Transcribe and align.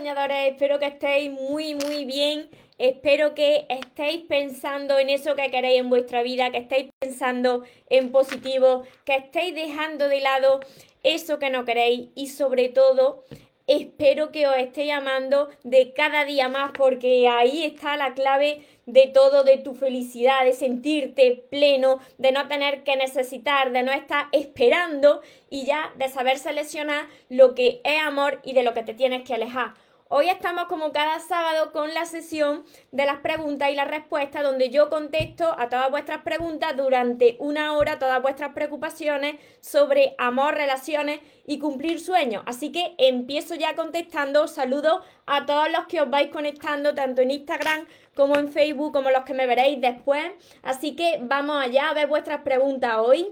Soñadores, 0.00 0.52
espero 0.52 0.78
que 0.78 0.86
estéis 0.86 1.30
muy 1.30 1.74
muy 1.74 2.06
bien, 2.06 2.48
espero 2.78 3.34
que 3.34 3.66
estéis 3.68 4.22
pensando 4.26 4.98
en 4.98 5.10
eso 5.10 5.34
que 5.34 5.50
queréis 5.50 5.80
en 5.80 5.90
vuestra 5.90 6.22
vida, 6.22 6.50
que 6.50 6.56
estéis 6.56 6.90
pensando 6.98 7.64
en 7.90 8.10
positivo, 8.10 8.84
que 9.04 9.16
estéis 9.16 9.54
dejando 9.54 10.08
de 10.08 10.20
lado 10.22 10.60
eso 11.02 11.38
que 11.38 11.50
no 11.50 11.66
queréis 11.66 12.08
y 12.14 12.28
sobre 12.28 12.70
todo 12.70 13.24
espero 13.66 14.32
que 14.32 14.48
os 14.48 14.56
esté 14.56 14.86
llamando 14.86 15.50
de 15.64 15.92
cada 15.92 16.24
día 16.24 16.48
más 16.48 16.72
porque 16.72 17.28
ahí 17.28 17.62
está 17.62 17.98
la 17.98 18.14
clave 18.14 18.64
de 18.86 19.06
todo, 19.06 19.44
de 19.44 19.58
tu 19.58 19.74
felicidad, 19.74 20.46
de 20.46 20.54
sentirte 20.54 21.44
pleno, 21.50 22.00
de 22.16 22.32
no 22.32 22.48
tener 22.48 22.84
que 22.84 22.96
necesitar, 22.96 23.70
de 23.70 23.82
no 23.82 23.92
estar 23.92 24.28
esperando 24.32 25.20
y 25.50 25.66
ya 25.66 25.92
de 25.98 26.08
saber 26.08 26.38
seleccionar 26.38 27.06
lo 27.28 27.54
que 27.54 27.82
es 27.84 28.00
amor 28.02 28.40
y 28.44 28.54
de 28.54 28.62
lo 28.62 28.72
que 28.72 28.82
te 28.82 28.94
tienes 28.94 29.24
que 29.24 29.34
alejar. 29.34 29.74
Hoy 30.12 30.28
estamos 30.28 30.64
como 30.64 30.90
cada 30.90 31.20
sábado 31.20 31.70
con 31.70 31.94
la 31.94 32.04
sesión 32.04 32.64
de 32.90 33.06
las 33.06 33.20
preguntas 33.20 33.70
y 33.70 33.76
las 33.76 33.86
respuestas 33.86 34.42
donde 34.42 34.68
yo 34.68 34.90
contesto 34.90 35.54
a 35.56 35.68
todas 35.68 35.88
vuestras 35.88 36.22
preguntas 36.22 36.76
durante 36.76 37.36
una 37.38 37.74
hora, 37.76 38.00
todas 38.00 38.20
vuestras 38.20 38.52
preocupaciones 38.52 39.36
sobre 39.60 40.16
amor, 40.18 40.54
relaciones 40.54 41.20
y 41.46 41.60
cumplir 41.60 42.00
sueños. 42.00 42.42
Así 42.46 42.72
que 42.72 42.96
empiezo 42.98 43.54
ya 43.54 43.76
contestando. 43.76 44.48
Saludos 44.48 45.04
a 45.26 45.46
todos 45.46 45.70
los 45.70 45.86
que 45.86 46.00
os 46.00 46.10
vais 46.10 46.32
conectando 46.32 46.92
tanto 46.92 47.22
en 47.22 47.30
Instagram 47.30 47.86
como 48.16 48.34
en 48.34 48.48
Facebook, 48.48 48.92
como 48.92 49.10
los 49.10 49.22
que 49.22 49.34
me 49.34 49.46
veréis 49.46 49.80
después. 49.80 50.32
Así 50.64 50.96
que 50.96 51.20
vamos 51.22 51.62
allá 51.62 51.88
a 51.88 51.94
ver 51.94 52.08
vuestras 52.08 52.42
preguntas 52.42 52.96
hoy. 52.98 53.28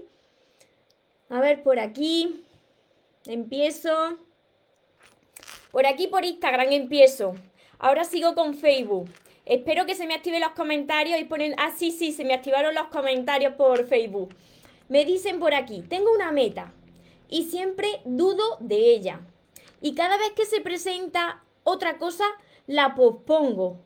A 1.27 1.41
ver 1.41 1.61
por 1.61 1.77
aquí. 1.77 2.45
Empiezo. 3.25 4.28
Por 5.71 5.85
aquí 5.85 6.07
por 6.07 6.25
Instagram 6.25 6.71
empiezo. 6.71 7.35
Ahora 7.77 8.03
sigo 8.03 8.33
con 8.33 8.55
Facebook. 8.55 9.09
Espero 9.45 9.85
que 9.85 9.95
se 9.95 10.07
me 10.07 10.15
activen 10.15 10.41
los 10.41 10.51
comentarios 10.51 11.19
y 11.19 11.25
ponen... 11.25 11.53
Ah, 11.57 11.71
sí, 11.75 11.91
sí, 11.91 12.11
se 12.11 12.25
me 12.25 12.33
activaron 12.33 12.73
los 12.73 12.87
comentarios 12.87 13.53
por 13.53 13.87
Facebook. 13.87 14.35
Me 14.87 15.05
dicen 15.05 15.39
por 15.39 15.53
aquí, 15.53 15.83
tengo 15.87 16.11
una 16.11 16.31
meta 16.31 16.73
y 17.29 17.43
siempre 17.43 18.01
dudo 18.05 18.57
de 18.59 18.91
ella. 18.91 19.21
Y 19.81 19.93
cada 19.93 20.17
vez 20.17 20.31
que 20.31 20.45
se 20.45 20.61
presenta 20.61 21.43
otra 21.63 21.97
cosa, 21.97 22.25
la 22.65 22.95
pospongo. 22.95 23.77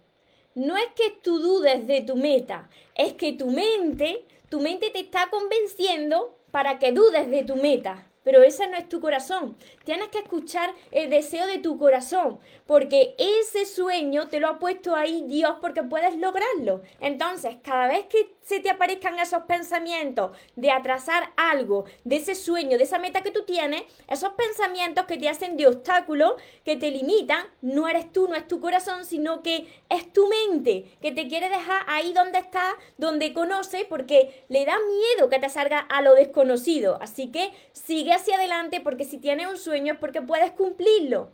No 0.56 0.78
es 0.78 0.88
que 0.96 1.12
tú 1.22 1.40
dudes 1.40 1.86
de 1.88 2.02
tu 2.02 2.16
meta, 2.16 2.70
es 2.96 3.14
que 3.14 3.34
tu 3.34 3.48
mente, 3.48 4.26
tu 4.50 4.62
mente 4.62 4.90
te 4.90 5.00
está 5.00 5.30
convenciendo 5.30 6.38
para 6.52 6.80
que 6.80 6.92
dudes 6.92 7.30
de 7.30 7.44
tu 7.44 7.56
meta 7.56 8.08
pero 8.24 8.44
ese 8.44 8.68
no 8.68 8.78
es 8.78 8.90
tu 8.90 9.00
corazón. 9.00 9.56
Tienes 9.84 10.10
que 10.10 10.20
escuchar 10.20 10.74
el 10.92 11.10
deseo 11.10 11.46
de 11.48 11.60
tu 11.60 11.78
corazón, 11.78 12.40
porque 12.66 13.16
ese 13.18 13.66
sueño 13.66 14.28
te 14.28 14.40
lo 14.40 14.48
ha 14.48 14.60
puesto 14.60 14.96
ahí 14.96 15.24
Dios 15.28 15.56
porque 15.62 15.84
puedes 15.84 16.18
lograrlo. 16.18 16.82
Entonces, 17.00 17.58
cada 17.64 17.88
vez 17.88 18.06
que 18.06 18.34
se 18.44 18.60
te 18.60 18.70
aparezcan 18.70 19.18
esos 19.20 19.44
pensamientos 19.44 20.32
de 20.56 20.72
atrasar 20.72 21.32
algo, 21.38 21.86
de 22.04 22.18
ese 22.18 22.36
sueño, 22.36 22.78
de 22.78 22.84
esa 22.84 23.00
meta 23.00 23.22
que 23.22 23.32
tú 23.32 23.44
tienes, 23.44 23.84
esos 24.08 24.34
pensamientos 24.34 25.06
que 25.06 25.18
te 25.18 25.30
hacen 25.30 25.58
de 25.58 25.68
obstáculo, 25.68 26.36
que 26.64 26.76
te 26.76 26.92
limitan, 26.92 27.46
no 27.62 27.88
eres 27.88 28.12
tú, 28.12 28.28
no 28.28 28.36
es 28.36 28.48
tu 28.48 28.60
corazón, 28.60 29.06
sino 29.06 29.42
que 29.42 29.68
es 29.90 30.12
tu 30.12 30.28
mente, 30.28 30.98
que 31.02 31.12
te 31.12 31.28
quiere 31.28 31.50
dejar 31.50 31.84
ahí 31.88 32.14
donde 32.14 32.40
está, 32.40 32.76
donde 32.98 33.34
conoce, 33.34 33.86
porque 33.86 34.46
le 34.50 34.66
da 34.66 34.76
miedo 34.78 35.30
que 35.30 35.40
te 35.40 35.50
salga 35.50 35.80
a 35.80 36.02
lo 36.02 36.14
desconocido. 36.14 36.98
Así 37.02 37.32
que 37.32 37.52
sigue 37.72 38.14
hacia 38.14 38.36
adelante 38.36 38.82
porque 38.82 39.06
si 39.06 39.18
tienes 39.18 39.48
un 39.48 39.58
sueño 39.58 39.94
es 39.94 40.00
porque 40.00 40.22
puedes 40.22 40.52
cumplirlo. 40.52 41.32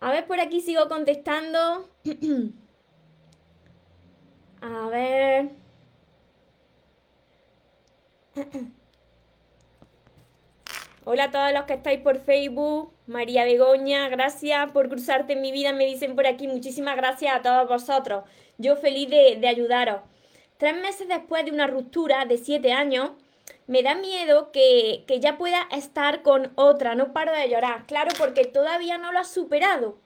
A 0.00 0.10
ver, 0.12 0.26
por 0.26 0.40
aquí 0.40 0.60
sigo 0.60 0.88
contestando. 0.88 1.88
a 4.62 4.88
ver. 4.88 5.67
Hola 11.04 11.24
a 11.24 11.30
todos 11.30 11.52
los 11.52 11.64
que 11.64 11.74
estáis 11.74 12.00
por 12.00 12.18
Facebook. 12.20 12.92
María 13.06 13.44
Begoña, 13.44 14.08
gracias 14.08 14.70
por 14.72 14.88
cruzarte 14.88 15.34
en 15.34 15.40
mi 15.40 15.52
vida, 15.52 15.72
me 15.72 15.86
dicen 15.86 16.14
por 16.14 16.26
aquí. 16.26 16.46
Muchísimas 16.46 16.96
gracias 16.96 17.34
a 17.34 17.42
todos 17.42 17.68
vosotros. 17.68 18.24
Yo 18.58 18.76
feliz 18.76 19.08
de, 19.08 19.46
ayudaros. 19.48 20.02
Tres 20.58 20.74
meses 20.74 21.08
después 21.08 21.44
de 21.44 21.52
una 21.52 21.66
ruptura 21.66 22.24
de 22.24 22.36
siete 22.36 22.72
años, 22.72 23.12
me 23.66 23.82
da 23.82 23.94
miedo 23.94 24.50
que, 24.52 25.04
que 25.06 25.20
ya 25.20 25.38
pueda 25.38 25.68
estar 25.70 26.22
con 26.22 26.52
otra. 26.56 26.94
No 26.94 27.12
paro 27.12 27.32
de 27.32 27.48
llorar. 27.48 27.86
Claro, 27.86 28.10
porque 28.18 28.44
todavía 28.44 28.98
no 28.98 29.12
lo 29.12 29.20
has 29.20 29.30
superado. 29.30 29.98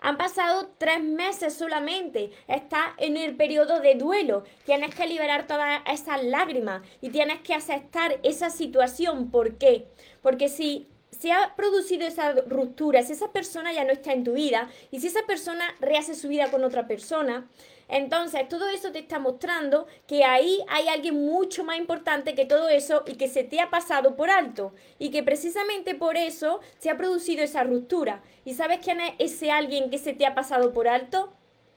Han 0.00 0.16
pasado 0.16 0.70
tres 0.78 1.02
meses 1.02 1.54
solamente. 1.54 2.30
Estás 2.48 2.90
en 2.98 3.16
el 3.16 3.36
periodo 3.36 3.80
de 3.80 3.94
duelo. 3.94 4.44
Tienes 4.64 4.94
que 4.94 5.06
liberar 5.06 5.46
todas 5.46 5.80
esas 5.86 6.22
lágrimas 6.24 6.82
y 7.00 7.10
tienes 7.10 7.40
que 7.40 7.54
aceptar 7.54 8.18
esa 8.22 8.50
situación. 8.50 9.30
¿Por 9.30 9.58
qué? 9.58 9.88
Porque 10.22 10.48
si 10.48 10.88
se 11.10 11.32
ha 11.32 11.54
producido 11.56 12.06
esa 12.06 12.32
ruptura, 12.32 13.02
si 13.02 13.12
esa 13.12 13.32
persona 13.32 13.72
ya 13.72 13.84
no 13.84 13.92
está 13.92 14.12
en 14.12 14.24
tu 14.24 14.34
vida 14.34 14.70
y 14.90 15.00
si 15.00 15.06
esa 15.06 15.24
persona 15.26 15.64
rehace 15.80 16.14
su 16.14 16.28
vida 16.28 16.50
con 16.50 16.64
otra 16.64 16.86
persona, 16.86 17.48
entonces, 17.88 18.48
todo 18.48 18.68
eso 18.68 18.90
te 18.90 18.98
está 18.98 19.18
mostrando 19.18 19.86
que 20.06 20.24
ahí 20.24 20.60
hay 20.68 20.88
alguien 20.88 21.14
mucho 21.24 21.62
más 21.62 21.78
importante 21.78 22.34
que 22.34 22.44
todo 22.44 22.68
eso 22.68 23.04
y 23.06 23.14
que 23.14 23.28
se 23.28 23.44
te 23.44 23.60
ha 23.60 23.70
pasado 23.70 24.16
por 24.16 24.30
alto. 24.30 24.72
Y 24.98 25.10
que 25.10 25.22
precisamente 25.22 25.94
por 25.94 26.16
eso 26.16 26.60
se 26.78 26.90
ha 26.90 26.96
producido 26.96 27.44
esa 27.44 27.62
ruptura. 27.62 28.22
¿Y 28.44 28.54
sabes 28.54 28.80
quién 28.82 29.00
es 29.00 29.14
ese 29.18 29.50
alguien 29.50 29.90
que 29.90 29.98
se 29.98 30.14
te 30.14 30.26
ha 30.26 30.34
pasado 30.34 30.72
por 30.72 30.88
alto? 30.88 31.32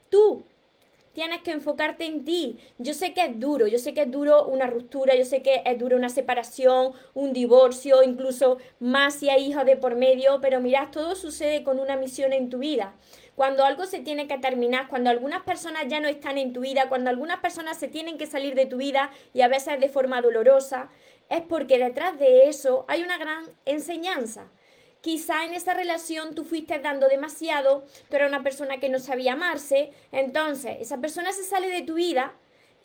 Tú. 0.08 0.44
Tienes 1.12 1.42
que 1.42 1.50
enfocarte 1.50 2.04
en 2.06 2.24
ti. 2.24 2.58
Yo 2.78 2.94
sé 2.94 3.14
que 3.14 3.24
es 3.24 3.40
duro, 3.40 3.66
yo 3.66 3.78
sé 3.78 3.94
que 3.94 4.02
es 4.02 4.10
duro 4.10 4.46
una 4.46 4.66
ruptura, 4.66 5.16
yo 5.16 5.24
sé 5.24 5.42
que 5.42 5.62
es 5.64 5.78
duro 5.78 5.96
una 5.96 6.08
separación, 6.08 6.92
un 7.14 7.32
divorcio, 7.32 8.02
incluso 8.02 8.58
más 8.78 9.14
si 9.14 9.28
hay 9.28 9.46
hijos 9.46 9.64
de 9.64 9.76
por 9.76 9.96
medio, 9.96 10.40
pero 10.40 10.60
mirad, 10.60 10.90
todo 10.90 11.16
sucede 11.16 11.64
con 11.64 11.80
una 11.80 11.96
misión 11.96 12.32
en 12.32 12.48
tu 12.48 12.58
vida 12.58 12.94
cuando 13.40 13.64
algo 13.64 13.86
se 13.86 14.00
tiene 14.00 14.28
que 14.28 14.36
terminar, 14.36 14.88
cuando 14.88 15.08
algunas 15.08 15.42
personas 15.44 15.84
ya 15.88 15.98
no 15.98 16.08
están 16.08 16.36
en 16.36 16.52
tu 16.52 16.60
vida, 16.60 16.90
cuando 16.90 17.08
algunas 17.08 17.40
personas 17.40 17.78
se 17.78 17.88
tienen 17.88 18.18
que 18.18 18.26
salir 18.26 18.54
de 18.54 18.66
tu 18.66 18.76
vida 18.76 19.10
y 19.32 19.40
a 19.40 19.48
veces 19.48 19.80
de 19.80 19.88
forma 19.88 20.20
dolorosa, 20.20 20.90
es 21.30 21.40
porque 21.40 21.78
detrás 21.78 22.18
de 22.18 22.50
eso 22.50 22.84
hay 22.86 23.02
una 23.02 23.16
gran 23.16 23.46
enseñanza. 23.64 24.50
Quizá 25.00 25.44
en 25.44 25.54
esa 25.54 25.74
relación 25.74 26.34
tú 26.34 26.44
fuiste 26.44 26.78
dando 26.78 27.08
demasiado, 27.08 27.84
tú 28.08 28.16
eras 28.16 28.28
una 28.28 28.42
persona 28.42 28.78
que 28.78 28.88
no 28.88 28.98
sabía 28.98 29.32
amarse, 29.32 29.92
entonces 30.12 30.76
esa 30.80 30.98
persona 30.98 31.32
se 31.32 31.44
sale 31.44 31.68
de 31.68 31.82
tu 31.82 31.94
vida, 31.94 32.34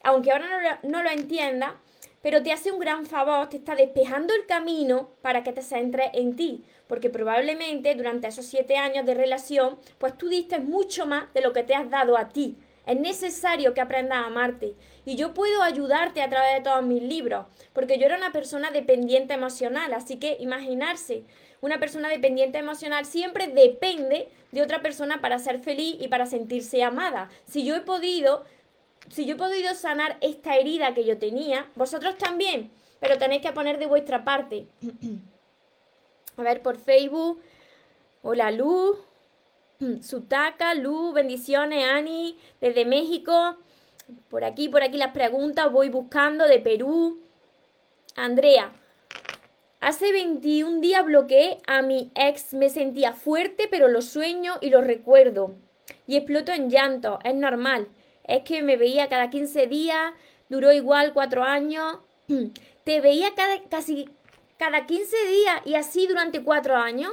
aunque 0.03 0.31
ahora 0.31 0.47
no 0.49 0.61
lo, 0.61 0.89
no 0.89 1.03
lo 1.03 1.09
entienda, 1.09 1.79
pero 2.21 2.41
te 2.41 2.51
hace 2.51 2.71
un 2.71 2.79
gran 2.79 3.05
favor, 3.05 3.49
te 3.49 3.57
está 3.57 3.75
despejando 3.75 4.33
el 4.33 4.45
camino 4.45 5.11
para 5.21 5.43
que 5.43 5.53
te 5.53 5.61
centres 5.61 6.09
en 6.13 6.35
ti 6.35 6.63
porque 6.87 7.09
probablemente 7.09 7.95
durante 7.95 8.27
esos 8.27 8.45
siete 8.45 8.77
años 8.77 9.05
de 9.05 9.13
relación, 9.13 9.77
pues 9.97 10.17
tú 10.17 10.29
diste 10.29 10.59
mucho 10.59 11.05
más 11.05 11.33
de 11.33 11.41
lo 11.41 11.53
que 11.53 11.63
te 11.63 11.75
has 11.75 11.89
dado 11.89 12.17
a 12.17 12.29
ti. 12.29 12.57
Es 12.85 12.99
necesario 12.99 13.73
que 13.73 13.81
aprendas 13.81 14.19
a 14.19 14.27
amarte. 14.27 14.75
Y 15.05 15.15
yo 15.15 15.33
puedo 15.33 15.63
ayudarte 15.63 16.21
a 16.21 16.29
través 16.29 16.53
de 16.55 16.61
todos 16.61 16.83
mis 16.83 17.01
libros, 17.01 17.47
porque 17.73 17.97
yo 17.97 18.05
era 18.05 18.17
una 18.17 18.31
persona 18.31 18.69
dependiente 18.69 19.33
emocional, 19.33 19.93
así 19.93 20.17
que 20.17 20.37
imaginarse, 20.39 21.23
una 21.65 21.79
persona 21.79 22.09
dependiente 22.09 22.59
emocional 22.59 23.05
siempre 23.05 23.47
depende 23.47 24.29
de 24.51 24.61
otra 24.61 24.83
persona 24.83 25.19
para 25.19 25.39
ser 25.39 25.59
feliz 25.59 25.95
y 25.99 26.07
para 26.07 26.27
sentirse 26.27 26.83
amada. 26.83 27.29
Si 27.47 27.65
yo 27.65 27.75
he 27.75 27.81
podido, 27.81 28.45
si 29.09 29.25
yo 29.25 29.33
he 29.33 29.37
podido 29.37 29.73
sanar 29.73 30.17
esta 30.21 30.57
herida 30.57 30.93
que 30.93 31.05
yo 31.05 31.17
tenía, 31.17 31.65
vosotros 31.73 32.19
también, 32.19 32.69
pero 32.99 33.17
tenéis 33.17 33.41
que 33.41 33.51
poner 33.51 33.79
de 33.79 33.87
vuestra 33.87 34.23
parte. 34.23 34.67
A 36.37 36.43
ver, 36.43 36.61
por 36.61 36.77
Facebook. 36.77 37.41
Hola, 38.21 38.51
Lu. 38.51 38.99
Sutaka, 40.03 40.75
Lu, 40.75 41.13
bendiciones, 41.13 41.83
Ani, 41.89 42.37
desde 42.61 42.85
México. 42.85 43.57
Por 44.29 44.43
aquí, 44.43 44.69
por 44.69 44.83
aquí 44.83 44.97
las 44.97 45.13
preguntas, 45.13 45.71
voy 45.71 45.89
buscando 45.89 46.45
de 46.45 46.59
Perú. 46.59 47.19
Andrea, 48.15 48.71
Hace 49.81 50.11
21 50.11 50.79
días 50.79 51.05
bloqueé 51.05 51.59
a 51.67 51.81
mi 51.81 52.11
ex, 52.15 52.53
me 52.53 52.69
sentía 52.69 53.13
fuerte, 53.13 53.67
pero 53.69 53.87
lo 53.87 54.01
sueño 54.01 54.53
y 54.61 54.69
lo 54.69 54.81
recuerdo. 54.81 55.55
Y 56.07 56.15
exploto 56.15 56.51
en 56.51 56.69
llanto, 56.69 57.19
es 57.23 57.35
normal. 57.35 57.87
Es 58.23 58.43
que 58.43 58.63
me 58.63 58.77
veía 58.77 59.09
cada 59.09 59.29
15 59.29 59.67
días, 59.67 60.13
duró 60.49 60.71
igual 60.71 61.13
cuatro 61.13 61.43
años. 61.43 61.99
Te 62.83 63.01
veía 63.01 63.35
cada, 63.35 63.61
casi 63.69 64.09
cada 64.57 64.85
15 64.85 65.15
días 65.27 65.61
y 65.65 65.75
así 65.75 66.07
durante 66.07 66.43
cuatro 66.43 66.75
años. 66.75 67.11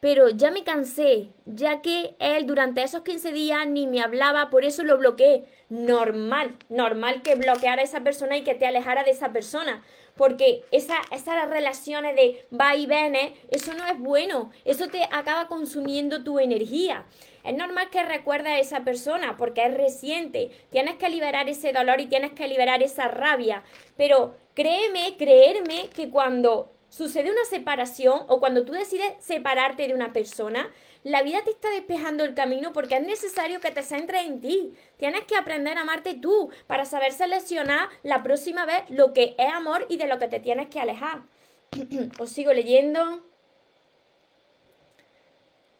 Pero 0.00 0.30
ya 0.30 0.50
me 0.50 0.64
cansé, 0.64 1.28
ya 1.44 1.82
que 1.82 2.16
él 2.20 2.46
durante 2.46 2.82
esos 2.82 3.02
15 3.02 3.32
días 3.32 3.68
ni 3.68 3.86
me 3.86 4.00
hablaba, 4.00 4.48
por 4.48 4.64
eso 4.64 4.82
lo 4.82 4.96
bloqueé. 4.96 5.44
Normal, 5.68 6.56
normal 6.70 7.20
que 7.20 7.34
bloqueara 7.34 7.82
a 7.82 7.84
esa 7.84 8.00
persona 8.00 8.38
y 8.38 8.42
que 8.42 8.54
te 8.54 8.66
alejara 8.66 9.04
de 9.04 9.10
esa 9.10 9.30
persona. 9.30 9.82
Porque 10.20 10.64
esa, 10.70 10.96
esas 11.12 11.48
relaciones 11.48 12.14
de 12.14 12.46
va 12.52 12.76
y 12.76 12.84
viene, 12.84 13.36
eso 13.50 13.72
no 13.72 13.86
es 13.86 13.98
bueno. 13.98 14.50
Eso 14.66 14.88
te 14.88 15.02
acaba 15.04 15.48
consumiendo 15.48 16.22
tu 16.22 16.38
energía. 16.38 17.06
Es 17.42 17.56
normal 17.56 17.88
que 17.88 18.02
recuerdes 18.02 18.52
a 18.52 18.58
esa 18.58 18.80
persona 18.84 19.38
porque 19.38 19.64
es 19.64 19.74
reciente. 19.74 20.50
Tienes 20.68 20.96
que 20.96 21.08
liberar 21.08 21.48
ese 21.48 21.72
dolor 21.72 22.02
y 22.02 22.06
tienes 22.06 22.32
que 22.32 22.48
liberar 22.48 22.82
esa 22.82 23.08
rabia. 23.08 23.62
Pero 23.96 24.34
créeme, 24.52 25.16
creerme 25.16 25.88
que 25.88 26.10
cuando 26.10 26.70
sucede 26.90 27.30
una 27.30 27.46
separación 27.48 28.20
o 28.28 28.40
cuando 28.40 28.66
tú 28.66 28.72
decides 28.72 29.14
separarte 29.20 29.88
de 29.88 29.94
una 29.94 30.12
persona, 30.12 30.70
la 31.02 31.22
vida 31.22 31.42
te 31.44 31.50
está 31.50 31.70
despejando 31.70 32.24
el 32.24 32.34
camino 32.34 32.72
porque 32.72 32.96
es 32.96 33.06
necesario 33.06 33.60
que 33.60 33.70
te 33.70 33.82
centres 33.82 34.26
en 34.26 34.40
ti. 34.40 34.74
Tienes 34.98 35.24
que 35.24 35.36
aprender 35.36 35.78
a 35.78 35.82
amarte 35.82 36.14
tú 36.14 36.50
para 36.66 36.84
saber 36.84 37.12
seleccionar 37.12 37.88
la 38.02 38.22
próxima 38.22 38.66
vez 38.66 38.84
lo 38.90 39.12
que 39.14 39.34
es 39.38 39.52
amor 39.52 39.86
y 39.88 39.96
de 39.96 40.06
lo 40.06 40.18
que 40.18 40.28
te 40.28 40.40
tienes 40.40 40.68
que 40.68 40.80
alejar. 40.80 41.22
Os 42.18 42.30
sigo 42.30 42.52
leyendo. 42.52 43.22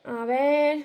A 0.05 0.25
ver. 0.25 0.85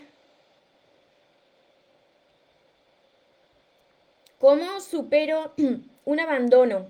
¿Cómo 4.40 4.82
supero 4.82 5.54
un 6.06 6.20
abandono? 6.20 6.88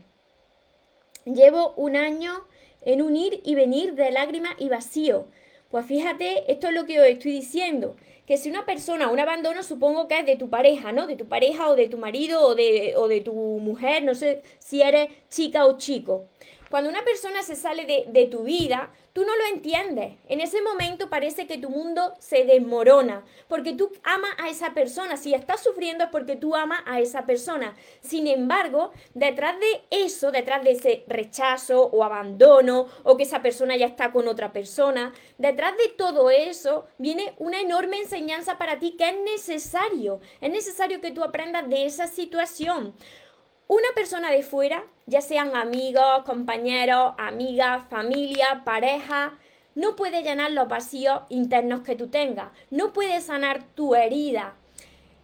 Llevo 1.26 1.74
un 1.76 1.96
año 1.96 2.46
en 2.82 3.02
un 3.02 3.16
ir 3.16 3.42
y 3.44 3.56
venir 3.56 3.94
de 3.94 4.12
lágrimas 4.12 4.56
y 4.58 4.70
vacío. 4.70 5.28
Pues 5.76 5.88
fíjate, 5.88 6.50
esto 6.50 6.70
es 6.70 6.74
lo 6.74 6.86
que 6.86 7.02
os 7.02 7.06
estoy 7.06 7.34
diciendo, 7.34 7.98
que 8.26 8.38
si 8.38 8.50
una 8.50 8.66
persona, 8.66 9.10
un 9.10 9.20
abandono 9.20 9.62
supongo 9.62 10.08
que 10.08 10.20
es 10.20 10.26
de 10.26 10.38
tu 10.38 10.50
pareja, 10.50 10.94
¿no? 10.94 11.06
De 11.06 11.18
tu 11.18 11.28
pareja 11.28 11.68
o 11.68 11.76
de 11.76 11.90
tu 11.90 11.98
marido 11.98 12.48
o 12.48 12.56
de, 12.56 12.94
o 12.96 13.10
de 13.10 13.20
tu 13.20 13.34
mujer, 13.34 14.02
no 14.02 14.16
sé 14.16 14.42
si 14.58 14.82
eres 14.82 15.10
chica 15.30 15.66
o 15.66 15.78
chico. 15.78 16.30
Cuando 16.70 16.90
una 16.90 17.04
persona 17.04 17.44
se 17.44 17.56
sale 17.56 17.86
de, 17.86 18.06
de, 18.08 18.26
tu 18.26 18.44
vida, 18.44 18.92
tú 19.14 19.24
no 19.24 19.36
lo 19.36 19.46
entiendes. 19.54 20.16
En 20.28 20.42
ese 20.42 20.62
momento 20.62 21.10
parece 21.10 21.48
que 21.48 21.58
tu 21.58 21.70
mundo 21.70 22.14
se 22.20 22.44
desmorona, 22.44 23.24
porque 23.48 23.74
tú 23.74 23.92
amas 24.04 24.32
a 24.38 24.50
esa 24.50 24.74
persona. 24.74 25.16
Si 25.16 25.34
estás 25.34 25.64
sufriendo 25.64 26.06
es 26.06 26.10
porque 26.10 26.36
tú 26.36 26.56
amas 26.56 26.82
a 26.86 27.00
esa 27.00 27.26
persona. 27.26 27.76
Sin 28.02 28.28
embargo, 28.28 28.92
detrás 29.14 29.60
de 29.60 29.84
eso, 29.92 30.32
detrás 30.32 30.64
de 30.64 30.72
ese 30.72 31.04
rechazo 31.08 31.86
o 31.86 32.04
abandono, 32.04 32.88
o 33.04 33.16
que 33.16 33.24
esa 33.24 33.42
persona 33.42 33.78
ya 33.78 33.86
está 33.86 34.12
con 34.12 34.28
otra 34.28 34.52
persona, 34.52 35.14
detrás 35.38 35.78
de 35.78 35.90
todo 35.90 36.30
eso 36.30 36.88
viene 36.98 37.36
una 37.38 37.62
enorme 37.62 38.00
enseñanza 38.00 38.58
para 38.58 38.80
ti 38.80 38.96
que 38.98 39.10
es 39.10 39.18
necesario. 39.24 40.20
Es 40.42 40.52
necesario 40.52 41.00
que 41.00 41.12
tú 41.12 41.24
aprendas 41.24 41.70
de 41.70 41.86
esa 41.86 42.08
situación. 42.08 42.94
Una 43.68 43.88
persona 43.96 44.30
de 44.30 44.44
fuera, 44.44 44.84
ya 45.08 45.22
sean 45.22 45.56
amigos, 45.56 46.24
compañeros, 46.24 47.16
amigas, 47.18 47.84
familia, 47.90 48.62
pareja, 48.64 49.40
no 49.74 49.96
puede 49.96 50.22
llenar 50.22 50.52
los 50.52 50.68
vacíos 50.68 51.22
internos 51.30 51.82
que 51.82 51.96
tú 51.96 52.10
tengas, 52.10 52.52
no 52.70 52.94
puede 52.94 53.20
sanar 53.22 53.64
tu 53.74 53.96
herida. 53.96 54.54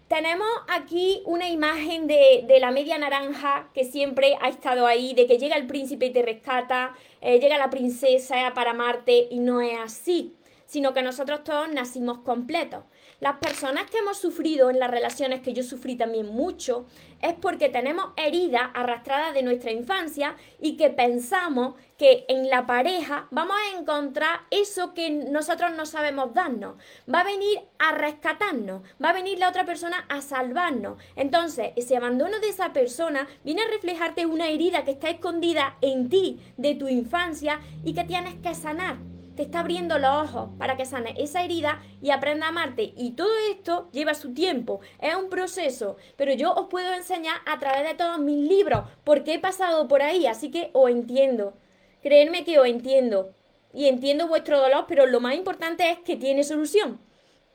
Tenemos 0.08 0.50
aquí 0.68 1.22
una 1.26 1.50
imagen 1.50 2.08
de, 2.08 2.46
la 2.60 2.72
media 2.72 2.98
naranja 2.98 3.70
que 3.76 3.86
siempre 3.86 4.36
ha 4.42 4.50
estado 4.50 4.88
ahí, 4.88 5.14
de 5.14 5.28
que 5.28 5.38
llega 5.38 5.56
el 5.56 5.68
príncipe 5.68 6.08
y 6.08 6.12
te 6.12 6.24
rescata, 6.24 6.96
eh, 7.22 7.40
llega 7.40 7.60
la 7.60 7.70
princesa 7.70 8.54
para 8.56 8.72
amarte 8.72 9.28
y 9.30 9.38
no 9.40 9.62
es 9.62 9.78
así, 9.80 10.36
sino 10.66 10.96
que 10.96 11.04
nosotros 11.04 11.44
todos 11.44 11.72
nacimos 11.72 12.18
completos. 12.20 12.84
Las 13.22 13.36
personas 13.36 13.88
que 13.88 14.00
hemos 14.00 14.18
sufrido 14.18 14.72
en 14.72 14.80
las 14.80 14.90
relaciones, 14.90 15.42
que 15.42 15.54
yo 15.54 15.62
sufrí 15.62 15.96
también 15.96 16.26
mucho, 16.26 16.88
es 17.22 17.36
porque 17.36 17.70
tenemos 17.70 18.14
heridas 18.18 18.72
arrastradas 18.74 19.36
de 19.36 19.44
nuestra 19.44 19.72
infancia 19.72 20.36
y 20.60 20.76
que 20.76 20.90
pensamos 20.90 21.76
que 22.00 22.26
en 22.30 22.50
la 22.50 22.66
pareja 22.66 23.28
vamos 23.30 23.56
a 23.58 23.80
encontrar 23.80 24.40
eso 24.50 24.96
que 24.96 25.12
nosotros 25.12 25.70
no 25.78 25.86
sabemos 25.86 26.34
darnos. 26.34 26.78
Va 27.08 27.20
a 27.20 27.24
venir 27.24 27.60
a 27.78 27.92
rescatarnos, 27.92 28.82
va 29.00 29.12
a 29.12 29.14
venir 29.14 29.38
la 29.38 29.50
otra 29.50 29.68
persona 29.68 30.04
a 30.10 30.22
salvarnos. 30.22 30.98
Entonces, 31.16 31.74
ese 31.76 31.98
abandono 31.98 32.40
de 32.40 32.50
esa 32.50 32.74
persona 32.74 33.28
viene 33.44 33.62
a 33.62 33.68
reflejarte 33.68 34.26
una 34.26 34.50
herida 34.50 34.84
que 34.84 34.92
está 34.92 35.12
escondida 35.12 35.78
en 35.82 36.10
ti 36.10 36.40
de 36.58 36.74
tu 36.74 36.88
infancia 36.88 37.60
y 37.84 37.94
que 37.94 38.04
tienes 38.04 38.34
que 38.42 38.56
sanar 38.56 38.98
te 39.36 39.44
está 39.44 39.62
abriendo 39.62 39.98
los 39.98 40.30
ojos 40.30 40.50
para 40.58 40.78
que 40.78 40.86
sane 40.86 41.16
esa 41.18 41.44
herida 41.44 41.82
y 42.02 42.12
aprenda 42.12 42.48
a 42.48 42.50
amarte. 42.50 42.94
Y 42.98 43.12
todo 43.12 43.32
esto 43.50 43.90
lleva 43.92 44.14
su 44.14 44.34
tiempo, 44.34 44.82
es 45.00 45.16
un 45.16 45.30
proceso, 45.30 45.98
pero 46.18 46.34
yo 46.34 46.54
os 46.54 46.68
puedo 46.68 46.94
enseñar 46.94 47.38
a 47.46 47.60
través 47.60 47.88
de 47.88 47.96
todos 47.96 48.20
mis 48.20 48.48
libros 48.48 48.84
porque 49.04 49.36
he 49.36 49.40
pasado 49.40 49.88
por 49.88 50.02
ahí, 50.02 50.28
así 50.28 50.52
que 50.52 50.70
os 50.74 50.90
entiendo. 50.90 51.54
Creedme 52.02 52.44
que 52.44 52.60
os 52.60 52.68
entiendo 52.68 53.34
y 53.74 53.88
entiendo 53.88 54.28
vuestro 54.28 54.60
dolor, 54.60 54.86
pero 54.88 55.06
lo 55.06 55.20
más 55.20 55.36
importante 55.36 55.90
es 55.90 56.00
que 56.00 56.18
tiene 56.18 56.44
solución. 56.44 57.00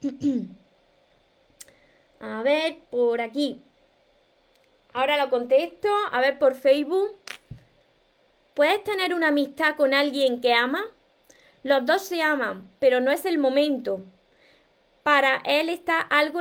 a 2.20 2.42
ver, 2.42 2.78
por 2.90 3.20
aquí. 3.20 3.62
Ahora 4.92 5.22
lo 5.22 5.28
contesto, 5.28 5.88
a 6.10 6.20
ver 6.20 6.38
por 6.38 6.54
Facebook. 6.54 7.18
¿Puedes 8.54 8.82
tener 8.84 9.12
una 9.12 9.28
amistad 9.28 9.76
con 9.76 9.92
alguien 9.92 10.40
que 10.40 10.54
ama? 10.54 10.82
Los 11.66 11.84
dos 11.84 12.02
se 12.02 12.22
aman, 12.22 12.70
pero 12.78 13.00
no 13.00 13.10
es 13.10 13.24
el 13.24 13.38
momento. 13.38 14.04
Para 15.02 15.42
él 15.44 15.68
está 15.68 15.98
algo, 15.98 16.38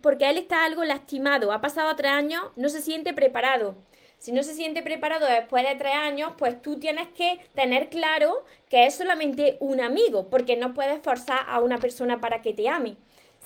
porque 0.00 0.30
él 0.30 0.38
está 0.38 0.64
algo 0.64 0.82
lastimado. 0.82 1.52
Ha 1.52 1.60
pasado 1.60 1.94
tres 1.94 2.12
años, 2.12 2.44
no 2.56 2.70
se 2.70 2.80
siente 2.80 3.12
preparado. 3.12 3.74
Si 4.16 4.32
no 4.32 4.42
se 4.42 4.54
siente 4.54 4.82
preparado 4.82 5.26
después 5.26 5.68
de 5.68 5.74
tres 5.74 5.92
años, 5.92 6.32
pues 6.38 6.62
tú 6.62 6.78
tienes 6.78 7.08
que 7.08 7.38
tener 7.54 7.90
claro 7.90 8.46
que 8.70 8.86
es 8.86 8.94
solamente 8.94 9.58
un 9.60 9.82
amigo, 9.82 10.30
porque 10.30 10.56
no 10.56 10.72
puedes 10.72 11.02
forzar 11.02 11.40
a 11.48 11.60
una 11.60 11.76
persona 11.76 12.22
para 12.22 12.40
que 12.40 12.54
te 12.54 12.66
ame. 12.70 12.96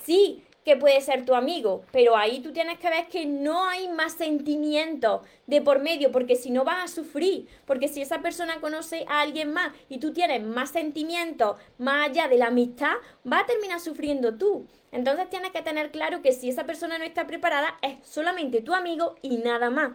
Sí, 0.05 0.45
que 0.67 0.75
puede 0.75 0.99
ser 0.99 1.23
tu 1.23 1.33
amigo, 1.33 1.85
pero 1.93 2.17
ahí 2.17 2.41
tú 2.41 2.51
tienes 2.51 2.77
que 2.77 2.89
ver 2.89 3.07
que 3.07 3.25
no 3.25 3.69
hay 3.69 3.87
más 3.87 4.11
sentimientos 4.11 5.21
de 5.45 5.61
por 5.61 5.79
medio, 5.79 6.11
porque 6.11 6.35
si 6.35 6.51
no 6.51 6.65
vas 6.65 6.83
a 6.83 6.93
sufrir, 6.93 7.47
porque 7.65 7.87
si 7.87 8.01
esa 8.01 8.19
persona 8.19 8.59
conoce 8.59 9.05
a 9.07 9.21
alguien 9.21 9.53
más 9.53 9.71
y 9.87 9.99
tú 9.99 10.11
tienes 10.11 10.43
más 10.43 10.71
sentimientos 10.71 11.55
más 11.77 12.09
allá 12.09 12.27
de 12.27 12.37
la 12.37 12.47
amistad, 12.47 12.95
va 13.25 13.39
a 13.39 13.45
terminar 13.45 13.79
sufriendo 13.79 14.37
tú. 14.37 14.67
Entonces 14.91 15.29
tienes 15.29 15.51
que 15.51 15.61
tener 15.61 15.89
claro 15.89 16.21
que 16.21 16.33
si 16.33 16.49
esa 16.49 16.65
persona 16.65 16.97
no 16.97 17.05
está 17.05 17.25
preparada, 17.27 17.77
es 17.81 18.05
solamente 18.05 18.61
tu 18.61 18.73
amigo 18.73 19.15
y 19.21 19.37
nada 19.37 19.69
más. 19.69 19.93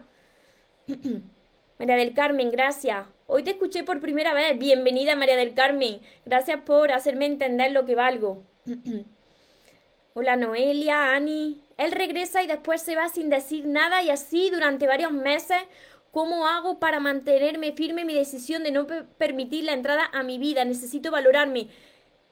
María 1.77 1.97
del 1.97 2.15
Carmen, 2.15 2.49
gracias. 2.49 3.05
Hoy 3.27 3.43
te 3.43 3.51
escuché 3.51 3.83
por 3.83 4.01
primera 4.01 4.33
vez. 4.33 4.57
Bienvenida, 4.57 5.15
María 5.15 5.35
del 5.35 5.53
Carmen. 5.53 6.01
Gracias 6.25 6.61
por 6.61 6.91
hacerme 6.91 7.27
entender 7.27 7.71
lo 7.73 7.85
que 7.85 7.93
valgo. 7.93 8.41
Hola 10.15 10.35
Noelia, 10.35 11.15
Ani. 11.15 11.63
Él 11.75 11.91
regresa 11.91 12.43
y 12.43 12.47
después 12.47 12.83
se 12.83 12.95
va 12.95 13.09
sin 13.09 13.31
decir 13.31 13.65
nada 13.65 14.03
y 14.03 14.11
así 14.11 14.51
durante 14.51 14.85
varios 14.85 15.11
meses. 15.11 15.57
¿Cómo 16.11 16.45
hago 16.45 16.77
para 16.77 16.99
mantenerme 16.99 17.71
firme 17.71 18.01
en 18.01 18.07
mi 18.07 18.13
decisión 18.13 18.61
de 18.63 18.69
no 18.69 18.85
permitir 19.17 19.63
la 19.63 19.73
entrada 19.73 20.07
a 20.13 20.21
mi 20.21 20.37
vida? 20.37 20.65
Necesito 20.65 21.09
valorarme. 21.09 21.67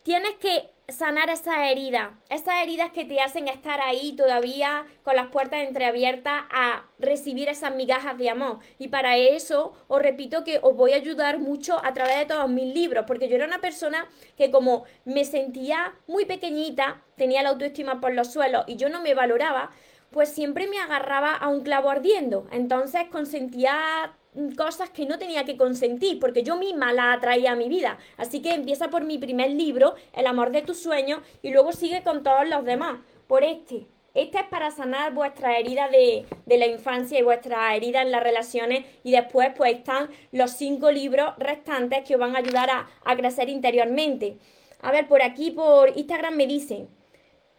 Tienes 0.04 0.36
que 0.36 0.70
sanar 0.92 1.30
esa 1.30 1.70
herida, 1.70 2.20
esas 2.30 2.62
heridas 2.62 2.92
que 2.92 3.06
te 3.06 3.20
hacen 3.22 3.48
estar 3.48 3.82
ahí 3.82 4.14
todavía 4.14 4.86
con 5.04 5.16
las 5.16 5.28
puertas 5.28 5.62
entreabiertas 5.68 6.44
a 6.52 6.86
recibir 7.00 7.50
esas 7.50 7.74
migajas 7.74 8.18
de 8.18 8.30
amor. 8.30 8.60
Y 8.78 8.90
para 8.90 9.18
eso 9.18 9.74
os 9.88 10.02
repito 10.02 10.44
que 10.44 10.60
os 10.62 10.76
voy 10.76 10.94
a 10.94 10.98
ayudar 10.98 11.40
mucho 11.40 11.84
a 11.84 11.94
través 11.94 12.18
de 12.20 12.26
todos 12.26 12.50
mis 12.50 12.74
libros, 12.74 13.06
porque 13.08 13.28
yo 13.28 13.36
era 13.36 13.46
una 13.46 13.62
persona 13.62 14.08
que 14.38 14.52
como 14.52 14.86
me 15.06 15.26
sentía 15.26 15.94
muy 16.08 16.26
pequeñita, 16.26 17.02
tenía 17.16 17.44
la 17.44 17.50
autoestima 17.50 18.00
por 18.00 18.14
los 18.14 18.32
suelos 18.32 18.66
y 18.68 18.76
yo 18.76 18.90
no 18.90 19.02
me 19.02 19.14
valoraba, 19.14 19.72
pues 20.12 20.30
siempre 20.30 20.68
me 20.68 20.78
agarraba 20.78 21.36
a 21.36 21.48
un 21.48 21.62
clavo 21.62 21.90
ardiendo. 21.90 22.48
Entonces 22.52 23.04
consentía 23.10 24.14
cosas 24.56 24.90
que 24.90 25.06
no 25.06 25.18
tenía 25.18 25.44
que 25.44 25.58
consentir, 25.58 26.20
porque 26.20 26.44
yo 26.44 26.56
misma 26.56 26.94
la 26.94 27.14
atraía 27.14 27.52
a 27.52 27.56
mi 27.56 27.68
vida. 27.68 27.98
Así 28.18 28.42
que 28.42 28.54
empieza 28.54 28.90
por 28.90 29.04
mi 29.04 29.18
primer 29.18 29.52
libro, 29.52 29.96
El 30.14 30.28
amor 30.28 30.52
de 30.52 30.62
tus 30.62 30.80
sueños, 30.80 31.22
y 31.42 31.52
luego 31.52 31.74
sigue 31.74 32.04
con 32.04 32.24
todos 32.24 32.48
los 32.48 32.64
demás. 32.64 33.00
Por 33.28 33.44
este, 33.44 33.88
Esta 34.14 34.42
es 34.42 34.48
para 34.48 34.72
sanar 34.72 35.14
vuestras 35.14 35.58
heridas 35.58 35.90
de, 35.92 36.26
la 36.58 36.68
infancia 36.68 37.18
y 37.20 37.24
vuestras 37.24 37.76
heridas 37.76 38.06
en 38.06 38.12
las 38.12 38.24
relaciones. 38.24 38.86
Y 39.04 39.12
después, 39.12 39.52
pues 39.56 39.74
están 39.78 40.10
los 40.32 40.52
cinco 40.52 40.92
libros 40.92 41.34
restantes 41.38 42.04
que 42.06 42.16
os 42.16 42.20
van 42.20 42.36
a 42.36 42.40
ayudar 42.40 42.70
a, 42.70 42.90
a 43.04 43.16
crecer 43.16 43.50
interiormente. 43.50 44.38
A 44.82 44.92
ver, 44.92 45.08
por 45.08 45.22
aquí, 45.22 45.52
por 45.52 45.96
Instagram 45.98 46.36
me 46.36 46.48
dicen, 46.48 46.90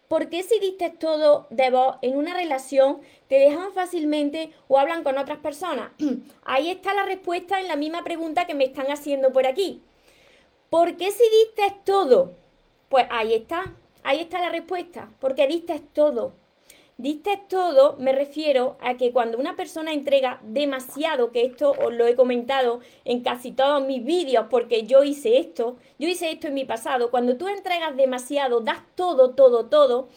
¿por 0.07 0.29
qué 0.29 0.43
si 0.43 0.59
diste 0.59 0.89
todo 0.89 1.47
de 1.49 1.69
vos 1.69 1.97
en 2.01 2.17
una 2.17 2.33
relación 2.33 3.01
te 3.27 3.35
dejan 3.39 3.73
fácilmente 3.73 4.51
o 4.67 4.79
hablan 4.79 5.03
con 5.03 5.17
otras 5.17 5.39
personas? 5.39 5.91
Ahí 6.43 6.69
está 6.69 6.93
la 6.93 7.05
respuesta 7.05 7.59
en 7.59 7.67
la 7.67 7.75
misma 7.75 8.03
pregunta 8.03 8.45
que 8.45 8.53
me 8.53 8.65
están 8.65 8.91
haciendo 8.91 9.31
por 9.31 9.47
aquí. 9.47 9.81
¿Por 10.69 10.97
qué 10.97 11.11
si 11.11 11.23
diste 11.23 11.75
todo? 11.85 12.33
Pues 12.89 13.05
ahí 13.11 13.33
está, 13.33 13.75
ahí 14.03 14.21
está 14.21 14.39
la 14.39 14.49
respuesta, 14.49 15.09
porque 15.19 15.47
diste 15.47 15.79
todo. 15.93 16.33
Diste 16.97 17.41
todo, 17.49 17.97
me 17.97 18.11
refiero 18.11 18.77
a 18.79 18.97
que 18.97 19.11
cuando 19.11 19.39
una 19.39 19.55
persona 19.55 19.93
entrega 19.93 20.39
demasiado, 20.43 21.31
que 21.31 21.43
esto 21.43 21.71
os 21.71 21.91
lo 21.91 22.05
he 22.05 22.15
comentado 22.15 22.81
en 23.03 23.23
casi 23.23 23.51
todos 23.51 23.83
mis 23.83 24.05
vídeos, 24.05 24.45
porque 24.51 24.83
yo 24.83 25.03
hice 25.03 25.39
esto, 25.39 25.77
yo 25.97 26.07
hice 26.07 26.29
esto 26.29 26.47
en 26.47 26.53
mi 26.53 26.65
pasado, 26.65 27.09
cuando 27.09 27.35
tú 27.35 27.47
entregas 27.47 27.97
demasiado, 27.97 28.59
das 28.59 28.83
todo, 28.93 29.31
todo, 29.31 29.65
todo, 29.65 30.07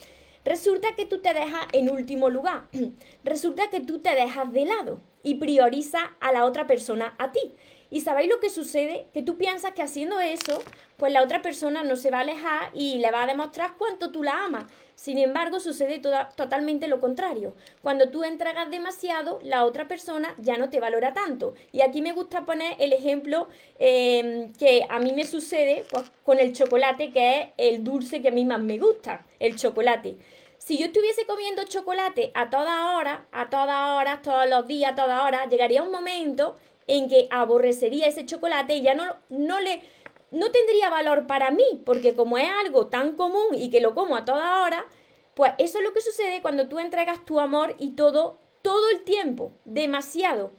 resulta 0.45 0.95
que 0.95 1.07
tú 1.07 1.23
te 1.23 1.33
dejas 1.33 1.67
en 1.73 1.91
último 1.91 2.29
lugar, 2.29 2.69
resulta 3.25 3.71
que 3.71 3.81
tú 3.81 4.01
te 4.01 4.15
dejas 4.15 4.53
de 4.53 4.67
lado 4.67 5.01
y 5.23 5.37
prioriza 5.37 6.15
a 6.21 6.31
la 6.31 6.45
otra 6.45 6.67
persona 6.67 7.15
a 7.19 7.33
ti. 7.33 7.55
¿Y 7.91 8.01
sabéis 8.01 8.29
lo 8.29 8.41
que 8.41 8.51
sucede? 8.51 9.07
Que 9.13 9.23
tú 9.23 9.37
piensas 9.37 9.73
que 9.73 9.83
haciendo 9.83 10.19
eso, 10.21 10.63
pues 10.97 11.13
la 11.13 11.23
otra 11.23 11.43
persona 11.43 11.85
no 11.85 11.97
se 11.97 12.11
va 12.11 12.19
a 12.19 12.23
alejar 12.23 12.71
y 12.75 12.99
le 12.99 13.11
va 13.11 13.23
a 13.23 13.27
demostrar 13.27 13.75
cuánto 13.79 14.11
tú 14.11 14.23
la 14.23 14.45
amas. 14.45 14.65
Sin 14.97 15.19
embargo, 15.19 15.61
sucede 15.61 16.01
totalmente 16.01 16.89
lo 16.89 17.01
contrario. 17.01 17.55
Cuando 17.83 18.09
tú 18.09 18.25
entregas 18.25 18.71
demasiado, 18.71 19.39
la 19.43 19.67
otra 19.67 19.87
persona 19.87 20.35
ya 20.39 20.57
no 20.57 20.71
te 20.71 20.81
valora 20.81 21.13
tanto. 21.13 21.55
Y 21.71 21.83
aquí 21.83 22.01
me 22.01 22.13
gusta 22.13 22.47
poner 22.47 22.77
el 22.81 22.95
ejemplo 22.95 23.49
em, 23.79 24.55
que 24.55 24.87
a 24.89 24.99
mí 24.99 25.13
me 25.13 25.27
sucede 25.27 25.85
pues, 25.91 26.11
con 26.25 26.39
el 26.39 26.55
chocolate, 26.55 27.13
que 27.13 27.41
es 27.41 27.49
el 27.59 27.85
dulce 27.85 28.23
que 28.23 28.29
a 28.29 28.33
mí 28.33 28.47
más 28.47 28.61
me 28.61 28.79
gusta, 28.79 29.27
el 29.39 29.57
chocolate. 29.57 30.17
Si 30.57 30.79
yo 30.79 30.87
estuviese 30.87 31.27
comiendo 31.27 31.65
chocolate 31.65 32.33
a 32.35 32.49
toda 32.49 32.97
hora, 32.97 33.27
a 33.33 33.51
todas 33.51 34.01
horas, 34.01 34.23
todos 34.23 34.49
los 34.49 34.67
días, 34.67 34.93
a 34.93 34.95
toda 34.95 35.25
hora, 35.25 35.47
llegaría 35.47 35.83
un 35.83 35.93
momento 35.93 36.57
en 36.87 37.09
que 37.09 37.29
aborrecería 37.31 38.07
ese 38.07 38.27
chocolate 38.27 38.77
y 38.77 38.83
ya 38.83 38.95
no, 38.95 39.17
no 39.29 39.61
le 39.61 39.83
no 40.31 40.51
tendría 40.51 40.91
valor 40.91 41.27
para 41.27 41.51
mí, 41.51 41.83
porque 41.85 42.15
como 42.15 42.37
es 42.39 42.49
algo 42.65 42.89
tan 42.89 43.17
común 43.17 43.55
y 43.55 43.71
que 43.71 43.81
lo 43.81 43.95
como 43.95 44.17
a 44.17 44.25
toda 44.25 44.63
hora, 44.63 44.87
pues 45.35 45.53
eso 45.59 45.79
es 45.79 45.85
lo 45.85 45.93
que 45.93 46.01
sucede 46.01 46.43
cuando 46.43 46.69
tú 46.69 46.79
entregas 46.79 47.25
tu 47.25 47.41
amor 47.41 47.75
y 47.79 47.93
todo, 47.93 48.39
todo 48.63 48.91
el 48.91 49.03
tiempo, 49.05 49.53
demasiado. 49.65 50.53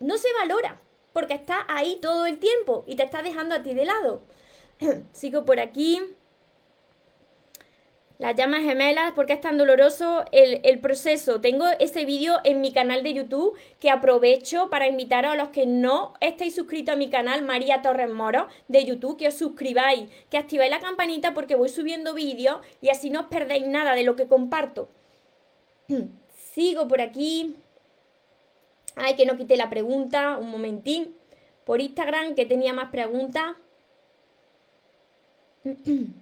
No 0.00 0.18
se 0.18 0.28
valora, 0.32 0.80
porque 1.12 1.34
está 1.34 1.64
ahí 1.68 1.98
todo 2.00 2.26
el 2.26 2.38
tiempo 2.38 2.84
y 2.86 2.96
te 2.96 3.04
está 3.04 3.22
dejando 3.22 3.54
a 3.54 3.62
ti 3.62 3.74
de 3.74 3.84
lado. 3.84 4.22
Sigo 5.12 5.44
por 5.44 5.60
aquí 5.60 6.00
las 8.22 8.36
llamas 8.36 8.62
gemelas, 8.62 9.12
porque 9.16 9.32
es 9.32 9.40
tan 9.40 9.58
doloroso 9.58 10.24
el, 10.30 10.78
proceso. 10.78 11.40
Tengo 11.40 11.66
ese 11.80 12.04
vídeo 12.04 12.36
en 12.44 12.60
mi 12.60 12.72
canal 12.72 13.02
de 13.02 13.14
YouTube 13.14 13.58
que 13.80 13.90
aprovecho 13.90 14.70
para 14.70 14.86
invitaros 14.86 15.32
a 15.32 15.36
los 15.36 15.48
que 15.48 15.66
no 15.66 16.14
estéis 16.20 16.54
suscritos 16.54 16.94
a 16.94 16.96
mi 16.96 17.10
canal 17.10 17.42
María 17.42 17.82
Torres 17.82 18.08
Moro 18.08 18.46
de 18.68 18.84
YouTube, 18.84 19.16
que 19.18 19.26
os 19.26 19.34
suscribáis, 19.34 20.08
que 20.30 20.38
activéis 20.38 20.70
la 20.70 20.78
campanita 20.78 21.34
porque 21.34 21.56
voy 21.56 21.68
subiendo 21.68 22.14
vídeos 22.14 22.60
y 22.80 22.90
así 22.90 23.10
no 23.10 23.22
os 23.22 23.26
perdéis 23.26 23.66
nada 23.66 23.92
de 23.96 24.04
lo 24.04 24.14
que 24.14 24.28
comparto. 24.28 24.88
Sigo 26.54 26.86
por 26.86 27.00
aquí. 27.00 27.56
Ay, 28.94 29.16
que 29.16 29.26
no 29.26 29.36
quité 29.36 29.56
la 29.56 29.68
pregunta, 29.68 30.38
un 30.38 30.48
momentín. 30.48 31.16
Por 31.64 31.80
Instagram, 31.80 32.36
que 32.36 32.46
tenía 32.46 32.72
más 32.72 32.92
preguntas. 32.92 33.56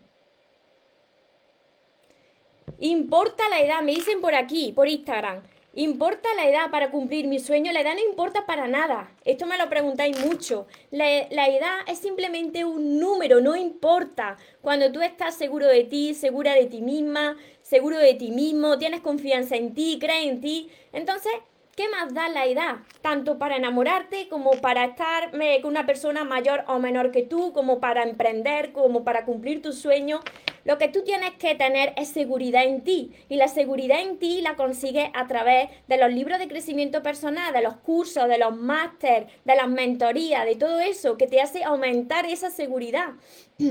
Importa 2.83 3.47
la 3.51 3.61
edad, 3.61 3.83
me 3.83 3.93
dicen 3.93 4.23
por 4.23 4.35
aquí, 4.35 4.73
por 4.73 4.89
Instagram. 4.89 5.43
¿Importa 5.75 6.31
la 6.35 6.49
edad 6.49 6.71
para 6.71 6.91
cumplir 6.91 7.27
mi 7.27 7.39
sueño? 7.39 7.73
La 7.73 7.83
edad 7.83 7.93
no 7.93 8.01
importa 8.01 8.47
para 8.47 8.69
nada. 8.69 9.13
Esto 9.27 9.45
me 9.45 9.59
lo 9.59 9.69
preguntáis 9.69 10.19
mucho. 10.19 10.67
La, 10.91 11.07
edad 11.19 11.81
es 11.87 11.99
simplemente 11.99 12.65
un 12.65 12.99
número, 12.99 13.43
no 13.43 13.55
importa. 13.55 14.39
Cuando 14.63 14.91
tú 14.93 15.03
estás 15.03 15.35
seguro 15.35 15.67
de 15.67 15.85
ti, 15.85 16.15
segura 16.15 16.55
de 16.55 16.67
ti 16.67 16.81
misma, 16.81 17.37
seguro 17.61 17.99
de 17.99 18.15
ti 18.15 18.31
mismo, 18.31 18.79
tienes 18.79 19.03
confianza 19.03 19.57
en 19.57 19.75
ti, 19.75 19.99
crees 20.01 20.27
en 20.27 20.41
ti, 20.41 20.71
entonces 20.95 21.33
¿qué 21.81 21.89
más 21.89 22.13
da 22.13 22.29
la 22.29 22.45
edad? 22.45 22.77
Tanto 23.01 23.39
para 23.39 23.57
enamorarte 23.57 24.29
como 24.29 24.51
para 24.51 24.85
estar 24.85 25.31
con 25.31 25.71
una 25.71 25.87
persona 25.87 26.25
mayor 26.25 26.63
o 26.67 26.79
menor 26.79 27.11
que 27.11 27.23
tú, 27.23 27.55
como 27.55 27.81
para 27.81 28.03
emprender, 28.03 28.73
como 28.73 29.03
para 29.03 29.25
cumplir 29.25 29.63
tus 29.63 29.79
sueños. 29.79 30.21
Lo 30.67 30.77
que 30.77 30.89
tú 30.89 31.05
tienes 31.05 31.31
que 31.39 31.55
tener 31.55 31.95
es 31.97 32.09
seguridad 32.09 32.65
en 32.65 32.85
ti 32.85 33.13
y 33.31 33.37
la 33.37 33.49
seguridad 33.49 34.03
en 34.03 34.19
ti 34.19 34.43
la 34.43 34.57
consigues 34.57 35.09
a 35.15 35.27
través 35.27 35.71
de 35.89 35.97
los 35.97 36.13
libros 36.13 36.39
de 36.39 36.49
crecimiento 36.49 37.03
personal, 37.03 37.51
de 37.55 37.63
los 37.63 37.77
cursos, 37.77 38.29
de 38.29 38.37
los 38.37 38.55
másteres, 38.55 39.33
de 39.47 39.57
las 39.57 39.69
mentorías, 39.69 40.45
de 40.45 40.57
todo 40.57 40.81
eso 40.81 41.17
que 41.17 41.29
te 41.29 41.41
hace 41.41 41.65
aumentar 41.65 42.27
esa 42.27 42.51
seguridad 42.51 43.15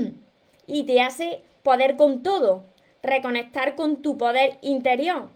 y 0.66 0.82
te 0.82 1.00
hace 1.00 1.44
poder 1.62 1.94
con 1.94 2.24
todo, 2.24 2.64
reconectar 3.04 3.76
con 3.76 4.02
tu 4.02 4.18
poder 4.18 4.58
interior. 4.62 5.30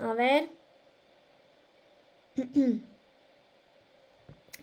A 0.00 0.12
ver. 0.12 0.55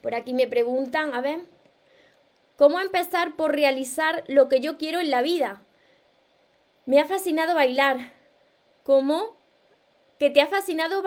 Por 0.01 0.15
aquí 0.15 0.33
me 0.33 0.47
preguntan, 0.47 1.13
a 1.13 1.21
ver, 1.21 1.41
¿cómo 2.57 2.79
empezar 2.79 3.35
por 3.35 3.53
realizar 3.53 4.23
lo 4.27 4.49
que 4.49 4.59
yo 4.59 4.77
quiero 4.77 4.99
en 4.99 5.09
la 5.09 5.21
vida? 5.21 5.61
Me 6.85 6.99
ha 6.99 7.05
fascinado 7.05 7.55
bailar. 7.55 8.11
¿Cómo? 8.83 9.37
¿Que 10.19 10.29
te 10.29 10.41
ha 10.41 10.47
fascinado, 10.47 11.01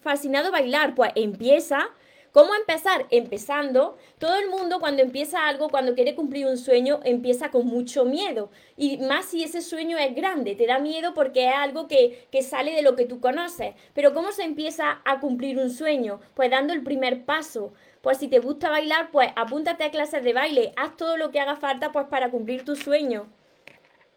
fascinado 0.00 0.50
bailar? 0.50 0.96
Pues 0.96 1.12
empieza 1.14 1.90
¿Cómo 2.36 2.54
empezar? 2.54 3.06
Empezando. 3.08 3.96
Todo 4.18 4.36
el 4.36 4.50
mundo 4.50 4.78
cuando 4.78 5.00
empieza 5.00 5.48
algo, 5.48 5.70
cuando 5.70 5.94
quiere 5.94 6.14
cumplir 6.14 6.46
un 6.46 6.58
sueño, 6.58 7.00
empieza 7.02 7.50
con 7.50 7.66
mucho 7.66 8.04
miedo. 8.04 8.50
Y 8.76 8.98
más 8.98 9.24
si 9.24 9.42
ese 9.42 9.62
sueño 9.62 9.96
es 9.96 10.14
grande, 10.14 10.54
te 10.54 10.66
da 10.66 10.78
miedo 10.78 11.14
porque 11.14 11.48
es 11.48 11.54
algo 11.54 11.88
que, 11.88 12.28
que 12.30 12.42
sale 12.42 12.72
de 12.72 12.82
lo 12.82 12.94
que 12.94 13.06
tú 13.06 13.20
conoces. 13.20 13.74
Pero 13.94 14.12
¿cómo 14.12 14.32
se 14.32 14.42
empieza 14.42 15.00
a 15.06 15.18
cumplir 15.18 15.56
un 15.56 15.70
sueño? 15.70 16.20
Pues 16.34 16.50
dando 16.50 16.74
el 16.74 16.82
primer 16.82 17.24
paso. 17.24 17.72
Pues 18.02 18.18
si 18.18 18.28
te 18.28 18.40
gusta 18.40 18.68
bailar, 18.68 19.10
pues 19.12 19.30
apúntate 19.34 19.84
a 19.84 19.90
clases 19.90 20.22
de 20.22 20.34
baile, 20.34 20.74
haz 20.76 20.94
todo 20.98 21.16
lo 21.16 21.30
que 21.30 21.40
haga 21.40 21.56
falta 21.56 21.90
pues 21.90 22.04
para 22.08 22.30
cumplir 22.30 22.66
tu 22.66 22.76
sueño. 22.76 23.30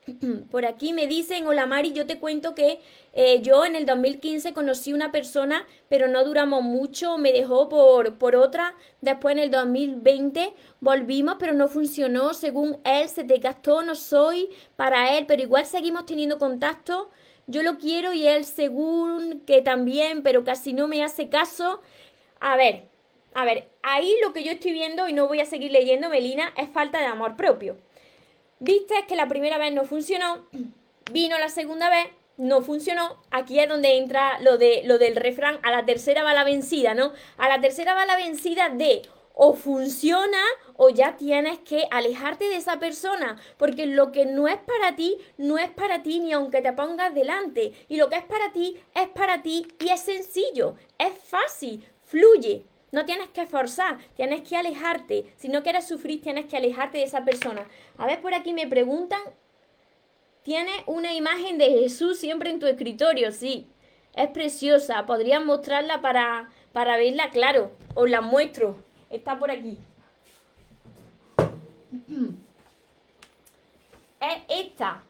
Por 0.52 0.66
aquí 0.66 0.94
me 0.94 1.08
dicen, 1.08 1.48
hola 1.48 1.66
Mari, 1.66 1.94
yo 1.94 2.06
te 2.06 2.20
cuento 2.20 2.56
que 2.56 2.80
eh, 3.14 3.42
yo 3.42 3.66
en 3.66 3.76
el 3.76 3.86
2015 3.86 4.54
conocí 4.54 4.94
una 4.94 5.12
persona, 5.12 5.66
pero 5.88 6.08
no 6.08 6.24
duramos 6.24 6.64
mucho, 6.64 7.18
me 7.18 7.32
dejó 7.32 7.70
por, 7.70 8.18
por 8.18 8.36
otra. 8.36 8.76
Después 9.02 9.34
en 9.34 9.40
el 9.40 9.52
2020 9.52 10.54
volvimos, 10.80 11.36
pero 11.40 11.54
no 11.54 11.68
funcionó. 11.68 12.34
Según 12.34 12.80
él, 12.84 13.10
se 13.10 13.24
te 13.24 13.38
gastó, 13.38 13.82
no 13.82 13.96
soy 13.96 14.50
para 14.76 15.18
él, 15.18 15.26
pero 15.28 15.42
igual 15.42 15.66
seguimos 15.66 16.06
teniendo 16.06 16.38
contacto. 16.38 17.10
Yo 17.48 17.64
lo 17.64 17.78
quiero 17.78 18.14
y 18.14 18.28
él 18.28 18.46
según 18.46 19.42
que 19.46 19.62
también, 19.62 20.22
pero 20.24 20.44
casi 20.44 20.74
no 20.74 20.88
me 20.88 21.04
hace 21.04 21.30
caso. 21.30 21.82
A 22.40 22.56
ver, 22.56 22.90
a 23.34 23.46
ver, 23.46 23.70
ahí 23.82 24.14
lo 24.24 24.34
que 24.34 24.44
yo 24.44 24.52
estoy 24.52 24.72
viendo 24.72 25.08
y 25.08 25.14
no 25.14 25.28
voy 25.28 25.40
a 25.40 25.46
seguir 25.46 25.72
leyendo, 25.72 26.10
Melina, 26.10 26.54
es 26.58 26.70
falta 26.70 27.00
de 27.00 27.06
amor 27.06 27.36
propio. 27.36 27.78
Viste 28.60 28.94
que 29.08 29.16
la 29.16 29.28
primera 29.28 29.58
vez 29.58 29.74
no 29.74 29.86
funcionó, 29.86 30.46
vino 31.12 31.38
la 31.38 31.50
segunda 31.50 31.90
vez, 31.90 32.08
no 32.38 32.62
funcionó. 32.62 33.22
Aquí 33.32 33.60
es 33.60 33.70
donde 33.70 33.98
entra 33.98 34.40
lo, 34.42 34.58
de, 34.58 34.82
lo 34.86 34.98
del 34.98 35.16
refrán, 35.16 35.60
a 35.64 35.72
la 35.72 35.86
tercera 35.86 36.24
va 36.24 36.34
la 36.34 36.44
vencida, 36.44 36.94
¿no? 36.94 37.14
A 37.38 37.48
la 37.48 37.62
tercera 37.62 37.94
va 37.94 38.06
la 38.06 38.18
vencida 38.18 38.70
de 38.70 39.04
o 39.42 39.54
funciona 39.54 40.42
o 40.76 40.90
ya 40.90 41.16
tienes 41.16 41.60
que 41.60 41.88
alejarte 41.92 42.50
de 42.50 42.58
esa 42.58 42.78
persona, 42.78 43.38
porque 43.58 43.86
lo 43.86 44.12
que 44.12 44.26
no 44.26 44.50
es 44.50 44.58
para 44.58 44.98
ti, 44.98 45.18
no 45.38 45.58
es 45.58 45.70
para 45.70 46.04
ti 46.04 46.20
ni 46.20 46.34
aunque 46.34 46.62
te 46.62 46.74
pongas 46.74 47.16
delante. 47.16 47.72
Y 47.88 47.96
lo 47.96 48.10
que 48.10 48.18
es 48.18 48.26
para 48.26 48.52
ti, 48.52 48.78
es 48.94 49.08
para 49.08 49.42
ti 49.42 49.66
y 49.80 49.90
es 49.90 50.02
sencillo, 50.02 50.76
es 50.98 51.14
fácil, 51.24 51.88
fluye. 52.04 52.66
No 52.92 53.06
tienes 53.06 53.30
que 53.30 53.46
forzar, 53.46 54.00
tienes 54.16 54.42
que 54.48 54.58
alejarte. 54.58 55.26
Si 55.38 55.48
no 55.48 55.62
quieres 55.62 55.88
sufrir, 55.88 56.22
tienes 56.22 56.46
que 56.48 56.58
alejarte 56.58 56.98
de 56.98 57.04
esa 57.04 57.24
persona. 57.24 57.68
A 57.98 58.08
ver, 58.08 58.22
por 58.22 58.34
aquí 58.34 58.54
me 58.54 58.68
preguntan, 58.68 59.22
¿tienes 60.44 60.76
una 60.88 61.14
imagen 61.14 61.58
de 61.58 61.70
Jesús 61.70 62.20
siempre 62.20 62.50
en 62.50 62.60
tu 62.60 62.66
escritorio? 62.66 63.32
Sí, 63.32 63.68
es 64.16 64.30
preciosa. 64.30 65.06
Podrías 65.06 65.44
mostrarla 65.44 66.02
para, 66.02 66.50
para 66.74 66.98
verla, 66.98 67.30
claro. 67.30 67.72
Os 67.94 68.10
la 68.10 68.22
muestro. 68.22 68.78
Está 69.10 69.38
por 69.38 69.52
aquí. 69.52 69.78
Es 74.22 74.44
esta. 74.50 75.02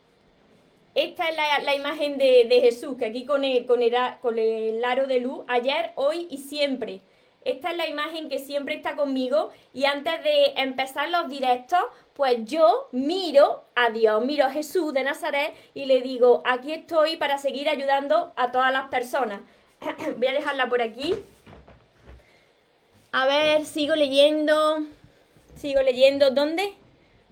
esta 0.94 1.30
es 1.30 1.64
la, 1.64 1.76
imagen 1.76 2.20
de, 2.20 2.60
Jesús, 2.62 2.96
que 2.96 3.08
aquí 3.08 3.26
con 3.26 3.44
el, 3.44 3.66
con, 3.66 3.80
con 4.22 4.38
el 4.38 4.86
aro 4.86 5.08
de 5.08 5.20
luz, 5.20 5.44
ayer, 5.48 5.94
hoy 5.96 6.28
y 6.30 6.38
siempre. 6.38 7.02
Esta 7.46 7.72
es 7.72 7.78
la 7.78 7.88
imagen 7.88 8.30
que 8.30 8.40
siempre 8.40 8.76
está 8.76 8.96
conmigo 8.96 9.52
y 9.74 9.86
antes 9.86 10.24
de 10.24 10.54
empezar 10.58 11.10
los 11.10 11.30
directos, 11.30 11.80
pues 12.14 12.44
yo 12.44 12.90
miro 12.92 13.64
a 13.76 13.92
Dios, 13.92 14.26
miro 14.26 14.46
a 14.46 14.52
Jesús 14.52 14.94
de 14.94 15.04
Nazaret 15.04 15.54
y 15.74 15.86
le 15.86 16.02
digo, 16.02 16.44
aquí 16.46 16.74
estoy 16.74 17.16
para 17.16 17.38
seguir 17.38 17.70
ayudando 17.70 18.34
a 18.36 18.52
todas 18.52 18.74
las 18.74 18.90
personas. 18.90 19.40
Voy 20.18 20.28
a 20.28 20.34
dejarla 20.34 20.68
por 20.68 20.82
aquí. 20.82 21.16
A 23.12 23.26
ver, 23.26 23.66
sigo 23.66 23.96
leyendo. 23.96 24.84
Sigo 25.56 25.82
leyendo. 25.82 26.30
¿Dónde? 26.32 26.74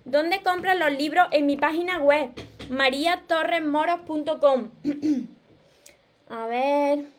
¿Dónde 0.05 0.41
compran 0.41 0.79
los 0.79 0.91
libros? 0.91 1.27
En 1.31 1.45
mi 1.45 1.57
página 1.57 1.99
web, 1.99 2.31
mariatorresmoros.com. 2.69 4.71
A 6.29 6.45
ver. 6.47 7.16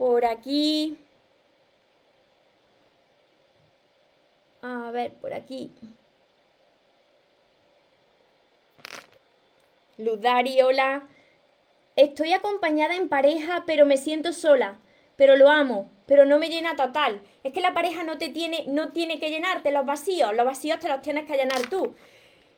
Por 0.00 0.24
aquí. 0.24 0.96
A 4.62 4.90
ver, 4.92 5.12
por 5.12 5.34
aquí. 5.34 5.70
Ludari, 9.98 10.62
hola. 10.62 11.06
Estoy 11.96 12.32
acompañada 12.32 12.96
en 12.96 13.10
pareja, 13.10 13.64
pero 13.66 13.84
me 13.84 13.98
siento 13.98 14.32
sola. 14.32 14.78
Pero 15.16 15.36
lo 15.36 15.50
amo, 15.50 15.90
pero 16.06 16.24
no 16.24 16.38
me 16.38 16.48
llena 16.48 16.76
total. 16.76 17.20
Es 17.44 17.52
que 17.52 17.60
la 17.60 17.74
pareja 17.74 18.02
no 18.02 18.16
te 18.16 18.30
tiene, 18.30 18.64
no 18.68 18.92
tiene 18.92 19.20
que 19.20 19.28
llenarte 19.28 19.70
los 19.70 19.84
vacíos. 19.84 20.34
Los 20.34 20.46
vacíos 20.46 20.78
te 20.78 20.88
los 20.88 21.02
tienes 21.02 21.26
que 21.26 21.36
llenar 21.36 21.68
tú. 21.68 21.94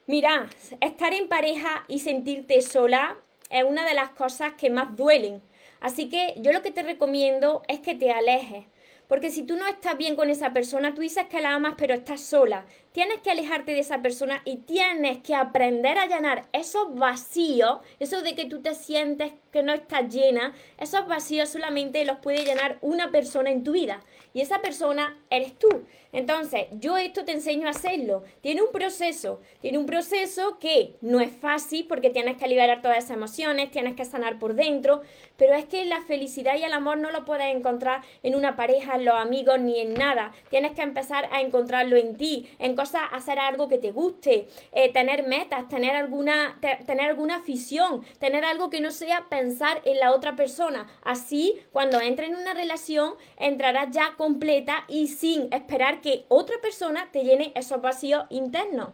Mira, 0.06 0.48
estar 0.80 1.12
en 1.12 1.26
pareja 1.26 1.86
y 1.88 1.98
sentirte 1.98 2.62
sola 2.62 3.16
es 3.50 3.64
una 3.64 3.84
de 3.84 3.94
las 3.94 4.10
cosas 4.10 4.52
que 4.54 4.70
más 4.70 4.96
duelen. 4.96 5.42
Así 5.82 6.08
que 6.08 6.34
yo 6.38 6.52
lo 6.52 6.62
que 6.62 6.70
te 6.70 6.82
recomiendo 6.82 7.62
es 7.68 7.80
que 7.80 7.96
te 7.96 8.12
alejes. 8.12 8.66
Porque 9.08 9.30
si 9.30 9.42
tú 9.42 9.56
no 9.56 9.66
estás 9.66 9.98
bien 9.98 10.16
con 10.16 10.30
esa 10.30 10.52
persona, 10.52 10.94
tú 10.94 11.02
dices 11.02 11.26
que 11.26 11.40
la 11.40 11.54
amas, 11.54 11.74
pero 11.76 11.92
estás 11.92 12.20
sola. 12.20 12.64
Tienes 12.92 13.20
que 13.20 13.30
alejarte 13.30 13.72
de 13.72 13.80
esa 13.80 14.02
persona 14.02 14.42
y 14.44 14.58
tienes 14.58 15.18
que 15.18 15.34
aprender 15.34 15.98
a 15.98 16.06
llenar 16.06 16.46
esos 16.52 16.94
vacíos, 16.94 17.78
eso 17.98 18.20
de 18.20 18.34
que 18.34 18.44
tú 18.44 18.60
te 18.60 18.74
sientes 18.74 19.32
que 19.50 19.62
no 19.62 19.72
estás 19.72 20.12
llena, 20.12 20.54
esos 20.78 21.06
vacíos 21.06 21.48
solamente 21.48 22.04
los 22.04 22.18
puede 22.18 22.44
llenar 22.44 22.78
una 22.80 23.10
persona 23.10 23.50
en 23.50 23.64
tu 23.64 23.72
vida. 23.72 24.02
Y 24.34 24.40
esa 24.40 24.62
persona 24.62 25.16
eres 25.28 25.58
tú. 25.58 25.68
Entonces, 26.12 26.66
yo 26.72 26.98
esto 26.98 27.24
te 27.24 27.32
enseño 27.32 27.66
a 27.66 27.70
hacerlo. 27.70 28.24
Tiene 28.40 28.62
un 28.62 28.70
proceso, 28.70 29.40
tiene 29.60 29.78
un 29.78 29.86
proceso 29.86 30.58
que 30.58 30.96
no 31.00 31.20
es 31.20 31.30
fácil 31.30 31.86
porque 31.86 32.10
tienes 32.10 32.36
que 32.36 32.48
liberar 32.48 32.82
todas 32.82 32.98
esas 32.98 33.16
emociones, 33.16 33.70
tienes 33.70 33.94
que 33.94 34.04
sanar 34.04 34.38
por 34.38 34.54
dentro, 34.54 35.02
pero 35.36 35.54
es 35.54 35.64
que 35.66 35.84
la 35.84 36.02
felicidad 36.02 36.56
y 36.56 36.64
el 36.64 36.72
amor 36.72 36.98
no 36.98 37.10
lo 37.10 37.24
puedes 37.24 37.54
encontrar 37.54 38.02
en 38.22 38.34
una 38.34 38.56
pareja, 38.56 38.96
en 38.96 39.06
los 39.06 39.14
amigos, 39.14 39.60
ni 39.60 39.80
en 39.80 39.94
nada. 39.94 40.32
Tienes 40.50 40.72
que 40.72 40.82
empezar 40.82 41.28
a 41.32 41.40
encontrarlo 41.40 41.96
en 41.96 42.16
ti, 42.16 42.48
cosas, 42.82 43.02
hacer 43.12 43.38
algo 43.38 43.68
que 43.68 43.78
te 43.78 43.92
guste, 43.92 44.48
eh, 44.72 44.92
tener 44.92 45.26
metas, 45.26 45.68
tener 45.68 45.94
alguna, 45.94 46.58
tener 46.60 47.08
alguna 47.08 47.36
afición, 47.36 48.02
tener 48.18 48.44
algo 48.44 48.70
que 48.70 48.80
no 48.80 48.90
sea 48.90 49.26
pensar 49.28 49.80
en 49.84 50.00
la 50.00 50.12
otra 50.12 50.34
persona. 50.34 50.88
Así, 51.02 51.54
cuando 51.70 52.00
entres 52.00 52.30
en 52.30 52.36
una 52.36 52.54
relación, 52.54 53.14
entrarás 53.36 53.90
ya 53.92 54.14
completa 54.16 54.84
y 54.88 55.06
sin 55.06 55.52
esperar 55.52 56.00
que 56.00 56.24
otra 56.28 56.56
persona 56.60 57.08
te 57.12 57.22
llene 57.22 57.52
esos 57.54 57.80
vacíos 57.80 58.24
internos. 58.30 58.90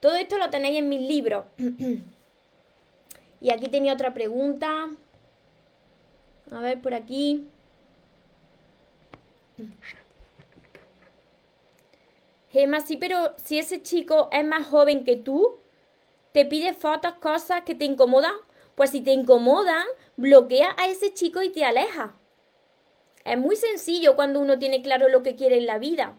Todo 0.00 0.16
esto 0.16 0.36
lo 0.36 0.50
tenéis 0.50 0.78
en 0.78 0.88
mis 0.90 1.00
libros. 1.00 1.46
y 3.40 3.50
aquí 3.50 3.68
tenía 3.68 3.94
otra 3.94 4.12
pregunta. 4.12 4.90
A 6.50 6.60
ver, 6.60 6.82
por 6.82 6.92
aquí. 6.92 7.48
Gemma, 12.50 12.80
sí, 12.80 12.96
pero 12.96 13.34
si 13.36 13.58
ese 13.58 13.82
chico 13.82 14.28
es 14.32 14.44
más 14.44 14.66
joven 14.66 15.04
que 15.04 15.16
tú, 15.16 15.60
te 16.32 16.44
pide 16.44 16.74
fotos, 16.74 17.14
cosas 17.14 17.62
que 17.62 17.74
te 17.74 17.84
incomodan, 17.84 18.34
pues 18.74 18.90
si 18.90 19.00
te 19.00 19.12
incomodan, 19.12 19.84
bloquea 20.16 20.74
a 20.76 20.88
ese 20.88 21.12
chico 21.14 21.42
y 21.42 21.50
te 21.50 21.64
aleja. 21.64 22.14
Es 23.24 23.38
muy 23.38 23.56
sencillo 23.56 24.16
cuando 24.16 24.40
uno 24.40 24.58
tiene 24.58 24.82
claro 24.82 25.08
lo 25.08 25.22
que 25.22 25.36
quiere 25.36 25.58
en 25.58 25.66
la 25.66 25.78
vida. 25.78 26.16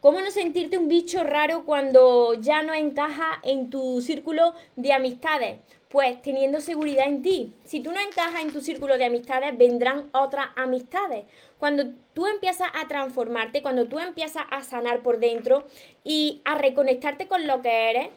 ¿Cómo 0.00 0.20
no 0.20 0.32
sentirte 0.32 0.78
un 0.78 0.88
bicho 0.88 1.22
raro 1.22 1.64
cuando 1.64 2.34
ya 2.34 2.62
no 2.62 2.74
encaja 2.74 3.40
en 3.44 3.70
tu 3.70 4.00
círculo 4.00 4.52
de 4.74 4.92
amistades? 4.92 5.60
Pues 5.88 6.20
teniendo 6.22 6.60
seguridad 6.60 7.06
en 7.06 7.22
ti. 7.22 7.54
Si 7.64 7.80
tú 7.80 7.92
no 7.92 8.00
encajas 8.00 8.42
en 8.42 8.52
tu 8.52 8.60
círculo 8.60 8.98
de 8.98 9.04
amistades, 9.04 9.56
vendrán 9.56 10.10
otras 10.12 10.48
amistades. 10.56 11.24
Cuando 11.62 11.84
tú 12.12 12.26
empiezas 12.26 12.66
a 12.74 12.88
transformarte, 12.88 13.62
cuando 13.62 13.86
tú 13.86 14.00
empiezas 14.00 14.42
a 14.50 14.64
sanar 14.64 15.00
por 15.00 15.20
dentro 15.20 15.64
y 16.02 16.42
a 16.44 16.56
reconectarte 16.56 17.28
con 17.28 17.46
lo 17.46 17.62
que 17.62 17.88
eres, 17.88 18.08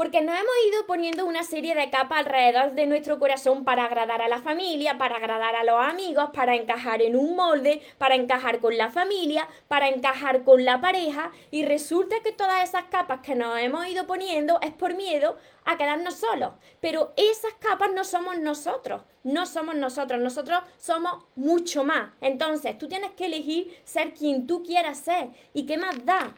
porque 0.00 0.22
nos 0.22 0.34
hemos 0.34 0.54
ido 0.66 0.86
poniendo 0.86 1.26
una 1.26 1.42
serie 1.42 1.74
de 1.74 1.90
capas 1.90 2.20
alrededor 2.20 2.72
de 2.72 2.86
nuestro 2.86 3.18
corazón 3.18 3.64
para 3.64 3.84
agradar 3.84 4.22
a 4.22 4.28
la 4.28 4.40
familia, 4.40 4.96
para 4.96 5.16
agradar 5.16 5.54
a 5.54 5.62
los 5.62 5.78
amigos, 5.78 6.30
para 6.32 6.56
encajar 6.56 7.02
en 7.02 7.16
un 7.16 7.36
molde, 7.36 7.82
para 7.98 8.14
encajar 8.14 8.60
con 8.60 8.78
la 8.78 8.88
familia, 8.88 9.46
para 9.68 9.88
encajar 9.90 10.42
con 10.42 10.64
la 10.64 10.80
pareja 10.80 11.32
y 11.50 11.66
resulta 11.66 12.16
que 12.24 12.32
todas 12.32 12.66
esas 12.66 12.84
capas 12.84 13.20
que 13.20 13.34
nos 13.34 13.58
hemos 13.58 13.86
ido 13.88 14.06
poniendo 14.06 14.58
es 14.62 14.72
por 14.72 14.94
miedo 14.94 15.36
a 15.66 15.76
quedarnos 15.76 16.14
solos. 16.14 16.52
Pero 16.80 17.12
esas 17.18 17.52
capas 17.60 17.90
no 17.92 18.04
somos 18.04 18.38
nosotros, 18.38 19.02
no 19.22 19.44
somos 19.44 19.74
nosotros, 19.74 20.18
nosotros 20.18 20.60
somos 20.78 21.24
mucho 21.36 21.84
más. 21.84 22.08
Entonces 22.22 22.78
tú 22.78 22.88
tienes 22.88 23.10
que 23.10 23.26
elegir 23.26 23.78
ser 23.84 24.14
quien 24.14 24.46
tú 24.46 24.62
quieras 24.62 24.96
ser 24.96 25.28
y 25.52 25.66
qué 25.66 25.76
más 25.76 26.06
da 26.06 26.34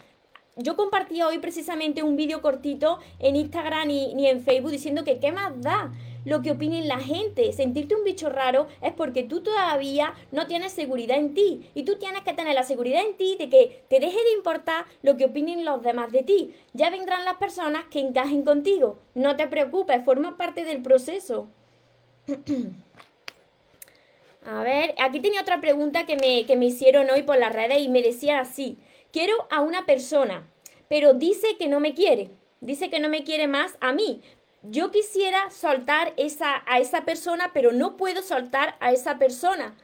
yo 0.57 0.77
compartí 0.77 1.23
hoy 1.23 1.38
precisamente 1.38 2.03
un 2.03 2.17
vídeo 2.17 2.43
cortito 2.43 2.99
en 3.19 3.37
Instagram 3.37 3.91
y, 3.91 4.27
en 4.27 4.43
Facebook 4.43 4.71
diciendo 4.71 5.05
que 5.05 5.19
qué 5.19 5.33
más 5.33 5.61
da 5.61 5.93
lo 6.25 6.43
que 6.43 6.53
opinen 6.53 6.88
la 6.88 6.99
gente. 6.99 7.53
Sentirte 7.53 7.97
un 7.97 8.05
bicho 8.05 8.29
raro 8.29 8.69
es 8.81 8.93
porque 8.93 9.23
tú 9.25 9.43
todavía 9.43 10.15
no 10.31 10.47
tienes 10.47 10.73
seguridad 10.73 11.17
en 11.17 11.35
ti. 11.35 11.71
Y 11.75 11.85
tú 11.85 11.97
tienes 11.99 12.23
que 12.23 12.35
tener 12.35 12.55
la 12.55 12.62
seguridad 12.62 13.03
en 13.03 13.17
ti 13.17 13.37
de 13.38 13.49
que 13.49 13.85
te 13.88 13.99
deje 13.99 14.23
de 14.23 14.33
importar 14.37 14.85
lo 15.03 15.17
que 15.17 15.25
opinen 15.25 15.65
los 15.65 15.83
demás 15.83 16.12
de 16.12 16.23
ti. 16.23 16.55
Ya 16.75 16.91
vendrán 16.91 17.25
las 17.25 17.37
personas 17.37 17.85
que 17.91 18.01
encajen 18.01 18.43
contigo. 18.45 18.99
No 19.15 19.37
te 19.37 19.49
preocupes, 19.49 20.05
forma 20.05 20.37
parte 20.37 20.65
del 20.65 20.83
proceso. 20.83 21.49
A 24.45 24.62
ver, 24.65 24.95
aquí 24.99 25.21
tenía 25.21 25.41
otra 25.41 25.61
pregunta 25.61 26.05
que 26.05 26.17
me, 26.17 26.47
que 26.47 26.57
me 26.57 26.67
hicieron 26.67 27.09
hoy 27.11 27.23
por 27.23 27.38
las 27.38 27.53
redes 27.53 27.81
y 27.81 27.88
me 27.88 28.03
decía 28.03 28.41
así. 28.41 28.77
Quiero 29.12 29.46
a 29.51 29.61
una 29.61 29.85
persona, 29.85 30.48
pero 30.88 31.12
dice 31.12 31.59
que 31.59 31.68
no 31.68 31.81
me 31.81 31.92
quiere. 31.92 32.31
Dice 32.62 32.88
que 32.88 32.98
no 32.98 33.11
me 33.11 33.25
quiere 33.25 33.46
más 33.46 33.77
a 33.81 33.92
mí. 33.92 34.22
Yo 34.62 34.90
quisiera 34.90 35.51
soltar 35.51 36.14
esa, 36.16 36.62
a 36.66 36.79
esa 36.79 37.05
persona, 37.05 37.51
pero 37.53 37.72
no 37.72 37.98
puedo 37.98 38.22
soltar 38.22 38.75
a 38.81 38.90
esa 38.90 39.18
persona. 39.18 39.77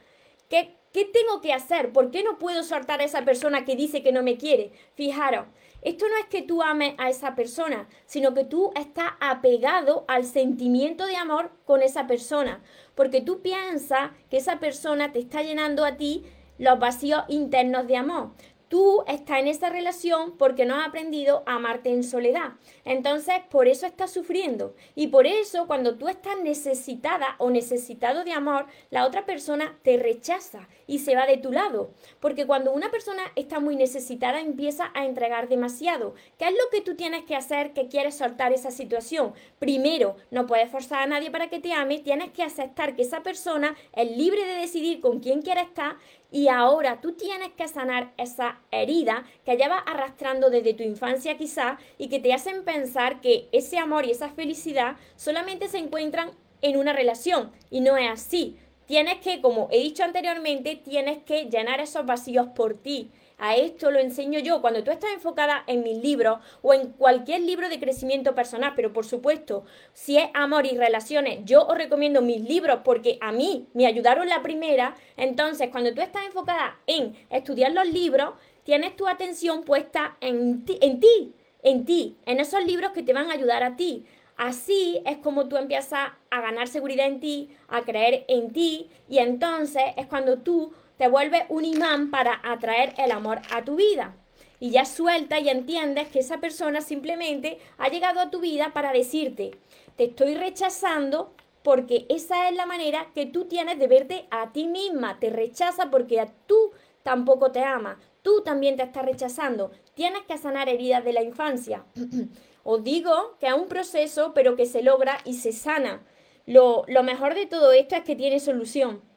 ¿Qué, 0.49 0.75
¿Qué 0.91 1.05
tengo 1.05 1.41
que 1.41 1.53
hacer? 1.53 1.93
¿Por 1.93 2.09
qué 2.09 2.23
no 2.23 2.39
puedo 2.39 2.63
soltar 2.63 3.01
a 3.01 3.03
esa 3.03 3.23
persona 3.23 3.65
que 3.65 3.75
dice 3.75 4.01
que 4.01 4.11
no 4.11 4.23
me 4.23 4.37
quiere? 4.37 4.71
Fijaros, 4.95 5.45
esto 5.83 6.07
no 6.09 6.17
es 6.17 6.25
que 6.25 6.41
tú 6.41 6.63
ames 6.63 6.95
a 6.97 7.11
esa 7.11 7.35
persona, 7.35 7.87
sino 8.07 8.33
que 8.33 8.45
tú 8.45 8.71
estás 8.75 9.11
apegado 9.19 10.05
al 10.07 10.25
sentimiento 10.25 11.05
de 11.05 11.17
amor 11.17 11.51
con 11.65 11.83
esa 11.83 12.07
persona, 12.07 12.63
porque 12.95 13.21
tú 13.21 13.43
piensas 13.43 14.09
que 14.31 14.37
esa 14.37 14.59
persona 14.59 15.11
te 15.11 15.19
está 15.19 15.43
llenando 15.43 15.85
a 15.85 15.97
ti 15.97 16.25
los 16.57 16.77
vacíos 16.77 17.23
internos 17.29 17.87
de 17.87 17.95
amor 17.95 18.31
tú 18.69 19.03
estás 19.07 19.39
en 19.39 19.47
esa 19.47 19.69
relación 19.69 20.37
porque 20.37 20.65
no 20.65 20.75
has 20.75 20.87
aprendido 20.87 21.43
a 21.45 21.55
amarte 21.55 21.89
en 21.89 22.03
soledad. 22.03 22.53
Entonces, 22.85 23.35
por 23.49 23.67
eso 23.67 23.85
estás 23.85 24.11
sufriendo. 24.11 24.75
Y 24.95 25.07
por 25.07 25.27
eso, 25.27 25.67
cuando 25.67 25.97
tú 25.97 26.07
estás 26.07 26.39
necesitada 26.41 27.35
o 27.39 27.49
necesitado 27.49 28.23
de 28.23 28.31
amor, 28.31 28.67
la 28.91 29.05
otra 29.05 29.25
persona 29.25 29.77
te 29.83 29.97
rechaza 29.97 30.67
y 30.87 30.99
se 30.99 31.15
va 31.15 31.25
de 31.25 31.37
tu 31.37 31.51
lado. 31.51 31.91
Porque 32.19 32.45
cuando 32.45 32.71
una 32.71 32.89
persona 32.89 33.23
está 33.35 33.59
muy 33.59 33.75
necesitada, 33.75 34.39
empieza 34.39 34.91
a 34.93 35.05
entregar 35.05 35.49
demasiado. 35.49 36.13
¿Qué 36.37 36.45
es 36.45 36.51
lo 36.51 36.69
que 36.71 36.81
tú 36.81 36.95
tienes 36.95 37.23
que 37.25 37.35
hacer 37.35 37.73
que 37.73 37.87
quieres 37.87 38.15
soltar 38.15 38.53
esa 38.53 38.71
situación? 38.71 39.33
Primero, 39.57 40.15
no 40.31 40.45
puedes 40.45 40.69
forzar 40.69 41.03
a 41.03 41.07
nadie 41.07 41.31
para 41.31 41.49
que 41.49 41.59
te 41.59 41.73
ame, 41.73 41.99
tienes 41.99 42.31
que 42.31 42.43
aceptar 42.43 42.95
que 42.95 43.01
esa 43.01 43.23
persona 43.23 43.75
es 43.93 44.15
libre 44.15 44.45
de 44.45 44.55
decidir 44.55 45.01
con 45.01 45.19
quién 45.19 45.41
quiere 45.41 45.61
estar 45.61 45.97
y 46.31 46.47
ahora 46.47 47.01
tú 47.01 47.13
tienes 47.13 47.49
que 47.53 47.67
sanar 47.67 48.13
esa 48.17 48.59
herida 48.71 49.25
que 49.45 49.57
llevas 49.57 49.81
arrastrando 49.85 50.49
desde 50.49 50.73
tu 50.73 50.83
infancia 50.83 51.37
quizá 51.37 51.77
y 51.97 52.07
que 52.09 52.19
te 52.19 52.33
hacen 52.33 52.63
pensar 52.63 53.21
que 53.21 53.47
ese 53.51 53.79
amor 53.79 54.05
y 54.05 54.11
esa 54.11 54.29
felicidad 54.29 54.97
solamente 55.15 55.67
se 55.67 55.79
encuentran 55.79 56.31
en 56.61 56.77
una 56.77 56.93
relación 56.93 57.51
y 57.71 57.81
no 57.81 57.97
es 57.97 58.09
así. 58.09 58.57
Tienes 58.85 59.19
que, 59.19 59.39
como 59.41 59.67
he 59.71 59.77
dicho 59.77 60.03
anteriormente, 60.03 60.75
tienes 60.75 61.19
que 61.23 61.45
llenar 61.45 61.79
esos 61.79 62.05
vacíos 62.05 62.47
por 62.55 62.73
ti. 62.73 63.11
A 63.39 63.55
esto 63.55 63.89
lo 63.89 63.99
enseño 63.99 64.39
yo 64.39 64.61
cuando 64.61 64.83
tú 64.83 64.91
estás 64.91 65.11
enfocada 65.13 65.63
en 65.65 65.81
mis 65.81 65.97
libros 65.97 66.39
o 66.61 66.73
en 66.73 66.91
cualquier 66.91 67.39
libro 67.41 67.69
de 67.69 67.79
crecimiento 67.79 68.35
personal, 68.35 68.73
pero 68.75 68.91
por 68.91 69.05
supuesto, 69.05 69.63
si 69.93 70.17
es 70.17 70.29
amor 70.33 70.65
y 70.65 70.77
relaciones, 70.77 71.39
yo 71.45 71.65
os 71.65 71.77
recomiendo 71.77 72.21
mis 72.21 72.41
libros 72.41 72.81
porque 72.83 73.17
a 73.21 73.31
mí 73.31 73.67
me 73.73 73.87
ayudaron 73.87 74.27
la 74.27 74.43
primera. 74.43 74.97
Entonces, 75.15 75.69
cuando 75.71 75.93
tú 75.93 76.01
estás 76.01 76.25
enfocada 76.25 76.79
en 76.85 77.15
estudiar 77.29 77.71
los 77.71 77.87
libros, 77.87 78.33
tienes 78.65 78.97
tu 78.97 79.07
atención 79.07 79.63
puesta 79.63 80.17
en 80.19 80.65
ti, 80.65 80.77
en 80.81 80.99
ti, 80.99 81.33
en 81.63 81.85
ti, 81.85 82.17
en 82.25 82.41
esos 82.41 82.65
libros 82.65 82.91
que 82.91 83.03
te 83.03 83.13
van 83.13 83.31
a 83.31 83.33
ayudar 83.35 83.63
a 83.63 83.77
ti. 83.77 84.05
Así 84.35 85.01
es 85.05 85.17
como 85.17 85.47
tú 85.47 85.57
empiezas 85.57 86.11
a 86.29 86.41
ganar 86.41 86.67
seguridad 86.67 87.07
en 87.07 87.19
ti, 87.19 87.49
a 87.67 87.81
creer 87.81 88.25
en 88.27 88.51
ti 88.51 88.89
y 89.09 89.17
entonces 89.17 89.83
es 89.97 90.07
cuando 90.07 90.39
tú 90.39 90.73
te 90.99 91.07
vuelve 91.07 91.45
un 91.47 91.63
imán 91.63 92.11
para 92.11 92.41
atraer 92.43 92.93
el 92.97 93.11
amor 93.11 93.39
a 93.51 93.63
tu 93.63 93.77
vida. 93.77 94.17
Y 94.59 94.71
ya 94.71 94.83
suelta 94.83 95.39
y 95.39 95.47
entiendes 95.47 96.09
que 96.09 96.19
esa 96.19 96.41
persona 96.41 96.81
simplemente 96.81 97.57
ha 97.77 97.87
llegado 97.87 98.19
a 98.19 98.29
tu 98.29 98.41
vida 98.41 98.73
para 98.73 98.91
decirte, 98.91 99.51
te 99.95 100.03
estoy 100.03 100.35
rechazando 100.35 101.33
porque 101.63 102.05
esa 102.09 102.49
es 102.49 102.55
la 102.57 102.65
manera 102.65 103.07
que 103.15 103.25
tú 103.25 103.45
tienes 103.45 103.79
de 103.79 103.87
verte 103.87 104.27
a 104.29 104.51
ti 104.51 104.67
misma. 104.67 105.21
Te 105.21 105.29
rechaza 105.29 105.89
porque 105.89 106.19
a 106.19 106.27
tú 106.45 106.71
tampoco 107.01 107.53
te 107.53 107.63
ama. 107.63 107.97
Tú 108.21 108.41
también 108.43 108.75
te 108.75 108.83
estás 108.83 109.05
rechazando. 109.05 109.71
Tienes 109.93 110.23
que 110.23 110.37
sanar 110.37 110.67
heridas 110.67 111.05
de 111.05 111.13
la 111.13 111.23
infancia. 111.23 111.85
Os 112.65 112.83
digo 112.83 113.37
que 113.39 113.47
es 113.47 113.53
un 113.53 113.69
proceso, 113.69 114.33
pero 114.33 114.57
que 114.57 114.65
se 114.65 114.83
logra 114.83 115.19
y 115.23 115.35
se 115.35 115.53
sana. 115.53 116.03
Lo, 116.45 116.83
lo 116.89 117.03
mejor 117.03 117.35
de 117.35 117.45
todo 117.45 117.71
esto 117.71 117.95
es 117.95 118.03
que 118.03 118.17
tiene 118.17 118.41
solución. 118.41 119.07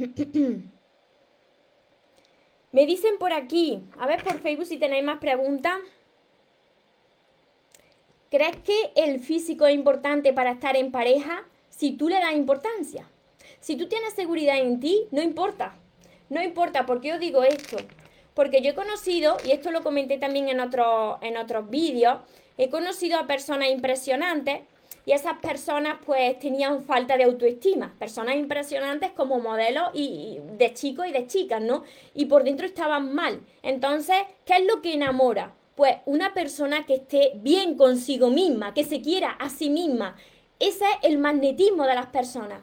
Me 2.72 2.86
dicen 2.86 3.18
por 3.18 3.32
aquí, 3.32 3.82
a 3.98 4.06
ver 4.06 4.22
por 4.22 4.38
Facebook 4.40 4.66
si 4.66 4.78
tenéis 4.78 5.04
más 5.04 5.18
preguntas. 5.18 5.78
¿Crees 8.30 8.56
que 8.58 8.92
el 8.94 9.18
físico 9.18 9.66
es 9.66 9.74
importante 9.74 10.32
para 10.32 10.52
estar 10.52 10.76
en 10.76 10.92
pareja 10.92 11.44
si 11.68 11.96
tú 11.96 12.08
le 12.08 12.20
das 12.20 12.34
importancia? 12.34 13.10
Si 13.58 13.76
tú 13.76 13.88
tienes 13.88 14.14
seguridad 14.14 14.58
en 14.58 14.78
ti, 14.78 15.08
no 15.10 15.20
importa. 15.20 15.74
No 16.28 16.40
importa, 16.40 16.86
¿por 16.86 17.00
qué 17.00 17.14
os 17.14 17.20
digo 17.20 17.42
esto? 17.42 17.76
Porque 18.34 18.62
yo 18.62 18.70
he 18.70 18.74
conocido, 18.74 19.36
y 19.44 19.50
esto 19.50 19.72
lo 19.72 19.82
comenté 19.82 20.16
también 20.16 20.48
en, 20.48 20.60
otro, 20.60 21.18
en 21.22 21.36
otros 21.36 21.68
vídeos, 21.68 22.20
he 22.56 22.70
conocido 22.70 23.18
a 23.18 23.26
personas 23.26 23.68
impresionantes 23.70 24.60
y 25.06 25.12
esas 25.12 25.38
personas 25.38 25.98
pues 26.04 26.38
tenían 26.38 26.82
falta 26.84 27.16
de 27.16 27.24
autoestima, 27.24 27.94
personas 27.98 28.36
impresionantes 28.36 29.10
como 29.12 29.40
modelos 29.40 29.90
y, 29.94 30.38
de 30.58 30.72
chicos 30.74 31.06
y 31.06 31.12
de 31.12 31.26
chicas, 31.26 31.60
¿no? 31.62 31.84
Y 32.14 32.26
por 32.26 32.44
dentro 32.44 32.66
estaban 32.66 33.14
mal. 33.14 33.40
Entonces, 33.62 34.16
¿qué 34.44 34.54
es 34.54 34.66
lo 34.66 34.82
que 34.82 34.94
enamora? 34.94 35.54
Pues 35.74 35.96
una 36.04 36.34
persona 36.34 36.84
que 36.84 36.96
esté 36.96 37.32
bien 37.36 37.76
consigo 37.76 38.28
misma, 38.30 38.74
que 38.74 38.84
se 38.84 39.00
quiera 39.00 39.30
a 39.30 39.48
sí 39.48 39.70
misma. 39.70 40.16
Ese 40.58 40.84
es 40.84 41.10
el 41.10 41.18
magnetismo 41.18 41.86
de 41.86 41.94
las 41.94 42.06
personas. 42.06 42.60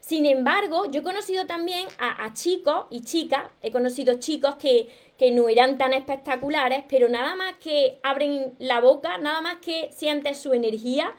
Sin 0.00 0.26
embargo, 0.26 0.84
yo 0.90 1.00
he 1.00 1.02
conocido 1.02 1.46
también 1.46 1.86
a, 1.98 2.30
chicos 2.34 2.86
y 2.90 3.00
chicas, 3.00 3.44
he 3.62 3.70
conocido 3.70 4.18
chicos 4.18 4.56
que, 4.56 4.88
que, 5.16 5.30
no 5.30 5.48
eran 5.48 5.78
tan 5.78 5.94
espectaculares, 5.94 6.84
pero 6.90 7.08
nada 7.08 7.34
más 7.36 7.54
que 7.54 8.00
abren 8.02 8.52
la 8.58 8.80
boca, 8.80 9.16
nada 9.16 9.40
más 9.40 9.56
que 9.62 9.88
sienten 9.92 10.34
su 10.34 10.52
energía, 10.52 11.14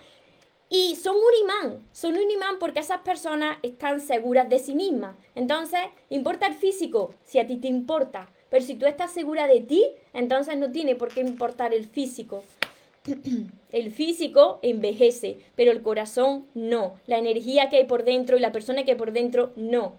y 0.69 0.95
son 0.95 1.15
un 1.15 1.43
imán, 1.43 1.87
son 1.91 2.17
un 2.17 2.29
imán 2.29 2.57
porque 2.59 2.79
esas 2.79 3.01
personas 3.01 3.57
están 3.61 4.01
seguras 4.01 4.49
de 4.49 4.59
sí 4.59 4.73
mismas. 4.73 5.15
Entonces, 5.35 5.79
importa 6.09 6.47
el 6.47 6.55
físico 6.55 7.13
si 7.23 7.39
a 7.39 7.45
ti 7.45 7.57
te 7.57 7.67
importa. 7.67 8.29
Pero 8.49 8.65
si 8.65 8.75
tú 8.75 8.85
estás 8.85 9.11
segura 9.11 9.47
de 9.47 9.61
ti, 9.61 9.85
entonces 10.13 10.57
no 10.57 10.71
tiene 10.71 10.95
por 10.95 11.09
qué 11.09 11.21
importar 11.21 11.73
el 11.73 11.85
físico. 11.85 12.43
El 13.71 13.91
físico 13.91 14.59
envejece, 14.61 15.37
pero 15.55 15.71
el 15.71 15.81
corazón 15.81 16.47
no. 16.53 16.97
La 17.07 17.17
energía 17.17 17.69
que 17.69 17.75
hay 17.75 17.83
por 17.83 18.05
dentro 18.05 18.37
y 18.37 18.39
la 18.39 18.53
persona 18.53 18.85
que 18.85 18.91
hay 18.91 18.97
por 18.97 19.11
dentro 19.11 19.51
no. 19.57 19.97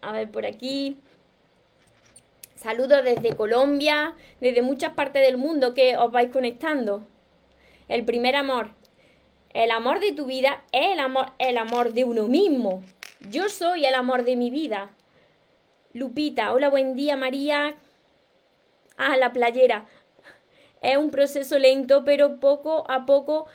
A 0.00 0.12
ver, 0.12 0.30
por 0.30 0.44
aquí. 0.44 0.96
Saludos 2.56 3.04
desde 3.04 3.36
Colombia, 3.36 4.14
desde 4.40 4.62
muchas 4.62 4.94
partes 4.94 5.24
del 5.24 5.36
mundo 5.36 5.74
que 5.74 5.96
os 5.96 6.10
vais 6.10 6.30
conectando. 6.32 7.06
El 7.88 8.04
primer 8.04 8.34
amor. 8.34 8.70
El 9.54 9.70
amor 9.70 10.00
de 10.00 10.12
tu 10.12 10.26
vida 10.26 10.64
es 10.72 10.92
el 10.92 10.98
amor, 10.98 11.32
el 11.38 11.56
amor 11.56 11.92
de 11.92 12.04
uno 12.04 12.26
mismo. 12.26 12.82
Yo 13.30 13.48
soy 13.48 13.86
el 13.86 13.94
amor 13.94 14.24
de 14.24 14.36
mi 14.36 14.50
vida. 14.50 14.90
Lupita, 15.92 16.52
hola, 16.52 16.68
buen 16.68 16.96
día, 16.96 17.16
María. 17.16 17.76
Ah, 18.96 19.16
la 19.16 19.32
playera. 19.32 19.86
Es 20.82 20.96
un 20.96 21.10
proceso 21.10 21.58
lento, 21.58 22.04
pero 22.04 22.40
poco 22.40 22.84
a 22.90 23.06
poco 23.06 23.46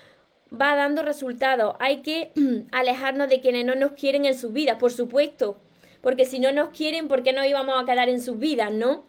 va 0.49 0.75
dando 0.75 1.03
resultados. 1.03 1.75
Hay 1.79 2.01
que 2.01 2.31
alejarnos 2.71 3.29
de 3.29 3.41
quienes 3.41 3.65
no 3.65 3.75
nos 3.75 3.91
quieren 3.91 4.25
en 4.25 4.37
sus 4.37 4.53
vidas, 4.53 4.77
por 4.77 4.91
supuesto. 4.91 5.57
Porque 6.01 6.25
si 6.25 6.39
no 6.39 6.51
nos 6.51 6.69
quieren, 6.69 7.07
¿por 7.09 7.21
qué 7.21 7.33
no 7.33 7.45
íbamos 7.45 7.81
a 7.81 7.85
quedar 7.85 8.09
en 8.09 8.21
sus 8.21 8.39
vidas, 8.39 8.71
no? 8.71 9.05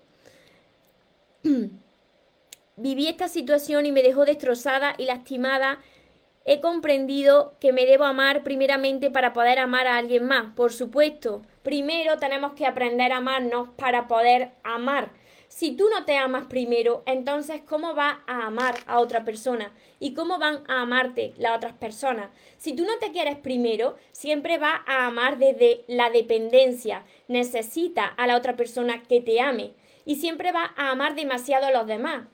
Viví 2.77 3.07
esta 3.07 3.29
situación 3.29 3.85
y 3.85 3.93
me 3.93 4.03
dejó 4.03 4.25
destrozada 4.25 4.95
y 4.97 5.05
lastimada. 5.05 5.83
He 6.47 6.63
comprendido 6.63 7.55
que 7.61 7.71
me 7.71 7.85
debo 7.85 8.05
amar 8.05 8.43
primeramente 8.43 9.11
para 9.11 9.35
poder 9.35 9.59
amar 9.59 9.87
a 9.87 9.99
alguien 9.99 10.27
más, 10.27 10.55
por 10.57 10.73
supuesto. 10.73 11.43
Primero 11.63 12.17
tenemos 12.17 12.55
que 12.55 12.65
aprender 12.65 13.13
a 13.13 13.19
amarnos 13.19 13.69
para 13.77 14.09
poder 14.09 14.53
amar. 14.65 15.11
Si 15.49 15.77
tú 15.77 15.85
no 15.91 16.07
te 16.07 16.17
amas 16.17 16.47
primero, 16.47 17.03
entonces 17.05 17.61
¿cómo 17.61 17.95
vas 17.95 18.17
a 18.27 18.47
amar 18.47 18.77
a 18.87 19.01
otra 19.01 19.23
persona? 19.23 19.75
¿Y 20.01 20.15
cómo 20.15 20.39
van 20.39 20.65
a 20.67 20.81
amarte 20.81 21.35
las 21.37 21.55
otras 21.55 21.75
personas? 21.75 22.31
Si 22.57 22.75
tú 22.75 22.87
no 22.87 22.99
te 22.99 23.13
quieres 23.13 23.37
primero, 23.37 23.97
siempre 24.13 24.57
vas 24.57 24.81
a 24.87 25.07
amar 25.07 25.37
desde 25.37 25.85
la 25.89 26.09
dependencia. 26.09 27.05
Necesita 27.29 28.07
a 28.07 28.27
la 28.27 28.39
otra 28.39 28.57
persona 28.57 29.03
que 29.03 29.21
te 29.21 29.43
ame. 29.43 29.75
Y 30.07 30.17
siempre 30.17 30.53
vas 30.53 30.71
a 30.77 30.91
amar 30.91 31.15
demasiado 31.15 31.67
a 31.67 31.71
los 31.71 31.87
demás 31.87 32.29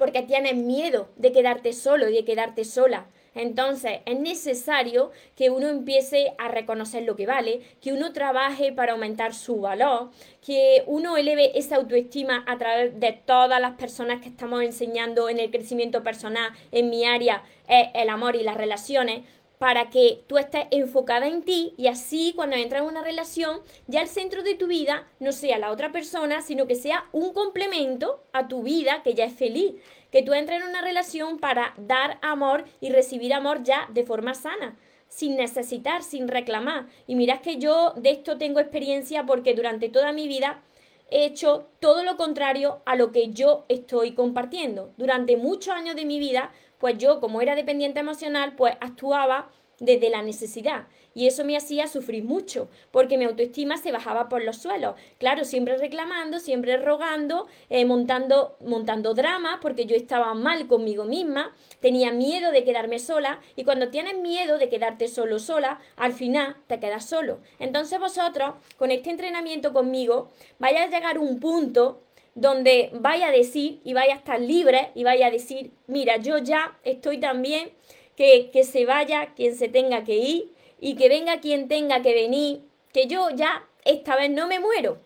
porque 0.00 0.22
tienes 0.22 0.56
miedo 0.56 1.10
de 1.16 1.30
quedarte 1.30 1.74
solo 1.74 2.08
y 2.08 2.14
de 2.14 2.24
quedarte 2.24 2.64
sola. 2.64 3.06
Entonces 3.34 4.00
es 4.06 4.18
necesario 4.18 5.10
que 5.36 5.50
uno 5.50 5.68
empiece 5.68 6.32
a 6.38 6.48
reconocer 6.48 7.02
lo 7.04 7.16
que 7.16 7.26
vale, 7.26 7.60
que 7.82 7.92
uno 7.92 8.12
trabaje 8.14 8.72
para 8.72 8.92
aumentar 8.92 9.34
su 9.34 9.60
valor, 9.60 10.10
que 10.44 10.82
uno 10.86 11.18
eleve 11.18 11.56
esa 11.58 11.76
autoestima 11.76 12.44
a 12.48 12.56
través 12.56 12.98
de 12.98 13.12
todas 13.12 13.60
las 13.60 13.76
personas 13.76 14.22
que 14.22 14.30
estamos 14.30 14.62
enseñando 14.62 15.28
en 15.28 15.38
el 15.38 15.50
crecimiento 15.50 16.02
personal, 16.02 16.50
en 16.72 16.88
mi 16.88 17.04
área, 17.04 17.44
el 17.68 18.08
amor 18.08 18.36
y 18.36 18.42
las 18.42 18.56
relaciones, 18.56 19.20
para 19.60 19.90
que 19.90 20.24
tú 20.26 20.38
estés 20.38 20.64
enfocada 20.70 21.26
en 21.26 21.42
ti 21.42 21.74
y 21.76 21.88
así 21.88 22.32
cuando 22.34 22.56
entras 22.56 22.80
en 22.80 22.88
una 22.88 23.02
relación 23.02 23.60
ya 23.88 24.00
el 24.00 24.08
centro 24.08 24.42
de 24.42 24.54
tu 24.54 24.68
vida 24.68 25.06
no 25.18 25.32
sea 25.32 25.58
la 25.58 25.70
otra 25.70 25.92
persona, 25.92 26.40
sino 26.40 26.66
que 26.66 26.76
sea 26.76 27.04
un 27.12 27.34
complemento 27.34 28.24
a 28.32 28.48
tu 28.48 28.62
vida 28.62 29.02
que 29.04 29.12
ya 29.12 29.26
es 29.26 29.34
feliz. 29.34 29.74
Que 30.10 30.22
tú 30.22 30.32
entres 30.32 30.62
en 30.62 30.66
una 30.66 30.80
relación 30.80 31.38
para 31.38 31.74
dar 31.76 32.18
amor 32.22 32.64
y 32.80 32.88
recibir 32.88 33.34
amor 33.34 33.62
ya 33.62 33.86
de 33.92 34.02
forma 34.02 34.32
sana 34.32 34.78
sin 35.08 35.36
necesitar, 35.36 36.02
sin 36.04 36.28
reclamar. 36.28 36.86
Y 37.06 37.14
mirad 37.14 37.42
que 37.42 37.58
yo 37.58 37.92
de 37.96 38.12
esto 38.12 38.38
tengo 38.38 38.60
experiencia 38.60 39.26
porque 39.26 39.52
durante 39.52 39.90
toda 39.90 40.12
mi 40.12 40.26
vida 40.26 40.62
he 41.10 41.26
hecho 41.26 41.66
todo 41.80 42.02
lo 42.02 42.16
contrario 42.16 42.80
a 42.86 42.96
lo 42.96 43.12
que 43.12 43.30
yo 43.30 43.66
estoy 43.68 44.12
compartiendo. 44.12 44.94
Durante 44.96 45.36
muchos 45.36 45.74
años 45.74 45.96
de 45.96 46.06
mi 46.06 46.18
vida 46.18 46.50
pues 46.80 46.98
yo 46.98 47.20
como 47.20 47.40
era 47.40 47.54
dependiente 47.54 48.00
emocional, 48.00 48.56
pues 48.56 48.74
actuaba 48.80 49.50
desde 49.80 50.10
la 50.10 50.22
necesidad. 50.22 50.86
Y 51.12 51.26
eso 51.26 51.44
me 51.44 51.56
hacía 51.56 51.88
sufrir 51.88 52.22
mucho, 52.22 52.68
porque 52.92 53.18
mi 53.18 53.24
autoestima 53.24 53.76
se 53.78 53.90
bajaba 53.90 54.28
por 54.28 54.44
los 54.44 54.58
suelos. 54.58 54.94
Claro, 55.18 55.44
siempre 55.44 55.76
reclamando, 55.76 56.38
siempre 56.38 56.76
rogando, 56.76 57.48
eh, 57.68 57.84
montando, 57.84 58.56
montando 58.60 59.14
dramas, 59.14 59.58
porque 59.60 59.86
yo 59.86 59.96
estaba 59.96 60.34
mal 60.34 60.68
conmigo 60.68 61.04
misma, 61.04 61.52
tenía 61.80 62.12
miedo 62.12 62.52
de 62.52 62.62
quedarme 62.62 63.00
sola, 63.00 63.40
y 63.56 63.64
cuando 63.64 63.88
tienes 63.88 64.18
miedo 64.18 64.56
de 64.58 64.68
quedarte 64.68 65.08
solo 65.08 65.40
sola, 65.40 65.80
al 65.96 66.12
final 66.12 66.56
te 66.68 66.78
quedas 66.78 67.06
solo. 67.06 67.40
Entonces 67.58 67.98
vosotros, 67.98 68.54
con 68.76 68.92
este 68.92 69.10
entrenamiento 69.10 69.72
conmigo, 69.72 70.30
vais 70.60 70.78
a 70.78 70.86
llegar 70.86 71.16
a 71.16 71.20
un 71.20 71.40
punto 71.40 72.02
donde 72.34 72.90
vaya 72.94 73.28
a 73.28 73.32
decir 73.32 73.80
y 73.84 73.92
vaya 73.92 74.14
a 74.14 74.16
estar 74.16 74.40
libre 74.40 74.90
y 74.94 75.04
vaya 75.04 75.26
a 75.26 75.30
decir, 75.30 75.72
mira, 75.86 76.16
yo 76.18 76.38
ya 76.38 76.78
estoy 76.84 77.18
también, 77.18 77.72
que, 78.16 78.50
que 78.52 78.64
se 78.64 78.84
vaya 78.86 79.34
quien 79.34 79.54
se 79.56 79.68
tenga 79.68 80.04
que 80.04 80.16
ir 80.16 80.52
y 80.80 80.94
que 80.96 81.08
venga 81.08 81.40
quien 81.40 81.68
tenga 81.68 82.02
que 82.02 82.14
venir, 82.14 82.62
que 82.92 83.06
yo 83.06 83.30
ya 83.30 83.66
esta 83.84 84.16
vez 84.16 84.30
no 84.30 84.46
me 84.46 84.60
muero. 84.60 84.98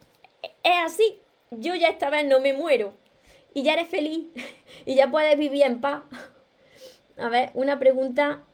Es 0.63 0.79
así, 0.85 1.21
yo 1.51 1.75
ya 1.75 1.89
esta 1.89 2.11
vez 2.11 2.25
no 2.25 2.41
me 2.41 2.53
muero. 2.53 2.95
Y 3.53 3.63
ya 3.63 3.75
eres 3.75 3.89
feliz 3.89 4.27
y 4.87 4.95
ya 4.95 5.11
puedes 5.11 5.39
vivir 5.39 5.63
en 5.63 5.81
paz. 5.81 6.03
A 7.17 7.29
ver, 7.29 7.51
una 7.55 7.79
pregunta 7.79 8.45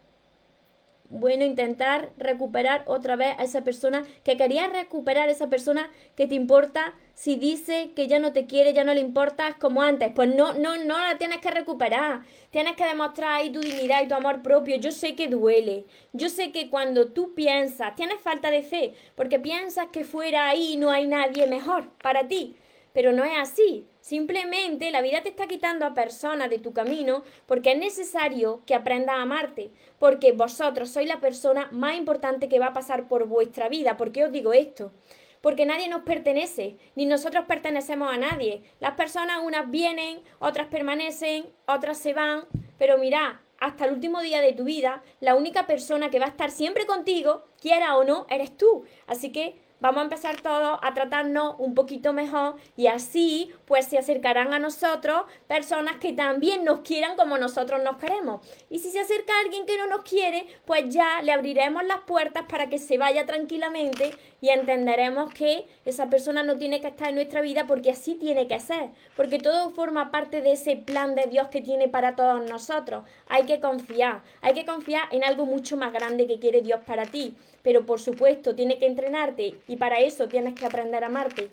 bueno 1.11 1.45
intentar 1.45 2.11
recuperar 2.17 2.85
otra 2.87 3.17
vez 3.17 3.35
a 3.39 3.45
esa 3.45 3.63
persona 3.63 4.05
que 4.25 4.37
quería 4.37 4.69
recuperar 4.69 5.29
esa 5.29 5.51
persona 5.51 5.91
que 6.17 6.27
te 6.27 6.35
importa 6.35 6.95
si 7.15 7.37
dice 7.37 7.91
que 7.95 8.07
ya 8.07 8.19
no 8.19 8.33
te 8.33 8.47
quiere, 8.47 8.73
ya 8.73 8.85
no 8.85 8.95
le 8.95 9.01
importas 9.01 9.55
como 9.57 9.83
antes, 9.83 10.11
pues 10.15 10.35
no, 10.35 10.55
no, 10.55 10.79
no 10.79 10.99
la 10.99 11.19
tienes 11.19 11.41
que 11.41 11.51
recuperar. 11.51 12.23
Tienes 12.51 12.77
que 12.77 12.87
demostrar 12.87 13.33
ahí 13.33 13.51
tu 13.51 13.61
dignidad 13.61 14.03
y 14.03 14.09
tu 14.09 14.15
amor 14.15 14.41
propio. 14.41 14.77
Yo 14.77 14.91
sé 14.91 15.15
que 15.15 15.29
duele. 15.29 15.85
Yo 16.15 16.31
sé 16.31 16.51
que 16.51 16.71
cuando 16.71 17.13
tú 17.13 17.35
piensas, 17.35 17.95
tienes 17.95 18.21
falta 18.21 18.51
de 18.51 18.63
fe, 18.63 18.95
porque 19.17 19.39
piensas 19.39 19.89
que 19.89 20.05
fuera 20.05 20.49
ahí 20.49 20.79
no 20.79 20.91
hay 20.91 21.07
nadie 21.07 21.47
mejor 21.47 21.91
para 22.03 22.27
ti. 22.27 22.57
Pero 22.95 23.13
no 23.13 23.23
es 23.25 23.37
así. 23.37 23.87
Simplemente 24.01 24.91
la 24.91 25.03
vida 25.03 25.23
te 25.23 25.29
está 25.29 25.47
quitando 25.47 25.85
a 25.85 25.95
personas 25.95 26.51
de 26.51 26.59
tu 26.59 26.73
camino 26.73 27.23
porque 27.47 27.73
es 27.73 27.79
necesario 27.79 28.63
que 28.67 28.75
aprendas 28.75 29.17
a 29.17 29.23
amarte. 29.23 29.71
Porque 29.99 30.33
vosotros 30.33 30.91
sois 30.91 31.09
la 31.09 31.21
persona 31.21 31.69
más 31.71 31.97
importante 31.97 32.49
que 32.49 32.59
va 32.59 32.67
a 32.67 32.73
pasar 32.73 33.09
por 33.09 33.27
vuestra 33.27 33.69
vida. 33.69 33.97
¿Por 33.97 34.13
qué 34.13 34.25
os 34.25 34.33
digo 34.33 34.53
esto? 34.53 34.93
porque 35.41 35.65
nadie 35.65 35.89
nos 35.89 36.03
pertenece, 36.03 36.77
ni 36.95 37.07
nosotros 37.07 37.47
pertenecemos 37.47 38.13
a 38.13 38.19
nadie. 38.19 38.63
Las 38.79 38.93
personas 38.93 39.39
unas 39.43 39.71
vienen, 39.71 40.21
otras 40.39 40.69
permanecen, 40.69 41.47
otras 41.67 41.99
se 41.99 42.13
van, 42.13 42.45
pero 42.79 42.99
mira, 42.99 43.41
hasta 43.59 43.85
el 43.85 43.93
último 43.93 44.21
día 44.21 44.41
de 44.41 44.53
tu 44.53 44.65
vida, 44.65 45.03
la 45.21 45.35
única 45.35 45.67
persona 45.67 46.11
que 46.11 46.19
va 46.19 46.27
a 46.27 46.31
estar 46.31 46.51
siempre 46.51 46.87
contigo, 46.87 47.45
quiera 47.61 47.97
o 47.97 48.05
no, 48.05 48.27
eres 48.29 48.57
tú. 48.57 48.85
Así 49.07 49.33
que 49.33 49.57
vamos 49.81 50.01
a 50.01 50.05
empezar 50.05 50.41
todos 50.41 50.79
a 50.83 50.95
tratarnos 50.95 51.57
un 51.59 51.75
poquito 51.75 52.13
mejor 52.13 52.57
y 52.77 52.87
así 52.87 53.53
pues 53.65 53.87
se 53.87 53.99
acercarán 53.99 54.53
a 54.53 54.59
nosotros 54.59 55.23
personas 55.47 55.97
que 55.97 56.13
también 56.13 56.65
nos 56.65 56.81
quieran 56.81 57.17
como 57.17 57.39
nosotros 57.39 57.83
nos 57.83 57.97
queremos. 57.97 58.47
Y 58.69 58.79
si 58.79 58.91
se 58.91 59.01
acerca 59.01 59.33
alguien 59.43 59.67
que 59.67 59.79
no 59.79 59.87
nos 59.87 60.03
quiere, 60.03 60.47
pues 60.65 60.93
ya 60.93 61.23
le 61.23 61.33
abriremos 61.33 61.85
las 61.85 62.01
puertas 62.01 62.45
para 62.49 62.69
que 62.69 62.79
se 62.79 62.99
vaya 62.99 63.27
tranquilamente 63.27 64.15
y 64.41 64.49
entenderemos 64.49 65.33
que 65.33 65.67
esa 65.85 66.09
persona 66.09 66.43
no 66.43 66.57
tiene 66.57 66.81
que 66.81 66.89
estar 66.89 67.09
en 67.09 67.17
nuestra 67.17 67.41
vida 67.41 67.67
porque 67.67 67.91
así 67.91 68.15
tiene 68.15 68.47
que 68.47 68.61
ser, 68.61 68.91
porque 69.17 69.39
todo 69.39 69.71
forma 69.71 70.11
parte 70.11 70.41
de 70.41 70.53
ese 70.53 70.77
plan 70.77 71.15
de 71.15 71.27
Dios 71.27 71.49
que 71.49 71.61
tiene 71.61 71.89
para 71.89 72.17
todos 72.17 72.49
nosotros. 72.49 73.05
Hay 73.29 73.45
que 73.45 73.61
confiar, 73.61 74.23
hay 74.41 74.55
que 74.55 74.65
confiar 74.65 75.03
en 75.11 75.25
algo 75.25 75.47
mucho 75.47 75.77
más 75.77 75.93
grande 75.93 76.27
que 76.27 76.39
quiere 76.39 76.63
Dios 76.63 76.81
para 76.87 77.07
ti, 77.07 77.35
pero 77.63 77.87
por 77.87 78.01
supuesto 78.01 78.55
tiene 78.55 78.79
que 78.79 78.87
entrenarte 78.87 79.55
y 79.69 79.77
para 79.77 80.01
eso 80.01 80.29
tienes 80.29 80.55
que 80.55 80.67
aprender 80.67 81.05
a 81.05 81.09
amarte. 81.09 81.51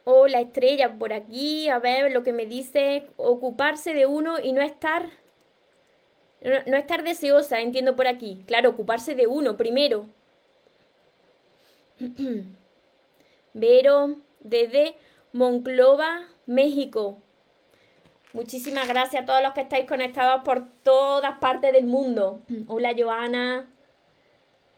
Hola 0.05 0.41
estrella 0.41 0.97
por 0.97 1.13
aquí, 1.13 1.69
a 1.69 1.79
ver 1.79 2.11
lo 2.11 2.23
que 2.23 2.33
me 2.33 2.45
dice, 2.45 3.07
ocuparse 3.15 3.93
de 3.93 4.05
uno 4.05 4.39
y 4.39 4.51
no 4.51 4.61
estar 4.61 5.09
no, 6.43 6.77
estar 6.77 7.03
deseosa, 7.03 7.61
entiendo 7.61 7.95
por 7.95 8.07
aquí. 8.07 8.43
Claro, 8.45 8.71
ocuparse 8.71 9.15
de 9.15 9.27
uno 9.27 9.55
primero. 9.55 10.07
Vero, 13.53 14.17
desde 14.41 14.95
Monclova, 15.31 16.27
México. 16.45 17.21
Muchísimas 18.33 18.87
gracias 18.87 19.23
a 19.23 19.25
todos 19.25 19.43
los 19.43 19.53
que 19.53 19.61
estáis 19.61 19.87
conectados 19.87 20.41
por 20.43 20.67
todas 20.83 21.37
partes 21.37 21.71
del 21.71 21.85
mundo. 21.85 22.41
Hola, 22.67 22.93
Joana. 22.97 23.72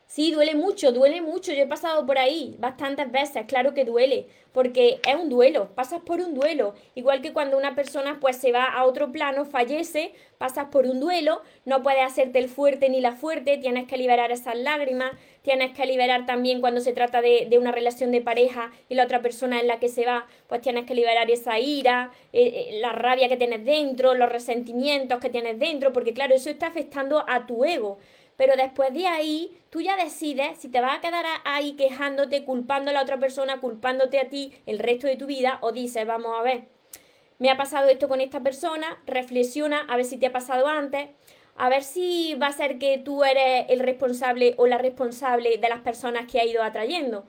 Sí, 0.07 0.31
duele 0.31 0.55
mucho, 0.55 0.91
duele 0.91 1.21
mucho. 1.21 1.51
Yo 1.51 1.63
he 1.63 1.67
pasado 1.67 2.05
por 2.05 2.17
ahí 2.17 2.55
bastantes 2.59 3.11
veces, 3.11 3.45
claro 3.47 3.73
que 3.73 3.85
duele, 3.85 4.27
porque 4.53 4.99
es 5.05 5.15
un 5.15 5.29
duelo, 5.29 5.69
pasas 5.73 6.01
por 6.01 6.21
un 6.21 6.35
duelo. 6.35 6.75
Igual 6.93 7.21
que 7.21 7.33
cuando 7.33 7.57
una 7.57 7.75
persona 7.75 8.19
pues 8.21 8.37
se 8.37 8.51
va 8.51 8.65
a 8.65 8.85
otro 8.85 9.11
plano, 9.11 9.45
fallece, 9.45 10.13
pasas 10.37 10.67
por 10.67 10.85
un 10.85 10.99
duelo, 10.99 11.41
no 11.65 11.81
puedes 11.81 12.03
hacerte 12.03 12.39
el 12.39 12.49
fuerte 12.49 12.87
ni 12.87 13.01
la 13.01 13.13
fuerte, 13.13 13.57
tienes 13.57 13.87
que 13.87 13.97
liberar 13.97 14.31
esas 14.31 14.55
lágrimas, 14.55 15.11
tienes 15.41 15.75
que 15.75 15.85
liberar 15.85 16.25
también 16.25 16.61
cuando 16.61 16.81
se 16.81 16.93
trata 16.93 17.21
de, 17.21 17.49
una 17.59 17.71
relación 17.71 18.11
de 18.11 18.21
pareja 18.21 18.71
y 18.87 18.95
la 18.95 19.03
otra 19.03 19.21
persona 19.21 19.59
en 19.59 19.67
la 19.67 19.79
que 19.79 19.89
se 19.89 20.05
va, 20.05 20.27
pues 20.47 20.61
tienes 20.61 20.85
que 20.85 20.95
liberar 20.95 21.29
esa 21.31 21.59
ira, 21.59 22.11
eh, 22.31 22.69
eh, 22.69 22.79
la 22.79 22.93
rabia 22.93 23.27
que 23.27 23.37
tienes 23.37 23.65
dentro, 23.65 24.13
los 24.13 24.31
resentimientos 24.31 25.19
que 25.19 25.29
tienes 25.29 25.57
dentro, 25.59 25.91
porque 25.91 26.13
claro, 26.13 26.35
eso 26.35 26.49
está 26.49 26.67
afectando 26.67 27.25
a 27.27 27.47
tu 27.47 27.65
ego 27.65 27.97
pero 28.37 28.55
después 28.55 28.93
de 28.93 29.07
ahí 29.07 29.57
tú 29.69 29.81
ya 29.81 29.95
decides 29.95 30.57
si 30.59 30.69
te 30.69 30.81
vas 30.81 30.97
a 30.97 31.01
quedar 31.01 31.25
ahí 31.43 31.73
quejándote, 31.73 32.43
culpando 32.45 32.91
a 32.91 32.93
la 32.93 33.01
otra 33.01 33.19
persona, 33.19 33.59
culpándote 33.59 34.19
a 34.19 34.29
ti 34.29 34.53
el 34.65 34.79
resto 34.79 35.07
de 35.07 35.17
tu 35.17 35.25
vida 35.25 35.59
o 35.61 35.71
dices, 35.71 36.05
vamos 36.05 36.33
a 36.37 36.41
ver, 36.41 36.67
me 37.39 37.49
ha 37.49 37.57
pasado 37.57 37.87
esto 37.89 38.07
con 38.07 38.21
esta 38.21 38.41
persona, 38.41 39.01
reflexiona 39.05 39.81
a 39.89 39.95
ver 39.95 40.05
si 40.05 40.17
te 40.17 40.27
ha 40.27 40.31
pasado 40.31 40.67
antes, 40.67 41.09
a 41.57 41.69
ver 41.69 41.83
si 41.83 42.35
va 42.35 42.47
a 42.47 42.53
ser 42.53 42.77
que 42.79 42.97
tú 42.97 43.23
eres 43.23 43.65
el 43.69 43.79
responsable 43.79 44.55
o 44.57 44.67
la 44.67 44.77
responsable 44.77 45.57
de 45.57 45.69
las 45.69 45.81
personas 45.81 46.29
que 46.29 46.39
ha 46.39 46.45
ido 46.45 46.63
atrayendo. 46.63 47.25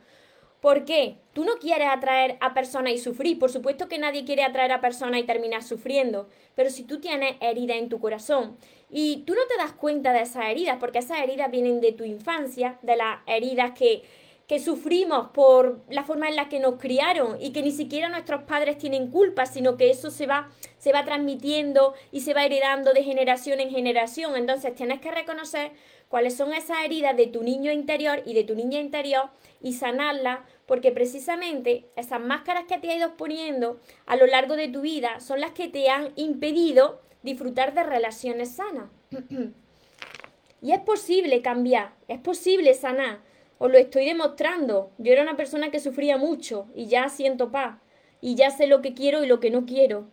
¿Por 0.61 0.85
qué? 0.85 1.19
Tú 1.33 1.45
no 1.45 1.57
quieres 1.61 1.89
atraer 1.89 2.39
a 2.41 2.55
personas 2.55 2.93
y 2.93 2.99
sufrir. 2.99 3.39
Por 3.39 3.51
supuesto 3.51 3.89
que 3.89 3.99
nadie 3.99 4.25
quiere 4.25 4.43
atraer 4.43 4.73
a 4.73 4.81
personas 4.81 5.21
y 5.21 5.25
terminar 5.25 5.63
sufriendo. 5.63 6.29
Pero 6.57 6.71
si 6.71 6.83
tú 6.83 6.99
tienes 6.99 7.37
heridas 7.41 7.77
en 7.77 7.89
tu 7.89 8.01
corazón 8.01 8.57
y 8.91 9.25
tú 9.27 9.35
no 9.35 9.41
te 9.49 9.57
das 9.57 9.73
cuenta 9.73 10.13
de 10.13 10.23
esas 10.23 10.47
heridas, 10.47 10.79
porque 10.79 10.99
esas 10.99 11.19
heridas 11.19 11.51
vienen 11.51 11.81
de 11.81 11.93
tu 11.93 12.05
infancia, 12.05 12.79
de 12.83 12.97
las 12.97 13.19
heridas 13.27 13.73
que, 13.73 14.03
que 14.47 14.61
sufrimos 14.61 15.31
por 15.31 15.81
la 15.89 16.05
forma 16.05 16.29
en 16.29 16.37
la 16.37 16.49
que 16.49 16.61
nos 16.61 16.77
criaron 16.77 17.37
y 17.41 17.51
que 17.53 17.63
ni 17.63 17.73
siquiera 17.73 18.09
nuestros 18.09 18.45
padres 18.45 18.79
tienen 18.79 19.11
culpa, 19.11 19.47
sino 19.47 19.77
que 19.77 19.91
eso 19.91 20.11
se 20.11 20.27
va, 20.27 20.49
se 20.79 20.93
va 20.93 21.05
transmitiendo 21.05 21.95
y 22.13 22.21
se 22.21 22.33
va 22.33 22.45
heredando 22.45 22.93
de 22.93 23.03
generación 23.03 23.59
en 23.59 23.71
generación. 23.71 24.37
Entonces 24.37 24.75
tienes 24.77 25.01
que 25.01 25.11
reconocer 25.11 25.73
cuáles 26.09 26.37
son 26.37 26.53
esas 26.53 26.85
heridas 26.85 27.17
de 27.17 27.27
tu 27.27 27.43
niño 27.43 27.73
interior 27.73 28.23
y 28.25 28.35
de 28.35 28.45
tu 28.45 28.55
niña 28.55 28.79
interior 28.79 29.31
y 29.61 29.73
sanarlas, 29.73 30.39
porque 30.67 30.93
precisamente 30.93 31.87
esas 31.97 32.21
máscaras 32.21 32.65
que 32.65 32.79
te 32.79 32.91
has 32.91 32.99
ido 32.99 33.17
poniendo 33.17 33.81
a 34.07 34.15
lo 34.15 34.27
largo 34.27 34.55
de 34.55 34.69
tu 34.69 34.83
vida 34.83 35.19
son 35.19 35.41
las 35.41 35.51
que 35.53 35.67
te 35.67 35.89
han 35.91 36.13
impedido 36.15 37.01
disfrutar 37.27 37.75
de 37.75 37.83
relaciones 37.83 38.53
sanas. 38.53 38.89
y 40.63 40.73
es 40.73 40.81
posible 40.81 41.43
cambiar, 41.43 41.93
es 42.09 42.19
posible 42.21 42.73
sanar. 42.73 43.21
Os 43.59 43.71
lo 43.71 43.77
estoy 43.77 44.07
demostrando. 44.07 44.91
Yo 44.97 45.13
era 45.13 45.23
una 45.23 45.37
persona 45.37 45.71
que 45.71 45.81
sufría 45.81 46.17
mucho 46.17 46.69
y 46.75 46.87
ya 46.87 47.11
siento 47.11 47.51
paz. 47.51 47.79
Y 48.23 48.35
ya 48.35 48.51
sé 48.51 48.67
lo 48.67 48.81
que 48.81 48.95
quiero 48.95 49.23
y 49.23 49.27
lo 49.27 49.41
que 49.41 49.51
no 49.51 49.67
quiero. 49.67 50.09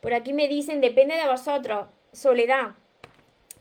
Por 0.00 0.12
aquí 0.12 0.32
me 0.32 0.48
dicen, 0.48 0.80
depende 0.80 1.14
de 1.14 1.28
vosotros, 1.28 1.86
soledad, 2.12 2.74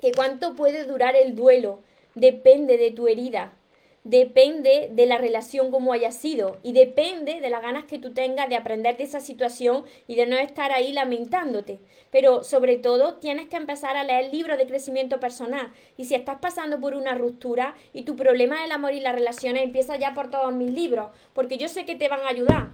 que 0.02 0.12
cuánto 0.12 0.56
puede 0.56 0.84
durar 0.86 1.16
el 1.16 1.36
duelo. 1.36 1.82
Depende 2.16 2.78
de 2.78 2.92
tu 2.92 3.08
herida 3.08 3.54
depende 4.04 4.90
de 4.92 5.06
la 5.06 5.18
relación 5.18 5.70
como 5.70 5.94
haya 5.94 6.12
sido 6.12 6.58
y 6.64 6.74
depende 6.74 7.40
de 7.40 7.50
las 7.50 7.62
ganas 7.62 7.86
que 7.86 8.00
tú 8.00 8.14
tengas 8.14 8.50
de 8.50 8.56
aprender 8.56 8.98
de 8.98 9.04
esa 9.04 9.20
situación 9.20 9.86
y 10.08 10.16
de 10.16 10.26
no 10.26 10.38
estar 10.38 10.72
ahí 10.72 10.92
lamentándote. 10.92 11.80
Pero 12.10 12.44
sobre 12.44 12.78
todo 12.78 13.16
tienes 13.16 13.48
que 13.48 13.58
empezar 13.58 13.96
a 13.98 14.04
leer 14.04 14.34
libros 14.34 14.58
de 14.58 14.68
crecimiento 14.68 15.20
personal 15.20 15.72
y 15.98 16.06
si 16.06 16.16
estás 16.16 16.40
pasando 16.40 16.80
por 16.80 16.96
una 16.96 17.14
ruptura 17.14 17.76
y 17.94 18.04
tu 18.04 18.16
problema 18.16 18.62
del 18.62 18.72
amor 18.72 18.94
y 18.94 19.00
las 19.00 19.14
relaciones 19.14 19.64
empieza 19.64 19.98
ya 19.98 20.14
por 20.14 20.32
todos 20.32 20.54
mis 20.54 20.72
libros, 20.72 21.10
porque 21.34 21.58
yo 21.58 21.68
sé 21.68 21.86
que 21.86 21.96
te 21.96 22.10
van 22.10 22.22
a 22.22 22.30
ayudar. 22.30 22.70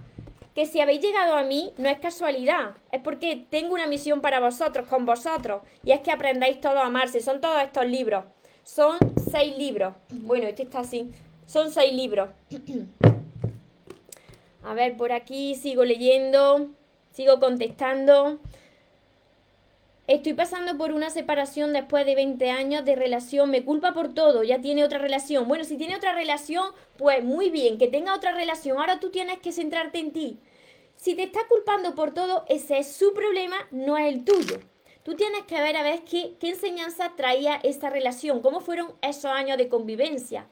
Que 0.54 0.66
si 0.66 0.80
habéis 0.80 1.02
llegado 1.02 1.36
a 1.36 1.44
mí 1.44 1.72
no 1.76 1.88
es 1.88 2.00
casualidad, 2.00 2.74
es 2.90 3.00
porque 3.00 3.46
tengo 3.48 3.74
una 3.74 3.86
misión 3.86 4.20
para 4.20 4.40
vosotros, 4.40 4.88
con 4.88 5.06
vosotros, 5.06 5.62
y 5.84 5.92
es 5.92 6.00
que 6.00 6.10
aprendáis 6.10 6.60
todos 6.60 6.78
a 6.78 6.86
amarse. 6.86 7.20
Son 7.20 7.40
todos 7.40 7.62
estos 7.62 7.86
libros. 7.86 8.24
Son 8.68 8.98
seis 9.30 9.56
libros. 9.56 9.94
Bueno, 10.10 10.46
este 10.46 10.64
está 10.64 10.80
así. 10.80 11.10
Son 11.46 11.72
seis 11.72 11.90
libros. 11.90 12.28
A 14.62 14.74
ver, 14.74 14.94
por 14.98 15.10
aquí 15.10 15.54
sigo 15.54 15.86
leyendo, 15.86 16.68
sigo 17.10 17.40
contestando. 17.40 18.38
Estoy 20.06 20.34
pasando 20.34 20.76
por 20.76 20.92
una 20.92 21.08
separación 21.08 21.72
después 21.72 22.04
de 22.04 22.14
20 22.14 22.50
años 22.50 22.84
de 22.84 22.94
relación. 22.94 23.50
Me 23.50 23.64
culpa 23.64 23.94
por 23.94 24.12
todo. 24.12 24.42
Ya 24.42 24.60
tiene 24.60 24.84
otra 24.84 24.98
relación. 24.98 25.48
Bueno, 25.48 25.64
si 25.64 25.78
tiene 25.78 25.96
otra 25.96 26.12
relación, 26.12 26.66
pues 26.98 27.24
muy 27.24 27.48
bien, 27.48 27.78
que 27.78 27.88
tenga 27.88 28.14
otra 28.14 28.32
relación. 28.32 28.76
Ahora 28.76 29.00
tú 29.00 29.08
tienes 29.08 29.38
que 29.38 29.50
centrarte 29.50 29.98
en 29.98 30.12
ti. 30.12 30.38
Si 30.94 31.14
te 31.14 31.22
está 31.22 31.40
culpando 31.48 31.94
por 31.94 32.12
todo, 32.12 32.44
ese 32.48 32.78
es 32.78 32.92
su 32.92 33.14
problema, 33.14 33.56
no 33.70 33.96
es 33.96 34.12
el 34.12 34.26
tuyo. 34.26 34.60
Tú 35.02 35.14
tienes 35.14 35.42
que 35.44 35.60
ver 35.60 35.76
a 35.76 35.82
ver 35.82 36.02
qué, 36.04 36.34
qué 36.38 36.50
enseñanza 36.50 37.12
traía 37.16 37.56
esa 37.62 37.90
relación, 37.90 38.40
cómo 38.40 38.60
fueron 38.60 38.92
esos 39.00 39.26
años 39.26 39.56
de 39.56 39.68
convivencia, 39.68 40.48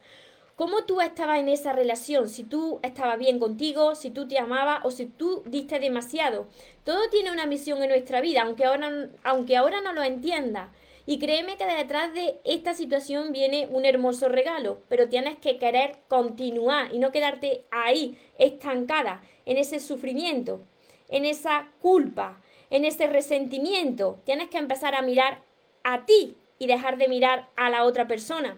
cómo 0.55 0.85
tú 0.85 1.01
estabas 1.01 1.39
en 1.39 1.49
esa 1.49 1.73
relación, 1.73 2.29
si 2.29 2.43
tú 2.43 2.79
estabas 2.81 3.19
bien 3.19 3.37
contigo, 3.37 3.93
si 3.93 4.09
tú 4.09 4.27
te 4.27 4.39
amabas 4.39 4.79
o 4.83 4.89
si 4.91 5.05
tú 5.05 5.43
diste 5.45 5.79
demasiado. 5.79 6.47
Todo 6.83 7.09
tiene 7.09 7.31
una 7.31 7.45
misión 7.45 7.83
en 7.83 7.89
nuestra 7.89 8.21
vida, 8.21 8.41
aunque 8.41 8.65
ahora, 8.65 9.09
aunque 9.23 9.55
ahora 9.55 9.81
no 9.81 9.93
lo 9.93 10.01
entienda. 10.01 10.71
Y 11.05 11.19
créeme 11.19 11.57
que 11.57 11.65
detrás 11.65 12.13
de 12.13 12.39
esta 12.43 12.73
situación 12.73 13.31
viene 13.31 13.67
un 13.71 13.85
hermoso 13.85 14.27
regalo, 14.27 14.81
pero 14.89 15.07
tienes 15.07 15.37
que 15.37 15.57
querer 15.57 15.99
continuar 16.09 16.93
y 16.93 16.99
no 16.99 17.11
quedarte 17.13 17.63
ahí, 17.71 18.17
estancada, 18.37 19.21
en 19.45 19.57
ese 19.57 19.79
sufrimiento, 19.79 20.59
en 21.07 21.23
esa 21.23 21.71
culpa, 21.81 22.41
en 22.69 22.85
ese 22.85 23.07
resentimiento. 23.07 24.19
Tienes 24.25 24.49
que 24.49 24.57
empezar 24.57 24.95
a 24.95 25.01
mirar 25.01 25.41
a 25.83 26.05
ti 26.05 26.35
y 26.59 26.67
dejar 26.67 26.97
de 26.97 27.07
mirar 27.07 27.47
a 27.55 27.69
la 27.69 27.83
otra 27.83 28.07
persona. 28.07 28.57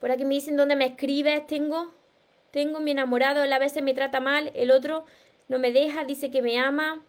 Por 0.00 0.10
aquí 0.10 0.24
me 0.24 0.34
dicen 0.34 0.56
dónde 0.56 0.76
me 0.76 0.86
escribes. 0.86 1.46
Tengo, 1.46 1.92
tengo 2.50 2.80
mi 2.80 2.92
enamorado, 2.92 3.42
él 3.42 3.52
a 3.52 3.58
veces 3.58 3.82
me 3.82 3.94
trata 3.94 4.20
mal, 4.20 4.52
el 4.54 4.70
otro 4.70 5.04
no 5.48 5.58
me 5.58 5.72
deja, 5.72 6.04
dice 6.04 6.30
que 6.30 6.42
me 6.42 6.58
ama. 6.58 7.04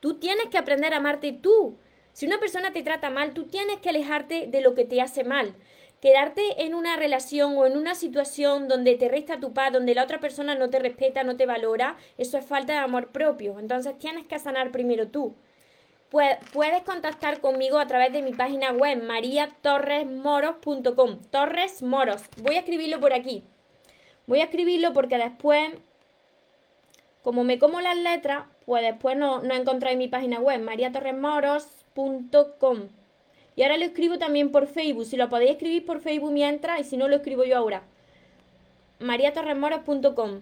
Tú 0.00 0.18
tienes 0.18 0.46
que 0.46 0.58
aprender 0.58 0.94
a 0.94 0.98
amarte 0.98 1.32
tú. 1.32 1.78
Si 2.12 2.26
una 2.26 2.38
persona 2.38 2.72
te 2.72 2.82
trata 2.82 3.08
mal, 3.08 3.32
tú 3.32 3.44
tienes 3.44 3.78
que 3.78 3.88
alejarte 3.88 4.46
de 4.46 4.60
lo 4.60 4.74
que 4.74 4.84
te 4.84 5.00
hace 5.00 5.24
mal. 5.24 5.54
Quedarte 6.02 6.64
en 6.64 6.74
una 6.74 6.96
relación 6.96 7.56
o 7.56 7.64
en 7.64 7.76
una 7.76 7.94
situación 7.94 8.66
donde 8.66 8.96
te 8.96 9.08
resta 9.08 9.38
tu 9.38 9.52
paz, 9.52 9.72
donde 9.72 9.94
la 9.94 10.02
otra 10.02 10.18
persona 10.18 10.56
no 10.56 10.68
te 10.68 10.80
respeta, 10.80 11.22
no 11.22 11.36
te 11.36 11.46
valora, 11.46 11.96
eso 12.18 12.36
es 12.36 12.44
falta 12.44 12.72
de 12.72 12.80
amor 12.80 13.12
propio. 13.12 13.60
Entonces 13.60 13.96
tienes 13.98 14.26
que 14.26 14.40
sanar 14.40 14.72
primero 14.72 15.06
tú. 15.06 15.36
Puedes 16.10 16.82
contactar 16.84 17.40
conmigo 17.40 17.78
a 17.78 17.86
través 17.86 18.12
de 18.12 18.20
mi 18.20 18.32
página 18.32 18.72
web 18.72 19.00
mariatorresmoros.com. 19.00 21.22
Torres 21.30 21.84
Moros. 21.84 22.22
Voy 22.38 22.56
a 22.56 22.58
escribirlo 22.58 22.98
por 22.98 23.12
aquí. 23.12 23.44
Voy 24.26 24.40
a 24.40 24.46
escribirlo 24.46 24.92
porque 24.92 25.18
después, 25.18 25.70
como 27.22 27.44
me 27.44 27.60
como 27.60 27.80
las 27.80 27.96
letras, 27.96 28.46
pues 28.66 28.82
después 28.82 29.16
no, 29.16 29.40
no 29.40 29.54
encontráis 29.54 29.96
mi 29.96 30.08
página 30.08 30.40
web, 30.40 30.62
mariatorresmoros.com. 30.62 32.88
Y 33.54 33.62
ahora 33.62 33.76
lo 33.76 33.84
escribo 33.84 34.18
también 34.18 34.50
por 34.50 34.66
Facebook. 34.66 35.06
Si 35.06 35.16
lo 35.16 35.28
podéis 35.28 35.52
escribir 35.52 35.84
por 35.84 36.00
Facebook 36.00 36.32
mientras, 36.32 36.80
y 36.80 36.84
si 36.84 36.96
no, 36.96 37.08
lo 37.08 37.16
escribo 37.16 37.44
yo 37.44 37.56
ahora. 37.58 37.82
mariatorresmoros.com. 39.00 40.40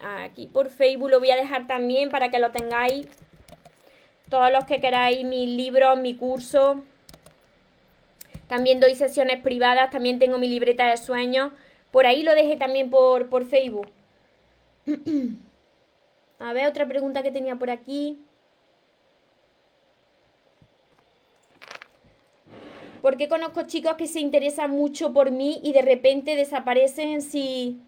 Aquí 0.00 0.46
por 0.46 0.70
Facebook 0.70 1.10
lo 1.10 1.18
voy 1.18 1.30
a 1.30 1.36
dejar 1.36 1.66
también 1.66 2.10
para 2.10 2.30
que 2.30 2.38
lo 2.38 2.50
tengáis. 2.50 3.06
Todos 4.28 4.52
los 4.52 4.64
que 4.64 4.80
queráis 4.80 5.24
mi 5.24 5.46
libro, 5.46 5.96
mi 5.96 6.14
curso. 6.14 6.82
También 8.46 8.80
doy 8.80 8.94
sesiones 8.94 9.42
privadas, 9.42 9.90
también 9.90 10.18
tengo 10.18 10.38
mi 10.38 10.48
libreta 10.48 10.86
de 10.88 10.96
sueños. 10.96 11.52
Por 11.90 12.06
ahí 12.06 12.22
lo 12.22 12.34
dejé 12.34 12.56
también 12.56 12.90
por, 12.90 13.28
por 13.28 13.46
Facebook. 13.46 13.88
A 16.38 16.52
ver, 16.52 16.68
otra 16.68 16.86
pregunta 16.86 17.22
que 17.22 17.32
tenía 17.32 17.56
por 17.56 17.70
aquí. 17.70 18.18
Porque 23.02 23.28
conozco 23.28 23.62
chicos 23.62 23.94
que 23.94 24.06
se 24.06 24.20
interesan 24.20 24.70
mucho 24.70 25.12
por 25.12 25.30
mí 25.30 25.60
y 25.62 25.72
de 25.72 25.82
repente 25.82 26.36
desaparecen 26.36 27.22
si, 27.22 27.80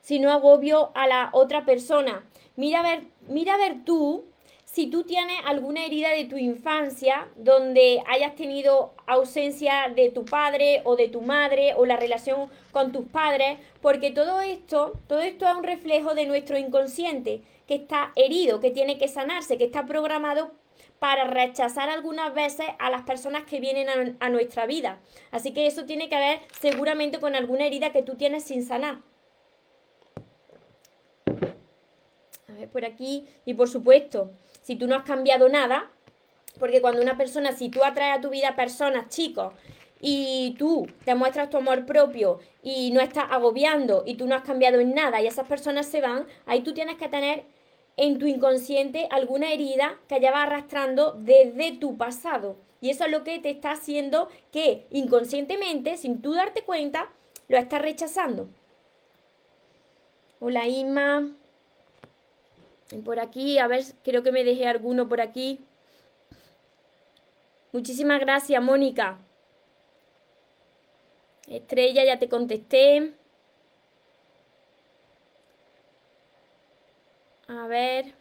si 0.00 0.18
no 0.18 0.30
agobio 0.32 0.90
a 0.94 1.06
la 1.06 1.30
otra 1.32 1.64
persona? 1.64 2.24
Mira 2.56 2.80
a 2.80 2.82
ver, 2.82 3.04
mira 3.28 3.56
ver 3.56 3.84
tú 3.84 4.24
si 4.76 4.88
tú 4.88 5.04
tienes 5.04 5.36
alguna 5.46 5.86
herida 5.86 6.10
de 6.10 6.24
tu 6.24 6.36
infancia 6.36 7.28
donde 7.36 8.02
hayas 8.08 8.34
tenido 8.34 8.92
ausencia 9.06 9.90
de 9.94 10.10
tu 10.10 10.24
padre 10.24 10.82
o 10.84 10.96
de 10.96 11.08
tu 11.08 11.22
madre 11.22 11.72
o 11.76 11.86
la 11.86 11.96
relación 11.96 12.50
con 12.72 12.92
tus 12.92 13.06
padres, 13.06 13.58
porque 13.80 14.10
todo 14.10 14.40
esto, 14.40 14.92
todo 15.06 15.20
esto 15.20 15.46
es 15.46 15.54
un 15.54 15.62
reflejo 15.62 16.14
de 16.14 16.26
nuestro 16.26 16.58
inconsciente 16.58 17.40
que 17.66 17.76
está 17.76 18.12
herido, 18.16 18.60
que 18.60 18.70
tiene 18.70 18.98
que 18.98 19.08
sanarse, 19.08 19.56
que 19.56 19.64
está 19.64 19.86
programado 19.86 20.50
para 20.98 21.24
rechazar 21.24 21.88
algunas 21.88 22.34
veces 22.34 22.66
a 22.78 22.90
las 22.90 23.02
personas 23.02 23.44
que 23.44 23.60
vienen 23.60 24.16
a, 24.20 24.28
nuestra 24.30 24.66
vida. 24.66 24.98
Así 25.30 25.52
que 25.52 25.66
eso 25.66 25.84
tiene 25.84 26.08
que 26.08 26.16
ver 26.16 26.40
seguramente 26.60 27.20
con 27.20 27.34
alguna 27.34 27.66
herida 27.66 27.92
que 27.92 28.02
tú 28.02 28.14
tienes 28.14 28.44
sin 28.44 28.64
sanar. 28.64 28.98
A 32.48 32.52
ver, 32.52 32.68
por 32.68 32.84
aquí. 32.84 33.26
Y 33.44 33.54
por 33.54 33.68
supuesto, 33.68 34.30
si 34.62 34.76
tú 34.76 34.86
no 34.86 34.96
has 34.96 35.04
cambiado 35.04 35.48
nada, 35.48 35.90
porque 36.58 36.80
cuando 36.80 37.02
una 37.02 37.16
persona, 37.16 37.52
si 37.52 37.68
tú 37.68 37.84
atraes 37.84 38.18
a 38.18 38.20
tu 38.20 38.30
vida 38.30 38.56
personas, 38.56 39.08
chicos, 39.08 39.52
y 40.00 40.54
tú 40.58 40.86
te 41.04 41.14
muestras 41.14 41.50
tu 41.50 41.56
amor 41.56 41.86
propio 41.86 42.38
y 42.62 42.90
no 42.90 43.00
estás 43.00 43.26
agobiando 43.30 44.02
y 44.06 44.14
tú 44.14 44.26
no 44.26 44.34
has 44.34 44.42
cambiado 44.42 44.80
en 44.80 44.94
nada 44.94 45.22
y 45.22 45.26
esas 45.26 45.48
personas 45.48 45.86
se 45.86 46.00
van, 46.00 46.26
ahí 46.44 46.60
tú 46.60 46.74
tienes 46.74 46.96
que 46.96 47.08
tener 47.08 47.44
en 47.96 48.18
tu 48.18 48.26
inconsciente 48.26 49.08
alguna 49.10 49.52
herida 49.52 49.98
que 50.08 50.20
va 50.20 50.42
arrastrando 50.42 51.12
desde 51.12 51.72
tu 51.72 51.96
pasado. 51.96 52.56
Y 52.80 52.90
eso 52.90 53.04
es 53.04 53.10
lo 53.10 53.24
que 53.24 53.38
te 53.38 53.50
está 53.50 53.72
haciendo 53.72 54.28
que 54.52 54.86
inconscientemente, 54.90 55.96
sin 55.96 56.20
tú 56.20 56.34
darte 56.34 56.62
cuenta, 56.62 57.10
lo 57.48 57.56
estás 57.56 57.80
rechazando. 57.80 58.48
Hola 60.40 60.68
Inma. 60.68 61.32
Por 63.04 63.18
aquí, 63.18 63.58
a 63.58 63.66
ver, 63.66 63.82
creo 64.04 64.22
que 64.22 64.30
me 64.30 64.44
dejé 64.44 64.66
alguno 64.66 65.08
por 65.08 65.20
aquí. 65.20 65.60
Muchísimas 67.72 68.20
gracias, 68.20 68.62
Mónica. 68.62 69.18
Estrella, 71.48 72.04
ya 72.04 72.18
te 72.18 72.28
contesté. 72.28 73.12
A 77.48 77.66
ver. 77.68 78.14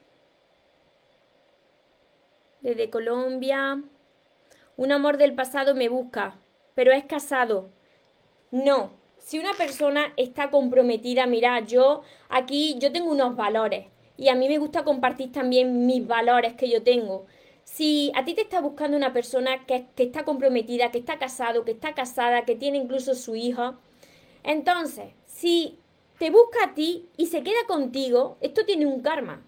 Desde 2.62 2.90
Colombia. 2.90 3.82
Un 4.78 4.92
amor 4.92 5.18
del 5.18 5.34
pasado 5.34 5.74
me 5.74 5.90
busca, 5.90 6.36
pero 6.76 6.92
es 6.92 7.06
casado. 7.06 7.70
No. 8.52 8.92
Si 9.18 9.40
una 9.40 9.54
persona 9.54 10.14
está 10.18 10.52
comprometida, 10.52 11.26
mira, 11.26 11.60
yo 11.62 12.04
aquí 12.30 12.76
yo 12.78 12.92
tengo 12.92 13.10
unos 13.10 13.36
valores 13.36 13.88
y 14.18 14.30
a 14.30 14.36
mí 14.36 14.48
me 14.48 14.60
gusta 14.60 14.84
compartir 14.84 15.32
también 15.32 15.88
mis 15.88 16.06
valores 16.06 16.54
que 16.54 16.70
yo 16.70 16.84
tengo. 16.84 17.26
Si 17.64 18.12
a 18.16 18.24
ti 18.24 18.36
te 18.36 18.42
está 18.42 18.62
buscando 18.62 18.96
una 18.96 19.14
persona 19.14 19.66
que, 19.66 19.88
que 19.96 20.04
está 20.04 20.24
comprometida, 20.24 20.92
que 20.92 21.00
está 21.00 21.18
casado, 21.18 21.66
que 21.66 21.72
está 21.72 21.96
casada, 21.96 22.46
que 22.46 22.56
tiene 22.56 22.78
incluso 22.78 23.16
su 23.16 23.36
hija, 23.36 23.80
entonces, 24.44 25.14
si 25.26 25.80
te 26.18 26.30
busca 26.30 26.64
a 26.64 26.74
ti 26.74 27.10
y 27.18 27.28
se 27.28 27.44
queda 27.44 27.66
contigo, 27.68 28.38
esto 28.42 28.66
tiene 28.66 28.86
un 28.86 29.02
karma. 29.02 29.44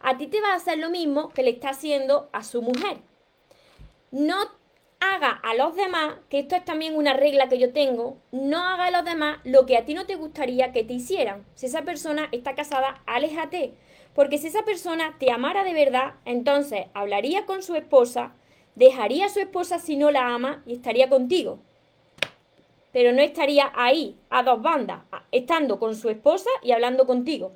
A 0.00 0.18
ti 0.18 0.26
te 0.26 0.40
va 0.40 0.52
a 0.52 0.56
hacer 0.56 0.78
lo 0.78 0.90
mismo 0.90 1.30
que 1.30 1.42
le 1.42 1.50
está 1.50 1.70
haciendo 1.70 2.28
a 2.32 2.42
su 2.44 2.60
mujer. 2.60 2.98
No 4.10 4.36
haga 5.00 5.30
a 5.30 5.54
los 5.54 5.74
demás, 5.74 6.16
que 6.28 6.40
esto 6.40 6.54
es 6.54 6.64
también 6.64 6.96
una 6.96 7.14
regla 7.14 7.48
que 7.48 7.58
yo 7.58 7.72
tengo, 7.72 8.18
no 8.30 8.58
haga 8.58 8.86
a 8.86 8.90
los 8.90 9.04
demás 9.04 9.38
lo 9.44 9.64
que 9.64 9.76
a 9.76 9.84
ti 9.84 9.94
no 9.94 10.06
te 10.06 10.16
gustaría 10.16 10.72
que 10.72 10.84
te 10.84 10.92
hicieran. 10.92 11.46
Si 11.54 11.66
esa 11.66 11.82
persona 11.82 12.28
está 12.30 12.54
casada, 12.54 13.02
aléjate. 13.06 13.74
Porque 14.14 14.36
si 14.36 14.48
esa 14.48 14.64
persona 14.64 15.16
te 15.18 15.30
amara 15.30 15.64
de 15.64 15.72
verdad, 15.72 16.14
entonces 16.26 16.86
hablaría 16.92 17.46
con 17.46 17.62
su 17.62 17.74
esposa, 17.74 18.34
dejaría 18.74 19.26
a 19.26 19.30
su 19.30 19.40
esposa 19.40 19.78
si 19.78 19.96
no 19.96 20.10
la 20.10 20.34
ama 20.34 20.62
y 20.66 20.74
estaría 20.74 21.08
contigo 21.08 21.60
pero 22.92 23.12
no 23.12 23.22
estaría 23.22 23.72
ahí 23.74 24.16
a 24.30 24.42
dos 24.42 24.62
bandas, 24.62 25.00
estando 25.30 25.78
con 25.78 25.96
su 25.96 26.10
esposa 26.10 26.50
y 26.62 26.72
hablando 26.72 27.06
contigo. 27.06 27.52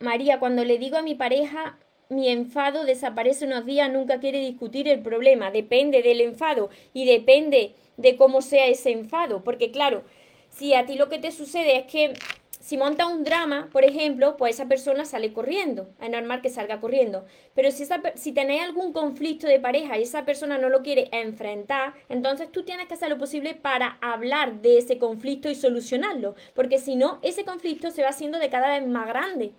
María, 0.00 0.38
cuando 0.38 0.64
le 0.64 0.78
digo 0.78 0.96
a 0.96 1.02
mi 1.02 1.14
pareja, 1.14 1.78
mi 2.08 2.28
enfado 2.28 2.84
desaparece 2.84 3.46
unos 3.46 3.64
días, 3.64 3.90
nunca 3.90 4.20
quiere 4.20 4.40
discutir 4.40 4.88
el 4.88 5.00
problema, 5.00 5.50
depende 5.50 6.02
del 6.02 6.20
enfado 6.20 6.70
y 6.92 7.06
depende 7.06 7.74
de 7.96 8.16
cómo 8.16 8.42
sea 8.42 8.66
ese 8.66 8.90
enfado, 8.90 9.42
porque 9.44 9.70
claro, 9.70 10.02
si 10.50 10.74
a 10.74 10.84
ti 10.84 10.96
lo 10.96 11.08
que 11.08 11.18
te 11.18 11.32
sucede 11.32 11.76
es 11.78 11.86
que 11.86 12.12
si 12.62 12.76
monta 12.76 13.08
un 13.08 13.24
drama, 13.24 13.68
por 13.72 13.84
ejemplo, 13.84 14.36
pues 14.36 14.54
esa 14.54 14.68
persona 14.68 15.04
sale 15.04 15.32
corriendo. 15.32 15.88
Es 16.00 16.08
normal 16.08 16.42
que 16.42 16.48
salga 16.48 16.80
corriendo. 16.80 17.26
Pero 17.54 17.72
si, 17.72 17.84
si 18.14 18.30
tenéis 18.30 18.62
algún 18.62 18.92
conflicto 18.92 19.48
de 19.48 19.58
pareja 19.58 19.98
y 19.98 20.04
esa 20.04 20.24
persona 20.24 20.58
no 20.58 20.68
lo 20.68 20.82
quiere 20.82 21.08
enfrentar, 21.10 21.94
entonces 22.08 22.52
tú 22.52 22.62
tienes 22.62 22.86
que 22.86 22.94
hacer 22.94 23.10
lo 23.10 23.18
posible 23.18 23.54
para 23.56 23.98
hablar 24.00 24.62
de 24.62 24.78
ese 24.78 24.98
conflicto 24.98 25.50
y 25.50 25.56
solucionarlo. 25.56 26.36
Porque 26.54 26.78
si 26.78 26.94
no, 26.94 27.18
ese 27.22 27.44
conflicto 27.44 27.90
se 27.90 28.02
va 28.02 28.10
haciendo 28.10 28.38
de 28.38 28.48
cada 28.48 28.78
vez 28.78 28.86
más 28.86 29.08
grande. 29.08 29.52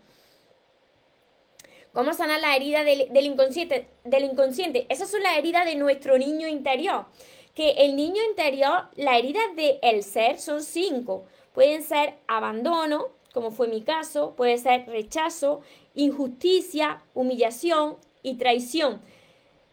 ¿Cómo 1.92 2.14
sanar 2.14 2.40
la 2.40 2.56
herida 2.56 2.86
del, 2.86 3.26
inconsciente? 3.26 3.90
Del 4.06 4.24
inconsciente. 4.24 4.88
Esas 4.88 5.12
son 5.12 5.22
las 5.24 5.38
heridas 5.38 5.66
de 5.66 5.76
nuestro 5.76 6.18
niño 6.18 6.48
interior. 6.48 7.08
Que 7.54 7.72
el 7.72 7.98
niño 7.98 8.24
interior, 8.30 8.86
las 8.96 9.20
heridas 9.20 9.44
del 9.58 10.04
ser 10.04 10.40
son 10.40 10.64
cinco. 10.64 11.26
Pueden 11.54 11.84
ser 11.84 12.16
abandono, 12.28 13.10
como 13.34 13.52
fue 13.52 13.68
mi 13.68 13.82
caso, 13.82 14.36
puede 14.36 14.58
ser 14.58 14.88
rechazo, 14.88 15.62
injusticia, 15.96 17.04
humillación 17.14 17.98
y 18.22 18.36
traición. 18.36 19.02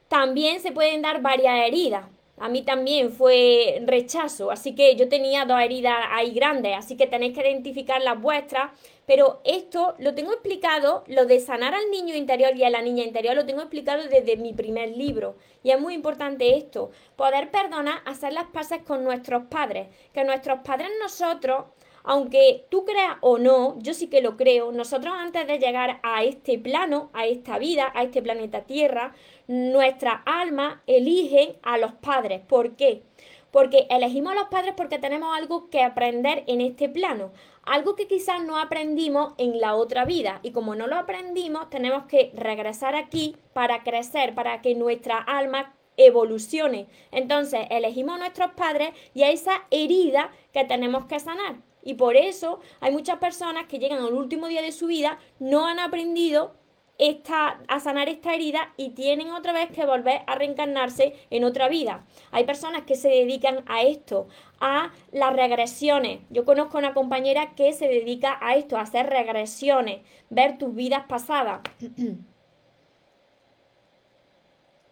También 0.08 0.60
se 0.60 0.72
pueden 0.72 1.02
dar 1.02 1.22
varias 1.22 1.66
heridas. 1.66 2.06
A 2.40 2.48
mí 2.48 2.62
también 2.62 3.12
fue 3.12 3.82
rechazo, 3.84 4.50
así 4.50 4.74
que 4.74 4.96
yo 4.96 5.10
tenía 5.10 5.44
dos 5.44 5.60
heridas 5.60 5.94
ahí 6.10 6.32
grandes, 6.32 6.74
así 6.74 6.96
que 6.96 7.06
tenéis 7.06 7.34
que 7.34 7.42
identificar 7.42 8.00
las 8.00 8.18
vuestras. 8.18 8.72
Pero 9.06 9.42
esto 9.44 9.94
lo 9.98 10.14
tengo 10.14 10.32
explicado, 10.32 11.04
lo 11.06 11.26
de 11.26 11.38
sanar 11.38 11.74
al 11.74 11.90
niño 11.90 12.14
interior 12.14 12.56
y 12.56 12.64
a 12.64 12.70
la 12.70 12.80
niña 12.80 13.04
interior, 13.04 13.36
lo 13.36 13.44
tengo 13.44 13.60
explicado 13.60 14.04
desde 14.04 14.38
mi 14.38 14.54
primer 14.54 14.96
libro. 14.96 15.36
Y 15.62 15.70
es 15.70 15.78
muy 15.78 15.92
importante 15.92 16.56
esto, 16.56 16.90
poder 17.14 17.50
perdonar, 17.50 18.00
hacer 18.06 18.32
las 18.32 18.46
paces 18.46 18.80
con 18.86 19.04
nuestros 19.04 19.44
padres. 19.48 19.88
Que 20.14 20.24
nuestros 20.24 20.60
padres 20.60 20.88
nosotros 20.98 21.64
aunque 22.02 22.66
tú 22.70 22.84
creas 22.84 23.16
o 23.20 23.38
no, 23.38 23.78
yo 23.78 23.94
sí 23.94 24.08
que 24.08 24.22
lo 24.22 24.36
creo, 24.36 24.72
nosotros 24.72 25.12
antes 25.16 25.46
de 25.46 25.58
llegar 25.58 26.00
a 26.02 26.24
este 26.24 26.58
plano, 26.58 27.10
a 27.12 27.26
esta 27.26 27.58
vida, 27.58 27.92
a 27.94 28.02
este 28.02 28.22
planeta 28.22 28.62
Tierra, 28.62 29.14
nuestra 29.50 30.22
alma 30.26 30.80
eligen 30.86 31.56
a 31.64 31.76
los 31.76 31.92
padres. 31.94 32.40
¿Por 32.40 32.76
qué? 32.76 33.02
Porque 33.50 33.88
elegimos 33.90 34.30
a 34.30 34.36
los 34.36 34.46
padres 34.46 34.74
porque 34.76 35.00
tenemos 35.00 35.36
algo 35.36 35.70
que 35.70 35.82
aprender 35.82 36.44
en 36.46 36.60
este 36.60 36.88
plano, 36.88 37.32
algo 37.64 37.96
que 37.96 38.06
quizás 38.06 38.44
no 38.44 38.60
aprendimos 38.60 39.34
en 39.38 39.60
la 39.60 39.74
otra 39.74 40.04
vida. 40.04 40.38
Y 40.44 40.52
como 40.52 40.76
no 40.76 40.86
lo 40.86 40.94
aprendimos, 40.94 41.68
tenemos 41.68 42.04
que 42.04 42.30
regresar 42.32 42.94
aquí 42.94 43.34
para 43.52 43.82
crecer, 43.82 44.36
para 44.36 44.62
que 44.62 44.76
nuestra 44.76 45.18
alma 45.18 45.74
evolucione. 45.96 46.86
Entonces, 47.10 47.66
elegimos 47.70 48.14
a 48.14 48.18
nuestros 48.18 48.52
padres 48.52 48.90
y 49.14 49.24
a 49.24 49.30
esa 49.32 49.64
herida 49.72 50.30
que 50.52 50.64
tenemos 50.64 51.06
que 51.06 51.18
sanar. 51.18 51.56
Y 51.82 51.94
por 51.94 52.16
eso 52.16 52.60
hay 52.78 52.92
muchas 52.92 53.18
personas 53.18 53.66
que 53.66 53.80
llegan 53.80 53.98
al 53.98 54.12
último 54.12 54.46
día 54.46 54.62
de 54.62 54.70
su 54.70 54.86
vida, 54.86 55.18
no 55.40 55.66
han 55.66 55.80
aprendido 55.80 56.54
esta, 57.00 57.60
a 57.66 57.80
sanar 57.80 58.10
esta 58.10 58.34
herida 58.34 58.74
y 58.76 58.90
tienen 58.90 59.32
otra 59.32 59.54
vez 59.54 59.70
que 59.70 59.86
volver 59.86 60.20
a 60.26 60.34
reencarnarse 60.34 61.14
en 61.30 61.44
otra 61.44 61.68
vida. 61.68 62.04
Hay 62.30 62.44
personas 62.44 62.82
que 62.82 62.94
se 62.94 63.08
dedican 63.08 63.64
a 63.66 63.82
esto, 63.82 64.28
a 64.60 64.92
las 65.10 65.32
regresiones. 65.34 66.20
Yo 66.28 66.44
conozco 66.44 66.76
una 66.76 66.92
compañera 66.92 67.54
que 67.54 67.72
se 67.72 67.88
dedica 67.88 68.38
a 68.42 68.54
esto, 68.54 68.76
a 68.76 68.82
hacer 68.82 69.06
regresiones, 69.06 70.02
ver 70.28 70.58
tus 70.58 70.74
vidas 70.74 71.06
pasadas. 71.08 71.62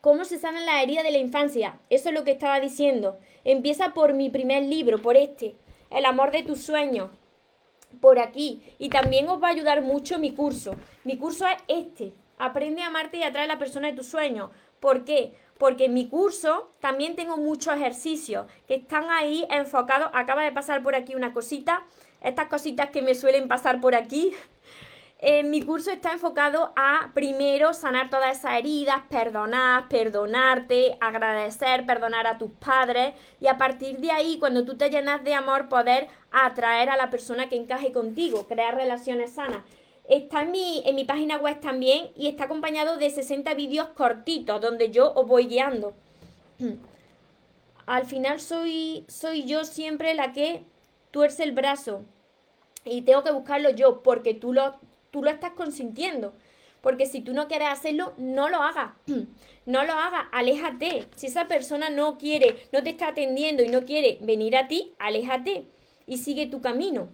¿Cómo 0.01 0.25
se 0.25 0.39
sana 0.39 0.61
la 0.63 0.83
herida 0.83 1.03
de 1.03 1.11
la 1.11 1.19
infancia? 1.19 1.79
Eso 1.91 2.09
es 2.09 2.15
lo 2.15 2.25
que 2.25 2.31
estaba 2.31 2.59
diciendo. 2.61 3.19
Empieza 3.45 3.93
por 3.93 4.15
mi 4.15 4.31
primer 4.31 4.63
libro, 4.63 5.03
por 5.03 5.19
este, 5.19 5.57
El 5.91 6.07
amor 6.07 6.31
de 6.31 6.43
tus 6.43 6.63
sueños, 6.63 7.11
por 8.01 8.19
aquí. 8.19 8.63
Y 8.79 8.89
también 8.89 9.29
os 9.29 9.43
va 9.43 9.49
a 9.49 9.53
ayudar 9.53 9.83
mucho 9.83 10.19
mi 10.19 10.33
curso. 10.33 10.77
Mi 11.05 11.17
curso 11.17 11.47
es 11.47 11.57
este, 11.69 12.13
Aprende 12.39 12.83
a 12.83 12.87
amarte 12.87 13.17
y 13.17 13.25
atrae 13.25 13.45
a 13.45 13.49
la 13.49 13.59
persona 13.59 13.89
de 13.89 13.97
tus 13.97 14.07
sueños. 14.07 14.51
¿Por 14.79 15.05
qué? 15.05 15.35
Porque 15.59 15.87
en 15.87 15.95
mi 15.95 16.09
curso 16.09 16.73
también 16.81 17.17
tengo 17.17 17.37
muchos 17.37 17.75
ejercicios 17.75 18.47
que 18.69 18.77
están 18.77 19.11
ahí 19.11 19.45
enfocados. 19.51 20.11
Acaba 20.15 20.45
de 20.45 20.53
pasar 20.53 20.83
por 20.83 20.95
aquí 20.95 21.17
una 21.17 21.33
cosita. 21.33 21.85
Estas 22.21 22.49
cositas 22.49 22.91
que 22.91 23.03
me 23.03 23.17
suelen 23.17 23.49
pasar 23.49 23.81
por 23.81 23.97
aquí 23.97 24.33
mi 25.21 25.63
curso 25.63 25.91
está 25.91 26.13
enfocado 26.13 26.73
a 26.77 27.11
primero 27.13 27.75
sanar 27.75 28.09
todas 28.09 28.39
esas 28.39 28.59
heridas, 28.59 29.03
perdonar, 29.09 29.89
perdonarte, 29.89 30.97
agradecer, 31.01 31.85
perdonar 31.87 32.27
a 32.29 32.39
tus 32.39 32.53
padres 32.53 33.15
y 33.41 33.49
a 33.49 33.59
partir 33.59 33.99
de 33.99 34.13
ahí, 34.13 34.39
cuando 34.39 34.65
tú 34.65 34.77
te 34.77 34.91
llenas 34.91 35.25
de 35.25 35.35
amor, 35.35 35.69
poder 35.69 36.07
atraer 36.31 36.89
a 36.91 36.97
la 36.97 37.11
persona 37.11 37.49
que 37.49 37.57
encaje 37.57 37.91
contigo, 37.91 38.47
crear 38.47 38.77
relaciones 38.77 39.33
sanas. 39.33 39.65
Está 40.09 40.43
en 40.43 40.53
mi, 40.53 40.83
en 40.87 40.95
mi 40.95 41.05
página 41.05 41.37
web 41.37 41.61
también 41.61 42.11
y 42.17 42.29
está 42.29 42.45
acompañado 42.45 42.97
de 42.97 43.11
60 43.11 43.53
vídeos 43.55 43.89
cortitos 43.89 44.61
donde 44.61 44.91
yo 44.91 45.13
os 45.15 45.27
voy 45.27 45.47
guiando. 45.49 45.95
Al 47.87 48.07
final 48.07 48.41
soy, 48.41 49.05
soy 49.09 49.45
yo 49.45 49.65
siempre 49.65 50.15
la 50.15 50.33
que 50.33 50.65
tuerce 51.11 51.43
el 51.43 51.53
brazo 51.53 52.05
y 52.85 53.03
tengo 53.03 53.25
que 53.25 53.33
buscarlo 53.33 53.71
yo 53.71 54.03
porque 54.03 54.33
tú 54.35 54.53
lo, 54.53 54.79
tú 55.11 55.23
lo 55.23 55.31
estás 55.31 55.53
consintiendo. 55.53 56.33
Porque 56.81 57.07
si 57.07 57.21
tú 57.21 57.35
no 57.35 57.49
quieres 57.49 57.69
hacerlo, 57.69 58.15
no 58.17 58.49
lo 58.49 58.63
hagas. 58.63 58.93
No 59.67 59.85
lo 59.85 59.93
hagas, 59.93 60.25
aléjate. 60.33 61.05
Si 61.15 61.27
esa 61.27 61.47
persona 61.47 61.91
no 61.91 62.17
quiere, 62.17 62.57
no 62.73 62.83
te 62.83 62.89
está 62.89 63.09
atendiendo 63.09 63.63
y 63.63 63.69
no 63.69 63.85
quiere 63.85 64.17
venir 64.23 64.57
a 64.57 64.67
ti, 64.67 64.95
aléjate 64.99 65.67
y 66.07 66.17
sigue 66.17 66.47
tu 66.47 66.63
camino. 66.63 67.11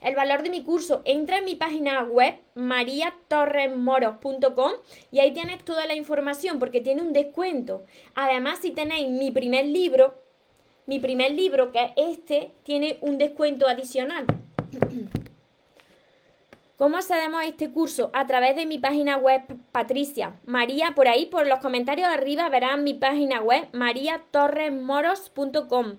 El 0.00 0.16
valor 0.16 0.42
de 0.42 0.50
mi 0.50 0.62
curso, 0.62 1.02
entra 1.04 1.38
en 1.38 1.44
mi 1.44 1.54
página 1.54 2.02
web 2.02 2.34
mariatorresmoros.com 2.54 4.72
y 5.10 5.18
ahí 5.18 5.32
tienes 5.32 5.64
toda 5.64 5.86
la 5.86 5.94
información 5.94 6.58
porque 6.58 6.80
tiene 6.80 7.02
un 7.02 7.12
descuento. 7.12 7.84
Además, 8.14 8.58
si 8.60 8.70
tenéis 8.70 9.08
mi 9.08 9.30
primer 9.30 9.66
libro, 9.66 10.14
mi 10.86 10.98
primer 10.98 11.32
libro 11.32 11.72
que 11.72 11.92
es 11.96 12.18
este, 12.18 12.52
tiene 12.64 12.98
un 13.00 13.16
descuento 13.16 13.66
adicional. 13.66 14.26
¿Cómo 16.76 16.96
accedemos 16.96 17.40
a 17.40 17.46
este 17.46 17.70
curso? 17.70 18.10
A 18.14 18.26
través 18.26 18.56
de 18.56 18.66
mi 18.66 18.78
página 18.78 19.16
web, 19.16 19.42
Patricia. 19.70 20.40
María, 20.44 20.92
por 20.96 21.06
ahí, 21.06 21.26
por 21.26 21.46
los 21.46 21.60
comentarios 21.60 22.08
arriba 22.08 22.48
verán 22.48 22.82
mi 22.82 22.94
página 22.94 23.40
web, 23.40 23.68
mariatorresmoros.com. 23.72 25.98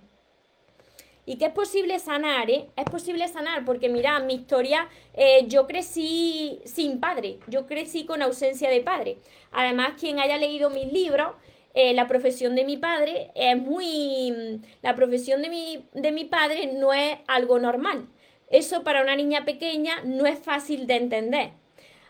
¿Y 1.26 1.38
qué 1.38 1.46
es 1.46 1.54
posible 1.54 1.98
sanar? 2.00 2.52
Eh? 2.52 2.68
Es 2.76 2.84
posible 2.86 3.26
sanar 3.30 3.64
porque, 3.64 3.88
mira, 3.88 4.20
mi 4.20 4.34
historia, 4.34 4.90
eh, 5.14 5.46
yo 5.48 5.66
crecí 5.66 6.60
sin 6.66 7.00
padre, 7.00 7.40
yo 7.48 7.68
crecí 7.68 8.06
con 8.06 8.22
ausencia 8.22 8.70
de 8.70 8.82
padre. 8.82 9.20
Además, 9.54 9.94
quien 9.98 10.20
haya 10.20 10.38
leído 10.38 10.70
mis 10.70 10.92
libros, 10.92 11.36
eh, 11.74 11.94
la 11.94 12.06
profesión 12.08 12.54
de 12.54 12.66
mi 12.66 12.76
padre 12.76 13.32
es 13.34 13.58
muy... 13.58 14.60
La 14.82 14.94
profesión 14.94 15.42
de 15.42 15.48
mi, 15.50 15.88
de 15.94 16.12
mi 16.12 16.26
padre 16.26 16.74
no 16.74 16.94
es 16.94 17.18
algo 17.28 17.60
normal. 17.60 18.10
Eso 18.50 18.84
para 18.84 19.02
una 19.02 19.16
niña 19.16 19.46
pequeña 19.46 20.02
no 20.04 20.26
es 20.26 20.40
fácil 20.40 20.88
de 20.88 20.96
entender. 20.96 21.52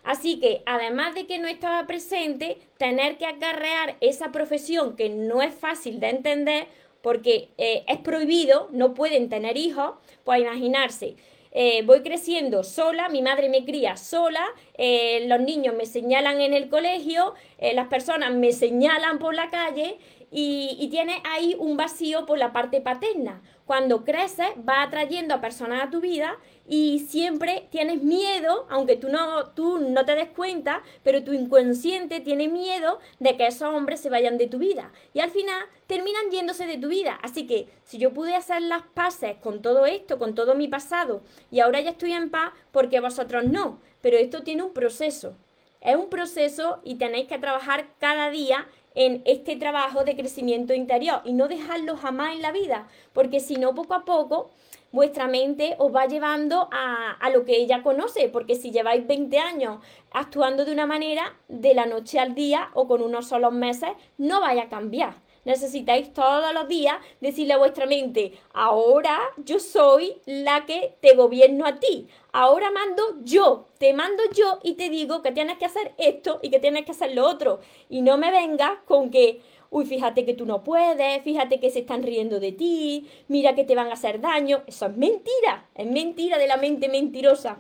Así 0.04 0.40
que, 0.40 0.62
además 0.68 1.16
de 1.16 1.26
que 1.26 1.40
no 1.40 1.48
estaba 1.48 1.88
presente, 1.88 2.60
tener 2.78 3.18
que 3.18 3.26
acarrear 3.26 3.98
esa 4.02 4.32
profesión 4.32 4.96
que 4.96 5.10
no 5.10 5.42
es 5.42 5.54
fácil 5.56 6.00
de 6.00 6.10
entender, 6.10 6.68
porque 7.02 7.50
eh, 7.58 7.84
es 7.88 8.00
prohibido, 8.00 8.70
no 8.72 8.94
pueden 8.94 9.30
tener 9.30 9.58
hijos, 9.58 9.96
pues 10.24 10.42
imaginarse, 10.42 11.16
eh, 11.52 11.84
voy 11.84 12.02
creciendo 12.02 12.64
sola, 12.64 13.10
mi 13.10 13.22
madre 13.22 13.50
me 13.50 13.64
cría 13.64 13.96
sola, 13.96 14.46
eh, 14.78 15.26
los 15.28 15.40
niños 15.40 15.74
me 15.74 15.86
señalan 15.86 16.42
en 16.42 16.54
el 16.54 16.68
colegio, 16.70 17.34
las 17.60 17.88
personas 17.88 18.34
me 18.34 18.52
señalan 18.52 19.20
por 19.20 19.34
la 19.34 19.50
calle 19.50 19.98
y, 20.32 20.78
y 20.80 20.90
tiene 20.90 21.22
ahí 21.24 21.56
un 21.60 21.78
vacío 21.78 22.26
por 22.26 22.38
la 22.38 22.54
parte 22.54 22.82
paterna. 22.82 23.42
Cuando 23.66 24.04
creces, 24.04 24.50
va 24.68 24.84
atrayendo 24.84 25.34
a 25.34 25.42
personas 25.42 25.84
a 25.84 25.90
tu 25.90 26.00
vida 26.00 26.38
y 26.68 27.00
siempre 27.00 27.68
tienes 27.72 28.04
miedo, 28.04 28.68
aunque 28.70 28.96
tú 28.96 29.10
no, 29.10 29.48
tú 29.52 29.80
no 29.80 30.06
te 30.06 30.14
des 30.14 30.30
cuenta, 30.30 30.84
pero 31.04 31.24
tu 31.24 31.34
inconsciente 31.34 32.20
tiene 32.20 32.48
miedo 32.48 33.00
de 33.20 33.36
que 33.38 33.48
esos 33.48 33.74
hombres 33.74 34.00
se 34.00 34.12
vayan 34.12 34.38
de 34.38 34.48
tu 34.48 34.60
vida. 34.60 34.92
Y 35.14 35.20
al 35.20 35.32
final 35.32 35.66
terminan 35.88 36.30
yéndose 36.30 36.68
de 36.68 36.78
tu 36.78 36.90
vida. 36.90 37.18
Así 37.24 37.48
que 37.48 37.68
si 37.84 37.98
yo 37.98 38.14
pude 38.14 38.36
hacer 38.36 38.62
las 38.62 38.84
paces 38.84 39.38
con 39.38 39.64
todo 39.64 39.88
esto, 39.88 40.20
con 40.20 40.36
todo 40.36 40.54
mi 40.54 40.68
pasado, 40.68 41.24
y 41.50 41.60
ahora 41.60 41.82
ya 41.82 41.92
estoy 41.92 42.14
en 42.14 42.30
paz, 42.30 42.52
porque 42.72 43.00
vosotros 43.00 43.46
no. 43.46 43.80
Pero 44.02 44.18
esto 44.18 44.44
tiene 44.44 44.62
un 44.62 44.74
proceso. 44.74 45.36
Es 45.82 45.96
un 45.96 46.10
proceso 46.10 46.82
y 46.84 46.96
tenéis 46.96 47.28
que 47.28 47.38
trabajar 47.38 47.88
cada 48.00 48.30
día 48.30 48.68
en 48.96 49.22
este 49.26 49.56
trabajo 49.56 50.04
de 50.04 50.16
crecimiento 50.16 50.74
interior 50.74 51.22
y 51.24 51.34
no 51.34 51.48
dejarlo 51.48 51.98
jamás 51.98 52.34
en 52.34 52.42
la 52.42 52.52
vida, 52.52 52.88
porque 53.14 53.40
si 53.40 53.58
no, 53.58 53.76
poco 53.76 53.94
a 53.94 54.06
poco 54.06 54.50
vuestra 54.92 55.28
mente 55.28 55.76
os 55.78 55.94
va 55.94 56.06
llevando 56.06 56.70
a, 56.72 57.12
a, 57.20 57.30
lo 57.30 57.44
que 57.44 57.58
ella 57.58 57.84
conoce, 57.84 58.30
porque 58.30 58.56
si 58.56 58.72
lleváis 58.72 59.06
20 59.06 59.38
años 59.38 59.80
actuando 60.12 60.64
de 60.64 60.72
una 60.72 60.86
manera, 60.86 61.36
de 61.50 61.74
la 61.74 61.86
noche 61.86 62.18
al 62.18 62.34
día 62.34 62.70
o 62.74 62.88
con 62.88 63.02
unos 63.02 63.28
solos 63.28 63.52
meses, 63.52 63.90
no 64.18 64.40
vaya 64.40 64.64
a 64.64 64.70
cambiar 64.70 65.25
necesitáis 65.46 66.12
todos 66.12 66.54
los 66.54 66.68
días 66.68 66.98
decirle 67.22 67.54
a 67.54 67.58
vuestra 67.58 67.86
mente, 67.86 68.34
ahora 68.54 69.18
yo 69.38 69.60
soy 69.60 70.18
la 70.26 70.66
que 70.66 70.98
te 71.00 71.16
gobierno 71.16 71.66
a 71.66 71.80
ti, 71.80 72.08
ahora 72.34 72.72
mando 72.72 73.04
yo, 73.24 73.68
te 73.78 73.94
mando 73.94 74.24
yo 74.34 74.60
y 74.64 74.74
te 74.74 74.90
digo 74.90 75.22
que 75.22 75.32
tienes 75.32 75.58
que 75.58 75.66
hacer 75.66 75.94
esto 75.98 76.40
y 76.42 76.50
que 76.50 76.60
tienes 76.60 76.86
que 76.86 76.92
hacer 76.92 77.14
lo 77.16 77.26
otro. 77.28 77.60
Y 77.90 78.02
no 78.02 78.18
me 78.18 78.32
vengas 78.32 78.80
con 78.86 79.12
que, 79.12 79.42
uy, 79.70 79.86
fíjate 79.86 80.26
que 80.26 80.34
tú 80.34 80.46
no 80.46 80.64
puedes, 80.64 81.22
fíjate 81.24 81.60
que 81.60 81.70
se 81.70 81.80
están 81.80 82.04
riendo 82.04 82.40
de 82.40 82.52
ti, 82.52 83.10
mira 83.28 83.56
que 83.56 83.64
te 83.64 83.76
van 83.76 83.88
a 83.88 83.94
hacer 83.94 84.20
daño. 84.20 84.64
Eso 84.68 84.88
es 84.88 84.98
mentira, 84.98 85.70
es 85.76 85.88
mentira 85.88 86.38
de 86.38 86.48
la 86.48 86.58
mente 86.58 86.90
mentirosa. 86.90 87.60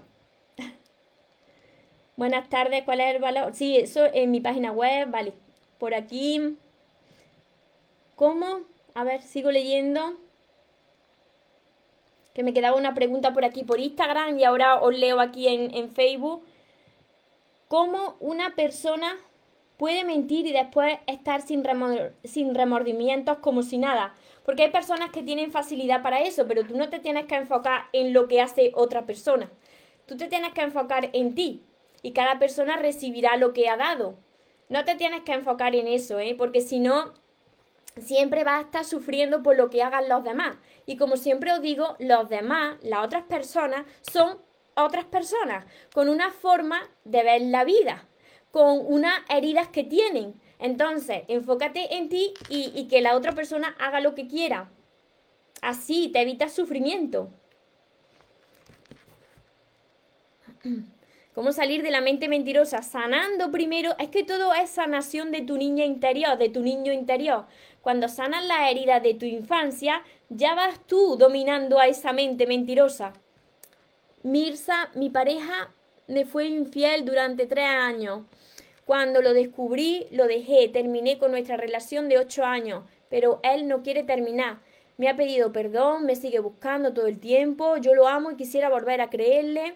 Buenas 2.18 2.50
tardes, 2.50 2.84
¿cuál 2.84 3.02
es 3.02 3.16
el 3.16 3.22
valor? 3.22 3.54
Sí, 3.54 3.78
eso 3.78 4.06
en 4.12 4.32
mi 4.32 4.42
página 4.42 4.72
web, 4.72 5.10
vale. 5.12 5.34
Por 5.78 5.94
aquí. 5.94 6.58
¿Cómo? 8.16 8.62
A 8.94 9.04
ver, 9.04 9.22
sigo 9.22 9.52
leyendo. 9.52 10.14
Que 12.34 12.44
me 12.44 12.54
quedaba 12.54 12.78
una 12.78 12.94
pregunta 12.94 13.34
por 13.34 13.46
aquí 13.46 13.64
por 13.64 13.80
Instagram 13.80 14.40
y 14.40 14.44
ahora 14.44 14.82
os 14.82 14.98
leo 14.98 15.20
aquí 15.20 15.48
en, 15.48 15.90
Facebook. 15.92 16.44
¿Cómo 17.68 18.16
una 18.20 18.56
persona 18.56 19.18
puede 19.78 20.04
mentir 20.04 20.46
y 20.46 20.54
después 20.54 20.98
estar 21.08 21.42
sin, 21.42 21.64
sin 22.24 22.56
remordimientos 22.56 23.38
como 23.40 23.64
si 23.64 23.78
nada? 23.78 24.16
Porque 24.46 24.64
hay 24.64 24.72
personas 24.72 25.10
que 25.12 25.24
tienen 25.24 25.52
facilidad 25.52 26.02
para 26.02 26.22
eso, 26.22 26.46
pero 26.48 26.66
tú 26.66 26.78
no 26.78 26.90
te 26.90 27.00
tienes 27.00 27.26
que 27.26 27.36
enfocar 27.36 27.86
en 27.94 28.14
lo 28.14 28.28
que 28.28 28.42
hace 28.42 28.72
otra 28.76 29.06
persona. 29.06 29.50
Tú 30.06 30.18
te 30.18 30.28
tienes 30.28 30.54
que 30.54 30.62
enfocar 30.62 31.10
en 31.14 31.36
ti 31.36 31.64
y 32.02 32.12
cada 32.12 32.38
persona 32.38 32.78
recibirá 32.78 33.38
lo 33.38 33.54
que 33.54 33.68
ha 33.70 33.76
dado. 33.76 34.16
No 34.70 34.86
te 34.86 34.96
tienes 34.96 35.22
que 35.22 35.34
enfocar 35.34 35.76
en 35.76 35.88
eso, 35.88 36.20
¿eh? 36.20 36.36
porque 36.38 36.62
si 36.62 36.80
no, 36.80 37.14
siempre 38.02 38.44
vas 38.44 38.60
a 38.60 38.66
estar 38.66 38.86
sufriendo 38.86 39.42
por 39.42 39.56
lo 39.56 39.70
que 39.70 39.84
hagan 39.84 40.10
los 40.10 40.24
demás. 40.24 40.58
Y 40.86 40.98
como 40.98 41.18
siempre 41.18 41.54
os 41.54 41.62
digo, 41.62 41.96
los 42.00 42.30
demás, 42.30 42.78
las 42.82 43.06
otras 43.06 43.24
personas, 43.24 43.86
son 44.02 44.38
otras 44.76 45.06
personas, 45.06 45.66
con 45.94 46.10
una 46.10 46.32
forma 46.32 46.82
de 47.06 47.24
ver 47.24 47.42
la 47.44 47.64
vida, 47.64 48.08
con 48.52 48.82
unas 48.86 49.22
heridas 49.30 49.70
que 49.70 49.84
tienen. 49.84 50.40
Entonces, 50.60 51.24
enfócate 51.28 51.96
en 51.96 52.10
ti 52.10 52.34
y, 52.50 52.72
y 52.76 52.88
que 52.88 53.02
la 53.02 53.16
otra 53.16 53.32
persona 53.32 53.76
haga 53.80 54.02
lo 54.02 54.16
que 54.16 54.28
quiera. 54.28 54.70
Así 55.62 56.10
te 56.10 56.22
evitas 56.22 56.54
sufrimiento. 56.54 57.30
¿Cómo 61.36 61.52
salir 61.52 61.84
de 61.84 61.92
la 61.92 62.00
mente 62.00 62.30
mentirosa? 62.30 62.82
Sanando 62.82 63.52
primero. 63.52 63.94
Es 64.00 64.08
que 64.08 64.24
todo 64.24 64.54
es 64.54 64.70
sanación 64.70 65.32
de 65.32 65.42
tu 65.42 65.58
niña 65.58 65.84
interior, 65.84 66.38
de 66.38 66.48
tu 66.48 66.62
niño 66.62 66.94
interior. 66.94 67.46
Cuando 67.86 68.08
sanas 68.08 68.44
la 68.48 68.72
herida 68.72 69.00
de 69.00 69.14
tu 69.14 69.26
infancia, 69.26 70.02
ya 70.30 70.56
vas 70.56 70.80
tú 70.88 71.18
dominando 71.18 71.78
a 71.78 71.86
esa 71.86 72.14
mente 72.14 72.48
mentirosa. 72.48 73.14
Mirza, 74.24 74.90
mi 74.96 75.12
pareja 75.12 75.72
me 76.08 76.26
fue 76.26 76.48
infiel 76.48 77.06
durante 77.06 77.46
tres 77.46 77.68
años. 77.68 78.22
Cuando 78.86 79.22
lo 79.22 79.36
descubrí, 79.36 80.08
lo 80.10 80.26
dejé. 80.26 80.68
Terminé 80.70 81.20
con 81.20 81.30
nuestra 81.30 81.58
relación 81.58 82.10
de 82.10 82.18
ocho 82.18 82.44
años, 82.44 82.86
pero 83.08 83.40
él 83.44 83.68
no 83.68 83.84
quiere 83.84 84.02
terminar. 84.02 84.58
Me 84.98 85.08
ha 85.08 85.16
pedido 85.16 85.52
perdón, 85.52 86.08
me 86.08 86.16
sigue 86.16 86.40
buscando 86.40 86.92
todo 86.92 87.06
el 87.06 87.20
tiempo. 87.20 87.78
Yo 87.78 87.94
lo 87.94 88.08
amo 88.08 88.32
y 88.32 88.36
quisiera 88.36 88.68
volver 88.68 89.00
a 89.00 89.12
creerle, 89.12 89.76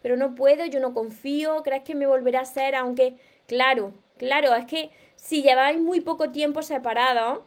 pero 0.00 0.16
no 0.16 0.34
puedo, 0.34 0.64
yo 0.64 0.80
no 0.80 0.94
confío. 0.94 1.62
¿Crees 1.62 1.82
que 1.82 1.94
me 1.94 2.06
volverá 2.06 2.40
a 2.40 2.46
ser? 2.46 2.74
Aunque, 2.74 3.16
claro, 3.46 3.92
claro, 4.16 4.54
es 4.54 4.64
que 4.64 4.88
si 5.16 5.42
lleváis 5.42 5.78
muy 5.78 6.00
poco 6.00 6.30
tiempo 6.30 6.62
separados, 6.62 7.40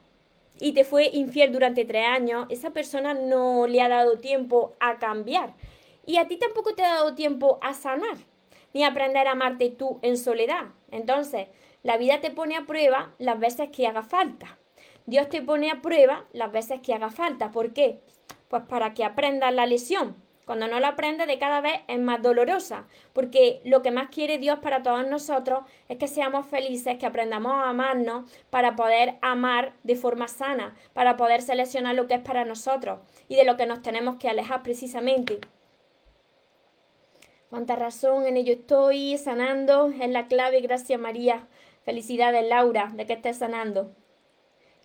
y 0.60 0.74
te 0.74 0.84
fue 0.84 1.10
infiel 1.14 1.52
durante 1.52 1.86
tres 1.86 2.06
años, 2.06 2.46
esa 2.50 2.72
persona 2.72 3.14
no 3.14 3.68
le 3.68 3.82
ha 3.82 3.90
dado 3.90 4.20
tiempo 4.20 4.74
a 4.80 4.98
cambiar. 4.98 5.54
Y 6.06 6.18
a 6.18 6.28
ti 6.28 6.38
tampoco 6.38 6.74
te 6.76 6.84
ha 6.84 6.96
dado 6.96 7.16
tiempo 7.16 7.60
a 7.62 7.74
sanar, 7.74 8.18
ni 8.74 8.84
a 8.84 8.90
aprender 8.90 9.28
a 9.28 9.32
amarte 9.32 9.70
tú 9.70 10.00
en 10.02 10.18
soledad. 10.18 10.66
Entonces, 10.92 11.48
la 11.82 11.98
vida 11.98 12.20
te 12.22 12.32
pone 12.32 12.56
a 12.56 12.66
prueba 12.66 13.14
las 13.18 13.40
veces 13.40 13.70
que 13.70 13.88
haga 13.88 14.04
falta. 14.04 14.58
Dios 15.06 15.28
te 15.30 15.42
pone 15.42 15.70
a 15.70 15.82
prueba 15.82 16.26
las 16.32 16.52
veces 16.52 16.80
que 16.82 16.94
haga 16.94 17.10
falta. 17.10 17.52
¿Por 17.52 17.74
qué? 17.74 18.00
Pues 18.48 18.64
para 18.64 18.94
que 18.94 19.04
aprendas 19.04 19.54
la 19.54 19.66
lesión, 19.66 20.16
cuando 20.46 20.68
no 20.68 20.80
la 20.80 20.90
aprendes 20.90 21.28
de 21.28 21.40
cada 21.40 21.62
vez 21.62 21.82
es 21.88 22.00
más 22.00 22.22
dolorosa, 22.22 22.88
porque 23.14 23.62
lo 23.64 23.82
que 23.82 23.92
más 23.92 24.10
quiere 24.10 24.38
Dios 24.38 24.60
para 24.60 24.84
todos 24.84 25.08
nosotros 25.08 25.64
es 25.88 25.98
que 25.98 26.08
seamos 26.08 26.46
felices, 26.46 26.98
que 26.98 27.06
aprendamos 27.06 27.54
a 27.54 27.70
amarnos 27.70 28.30
para 28.50 28.76
poder 28.76 29.16
amar 29.22 29.74
de 29.84 29.96
forma 29.96 30.28
sana, 30.28 30.76
para 30.94 31.18
poder 31.18 31.42
seleccionar 31.42 31.96
lo 31.96 32.08
que 32.08 32.16
es 32.16 32.22
para 32.22 32.46
nosotros 32.46 33.00
y 33.28 33.36
de 33.36 33.46
lo 33.46 33.58
que 33.58 33.66
nos 33.66 33.82
tenemos 33.82 34.18
que 34.18 34.30
alejar 34.30 34.64
precisamente. 34.64 35.40
Cuánta 37.50 37.76
razón 37.76 38.26
en 38.26 38.36
ello 38.36 38.54
estoy 38.54 39.18
sanando, 39.18 39.90
es 39.90 40.10
la 40.10 40.28
clave, 40.28 40.60
gracias 40.62 41.00
María. 41.00 41.48
Felicidades 41.84 42.48
Laura, 42.48 42.92
de 42.96 43.06
que 43.06 43.14
estés 43.14 43.38
sanando. 43.38 43.92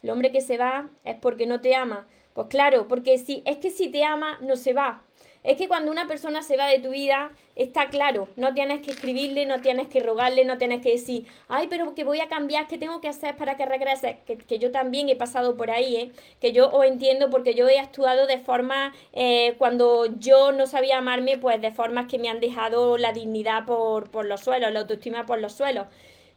El 0.02 0.10
hombre 0.10 0.32
que 0.32 0.40
se 0.40 0.58
va 0.58 0.90
es 1.04 1.16
porque 1.16 1.46
no 1.46 1.60
te 1.60 1.74
ama. 1.74 2.06
Pues 2.34 2.48
claro, 2.48 2.86
porque 2.86 3.18
si 3.18 3.42
es 3.46 3.56
que 3.56 3.70
si 3.70 3.88
te 3.88 4.04
ama 4.04 4.38
no 4.42 4.56
se 4.56 4.74
va, 4.74 5.02
es 5.44 5.56
que 5.56 5.68
cuando 5.68 5.90
una 5.90 6.06
persona 6.06 6.42
se 6.42 6.56
va 6.56 6.66
de 6.66 6.78
tu 6.78 6.90
vida, 6.90 7.30
está 7.54 7.88
claro, 7.88 8.28
no 8.36 8.54
tienes 8.54 8.82
que 8.82 8.90
escribirle, 8.90 9.46
no 9.46 9.60
tienes 9.60 9.88
que 9.88 10.00
rogarle, 10.00 10.44
no 10.44 10.58
tienes 10.58 10.82
que 10.82 10.92
decir, 10.92 11.26
ay, 11.48 11.66
pero 11.68 11.94
que 11.94 12.04
voy 12.04 12.20
a 12.20 12.28
cambiar, 12.28 12.68
¿qué 12.68 12.78
tengo 12.78 13.00
que 13.00 13.08
hacer 13.08 13.36
para 13.36 13.56
que 13.56 13.66
regrese? 13.66 14.18
Que, 14.26 14.58
yo 14.58 14.70
también 14.70 15.08
he 15.08 15.16
pasado 15.16 15.56
por 15.56 15.70
ahí, 15.70 15.96
¿eh? 15.96 16.12
que 16.40 16.52
yo 16.52 16.70
os 16.70 16.84
entiendo 16.84 17.30
porque 17.30 17.54
yo 17.54 17.68
he 17.68 17.78
actuado 17.78 18.26
de 18.26 18.38
forma, 18.38 18.94
eh, 19.12 19.54
cuando 19.58 20.06
yo 20.18 20.52
no 20.52 20.66
sabía 20.66 20.98
amarme, 20.98 21.38
pues 21.38 21.60
de 21.60 21.72
formas 21.72 22.06
que 22.06 22.18
me 22.18 22.28
han 22.28 22.40
dejado 22.40 22.98
la 22.98 23.12
dignidad 23.12 23.64
por, 23.64 24.10
por 24.10 24.26
los 24.26 24.40
suelos, 24.40 24.72
la 24.72 24.80
autoestima 24.80 25.26
por 25.26 25.40
los 25.40 25.52
suelos. 25.52 25.86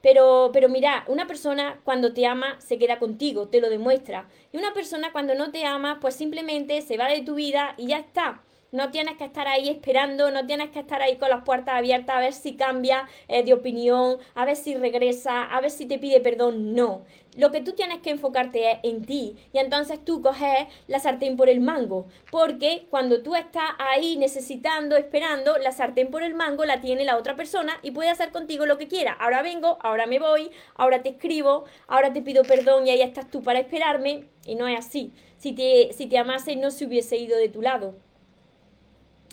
Pero, 0.01 0.49
pero 0.51 0.67
mira, 0.67 1.03
una 1.07 1.27
persona 1.27 1.79
cuando 1.83 2.13
te 2.13 2.25
ama 2.25 2.59
se 2.59 2.77
queda 2.79 2.97
contigo, 2.97 3.47
te 3.47 3.61
lo 3.61 3.69
demuestra. 3.69 4.27
Y 4.51 4.57
una 4.57 4.73
persona 4.73 5.11
cuando 5.11 5.35
no 5.35 5.51
te 5.51 5.65
ama, 5.65 5.99
pues 6.01 6.15
simplemente 6.15 6.81
se 6.81 6.97
va 6.97 7.07
de 7.07 7.21
tu 7.21 7.35
vida 7.35 7.75
y 7.77 7.87
ya 7.87 7.97
está. 7.97 8.41
No 8.71 8.89
tienes 8.89 9.17
que 9.17 9.25
estar 9.25 9.49
ahí 9.49 9.67
esperando, 9.67 10.31
no 10.31 10.45
tienes 10.45 10.69
que 10.69 10.79
estar 10.79 11.01
ahí 11.01 11.17
con 11.17 11.29
las 11.29 11.43
puertas 11.43 11.75
abiertas 11.75 12.15
a 12.15 12.19
ver 12.21 12.31
si 12.31 12.55
cambia 12.55 13.05
eh, 13.27 13.43
de 13.43 13.53
opinión, 13.53 14.17
a 14.33 14.45
ver 14.45 14.55
si 14.55 14.75
regresa, 14.75 15.43
a 15.43 15.59
ver 15.59 15.71
si 15.71 15.85
te 15.85 15.99
pide 15.99 16.21
perdón. 16.21 16.73
No. 16.73 17.01
Lo 17.35 17.51
que 17.51 17.59
tú 17.59 17.73
tienes 17.73 17.99
que 17.99 18.11
enfocarte 18.11 18.71
es 18.71 18.77
en 18.83 19.03
ti. 19.03 19.35
Y 19.51 19.57
entonces 19.57 20.03
tú 20.05 20.21
coges 20.21 20.67
la 20.87 20.99
sartén 20.99 21.35
por 21.35 21.49
el 21.49 21.59
mango. 21.59 22.05
Porque 22.29 22.87
cuando 22.89 23.21
tú 23.21 23.35
estás 23.35 23.71
ahí 23.77 24.15
necesitando, 24.15 24.95
esperando, 24.95 25.57
la 25.57 25.73
sartén 25.73 26.09
por 26.09 26.23
el 26.23 26.33
mango 26.33 26.63
la 26.63 26.79
tiene 26.79 27.03
la 27.03 27.17
otra 27.17 27.35
persona 27.35 27.77
y 27.81 27.91
puede 27.91 28.09
hacer 28.09 28.31
contigo 28.31 28.65
lo 28.65 28.77
que 28.77 28.87
quiera. 28.87 29.11
Ahora 29.11 29.41
vengo, 29.41 29.79
ahora 29.81 30.05
me 30.05 30.19
voy, 30.19 30.49
ahora 30.75 31.01
te 31.01 31.09
escribo, 31.09 31.65
ahora 31.87 32.13
te 32.13 32.21
pido 32.21 32.43
perdón 32.43 32.87
y 32.87 32.91
ahí 32.91 33.01
estás 33.01 33.29
tú 33.29 33.43
para 33.43 33.59
esperarme. 33.59 34.29
Y 34.45 34.55
no 34.55 34.65
es 34.65 34.79
así. 34.79 35.11
Si 35.37 35.51
te, 35.51 35.91
si 35.91 36.07
te 36.07 36.17
amase 36.17 36.55
no 36.55 36.71
se 36.71 36.85
hubiese 36.85 37.17
ido 37.17 37.37
de 37.37 37.49
tu 37.49 37.61
lado. 37.61 37.95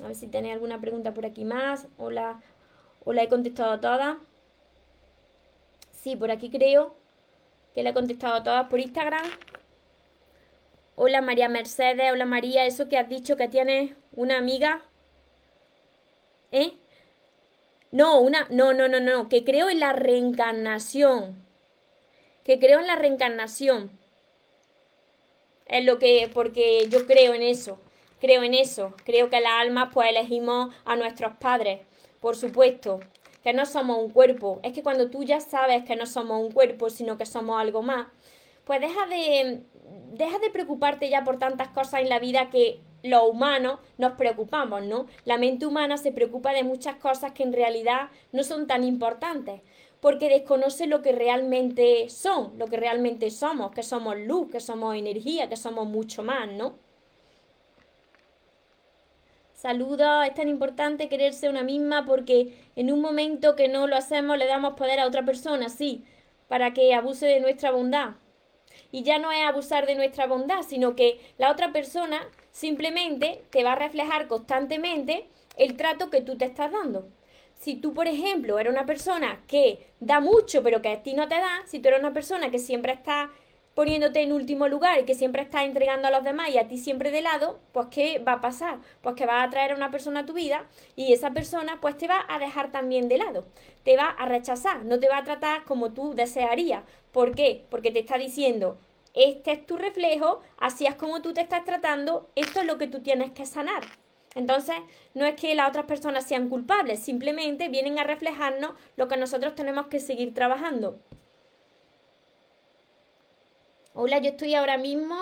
A 0.03 0.09
ver 0.09 0.15
si 0.15 0.29
tenéis 0.29 0.55
alguna 0.55 0.81
pregunta 0.81 1.13
por 1.13 1.27
aquí 1.27 1.45
más. 1.45 1.87
O 1.97 2.11
la, 2.11 2.41
he 3.07 3.29
contestado 3.29 3.81
todas. 3.81 4.17
Sí, 5.93 6.17
por 6.17 6.31
aquí 6.31 6.51
creo 6.51 6.97
que 7.75 7.83
la 7.83 7.91
he 7.91 7.95
contestado 7.95 8.43
todas 8.43 8.69
por 8.69 8.81
Instagram. 8.81 9.27
Hola 10.95 11.21
María 11.21 11.49
Mercedes, 11.49 12.11
hola 12.13 12.25
María, 12.25 12.67
eso 12.67 12.89
que 12.89 12.99
has 12.99 13.09
dicho 13.09 13.37
que 13.37 13.49
tienes 13.49 13.95
una 14.13 14.37
amiga. 14.37 14.83
¿Eh? 16.51 16.73
No, 17.91 18.21
una, 18.21 18.47
no, 18.51 18.73
no, 18.73 18.89
no, 18.89 19.01
no, 19.01 19.29
que 19.29 19.45
creo 19.45 19.71
en 19.71 19.81
la 19.81 19.93
reencarnación. 19.93 21.45
Que 22.45 22.59
creo 22.59 22.81
en 22.81 22.87
la 22.87 22.97
reencarnación. 22.97 23.91
Es 25.67 25.85
lo 25.85 25.99
que, 25.99 26.31
porque 26.33 26.89
yo 26.89 27.07
creo 27.07 27.35
en 27.35 27.43
eso. 27.43 27.79
Creo 28.21 28.43
en 28.43 28.55
eso. 28.55 28.95
Creo 29.05 29.31
que 29.31 29.41
las 29.41 29.53
almas 29.53 29.91
pues 29.93 30.11
elegimos 30.11 30.75
a 30.85 30.97
nuestros 30.97 31.37
padres, 31.37 31.81
por 32.21 32.37
supuesto. 32.37 33.01
Que 33.43 33.53
no 33.53 33.65
somos 33.67 33.99
un 33.99 34.11
cuerpo. 34.11 34.61
Es 34.63 34.73
que 34.73 34.83
cuando 34.83 35.11
tú 35.11 35.23
ya 35.23 35.41
sabes 35.41 35.85
que 35.85 35.97
no 35.97 36.07
somos 36.07 36.41
un 36.41 36.51
cuerpo, 36.51 36.91
sino 36.91 37.17
que 37.17 37.25
somos 37.27 37.61
algo 37.61 37.83
más, 37.83 38.09
pues 38.65 38.81
deja 38.81 39.07
de, 39.07 39.63
deja 40.13 40.39
de 40.39 40.51
preocuparte 40.51 41.09
ya 41.09 41.25
por 41.25 41.39
tantas 41.39 41.69
cosas 41.69 42.01
en 42.01 42.09
la 42.09 42.19
vida 42.19 42.51
que 42.51 42.81
los 43.03 43.23
humanos 43.31 43.79
nos 43.97 44.13
preocupamos, 44.13 44.85
¿no? 44.85 45.07
La 45.25 45.39
mente 45.39 45.67
humana 45.67 45.97
se 45.97 46.13
preocupa 46.13 46.53
de 46.53 46.65
muchas 46.65 46.97
cosas 46.97 47.33
que 47.33 47.45
en 47.45 47.53
realidad 47.53 48.11
no 48.33 48.43
son 48.43 48.67
tan 48.67 48.85
importantes, 48.85 49.63
porque 50.01 50.29
desconoce 50.29 50.87
lo 50.87 51.01
que 51.01 51.13
realmente 51.13 52.09
son, 52.09 52.59
lo 52.59 52.67
que 52.67 52.77
realmente 52.77 53.31
somos, 53.31 53.71
que 53.71 53.83
somos 53.83 54.19
luz, 54.19 54.51
que 54.51 54.61
somos 54.61 54.97
energía, 54.97 55.49
que 55.49 55.57
somos 55.57 55.87
mucho 55.87 56.23
más, 56.23 56.51
¿no? 56.51 56.75
Saludos, 59.59 60.25
es 60.25 60.35
tan 60.35 60.49
importante 60.49 61.09
quererse 61.09 61.49
una 61.49 61.65
misma 61.65 62.07
porque 62.07 62.55
en 62.77 62.93
un 62.93 63.01
momento 63.01 63.57
que 63.57 63.67
no 63.67 63.89
lo 63.89 63.97
hacemos 63.97 64.39
le 64.39 64.47
damos 64.47 64.75
poder 64.75 65.01
a 65.01 65.07
otra 65.09 65.25
persona, 65.25 65.69
sí, 65.69 66.05
para 66.47 66.73
que 66.73 66.95
abuse 66.95 67.27
de 67.27 67.41
nuestra 67.41 67.73
bondad. 67.73 68.11
Y 68.93 69.03
ya 69.03 69.19
no 69.19 69.33
es 69.33 69.45
abusar 69.45 69.87
de 69.87 69.97
nuestra 69.97 70.29
bondad, 70.29 70.63
sino 70.63 70.95
que 70.95 71.19
la 71.39 71.51
otra 71.51 71.73
persona 71.73 72.21
simplemente 72.53 73.43
te 73.51 73.65
va 73.65 73.73
a 73.73 73.75
reflejar 73.75 74.29
constantemente 74.29 75.27
el 75.57 75.77
trato 75.77 76.09
que 76.09 76.21
tú 76.21 76.39
te 76.39 76.45
estás 76.45 76.71
dando. 76.71 77.09
Si 77.57 77.75
tú, 77.75 77.95
por 77.95 78.07
ejemplo, 78.07 78.61
eres 78.61 78.73
una 78.73 78.87
persona 78.87 79.43
que 79.49 79.89
da 79.99 80.21
mucho 80.21 80.63
pero 80.63 80.83
que 80.83 80.91
a 80.91 81.03
ti 81.03 81.15
no 81.15 81.27
te 81.27 81.35
da, 81.35 81.65
si 81.67 81.81
tú 81.81 81.89
eres 81.89 81.99
una 81.99 82.15
persona 82.15 82.53
que 82.53 82.61
siempre 82.61 82.93
está 82.93 83.33
poniéndote 83.79 84.23
en 84.23 84.33
último 84.33 84.67
lugar 84.67 84.99
y 84.99 85.05
que 85.05 85.15
siempre 85.15 85.41
estás 85.41 85.63
entregando 85.63 86.09
a 86.09 86.11
los 86.11 86.25
demás 86.25 86.51
y 86.51 86.59
a 86.59 86.67
ti 86.67 86.79
siempre 86.79 87.13
de 87.13 87.21
lado, 87.21 87.61
pues 87.71 87.87
¿qué 87.93 88.19
va 88.19 88.33
a 88.33 88.41
pasar? 88.41 88.81
Pues 89.03 89.15
que 89.15 89.25
va 89.25 89.41
a 89.41 89.51
traer 89.51 89.71
a 89.71 89.77
una 89.77 89.93
persona 89.93 90.19
a 90.19 90.27
tu 90.27 90.33
vida 90.33 90.67
y 90.97 91.13
esa 91.13 91.31
persona 91.31 91.79
pues 91.81 91.97
te 91.97 92.09
va 92.09 92.27
a 92.29 92.41
dejar 92.41 92.73
también 92.73 93.09
de 93.09 93.19
lado, 93.19 93.47
te 93.85 93.97
va 93.97 94.07
a 94.07 94.27
rechazar, 94.27 94.85
no 94.85 94.99
te 94.99 95.09
va 95.09 95.19
a 95.19 95.23
tratar 95.23 95.63
como 95.63 95.93
tú 95.93 96.13
desearías. 96.13 96.83
¿Por 97.13 97.37
qué? 97.37 97.67
Porque 97.71 97.93
te 97.93 98.01
está 98.01 98.19
diciendo, 98.19 98.79
este 99.15 99.53
es 99.53 99.65
tu 99.65 99.77
reflejo, 99.77 100.41
así 100.57 100.85
es 100.85 100.97
como 100.97 101.23
tú 101.23 101.33
te 101.33 101.43
estás 101.43 101.65
tratando, 101.65 102.33
esto 102.35 102.59
es 102.59 102.67
lo 102.67 102.79
que 102.79 102.89
tú 102.89 102.99
tienes 102.99 103.31
que 103.31 103.47
sanar. 103.47 103.85
Entonces, 104.35 104.75
no 105.15 105.25
es 105.25 105.37
que 105.37 105.55
las 105.55 105.69
otras 105.69 105.85
personas 105.85 106.27
sean 106.27 106.49
culpables, 106.49 106.99
simplemente 106.99 107.69
vienen 107.69 108.01
a 108.01 108.03
reflejarnos 108.03 108.73
lo 108.97 109.07
que 109.07 109.17
nosotros 109.17 109.55
tenemos 109.55 109.87
que 109.87 110.01
seguir 110.01 110.35
trabajando. 110.35 110.99
Hola, 113.95 114.19
yo 114.19 114.31
estoy 114.31 114.55
ahora 114.55 114.79
mismo 114.79 115.17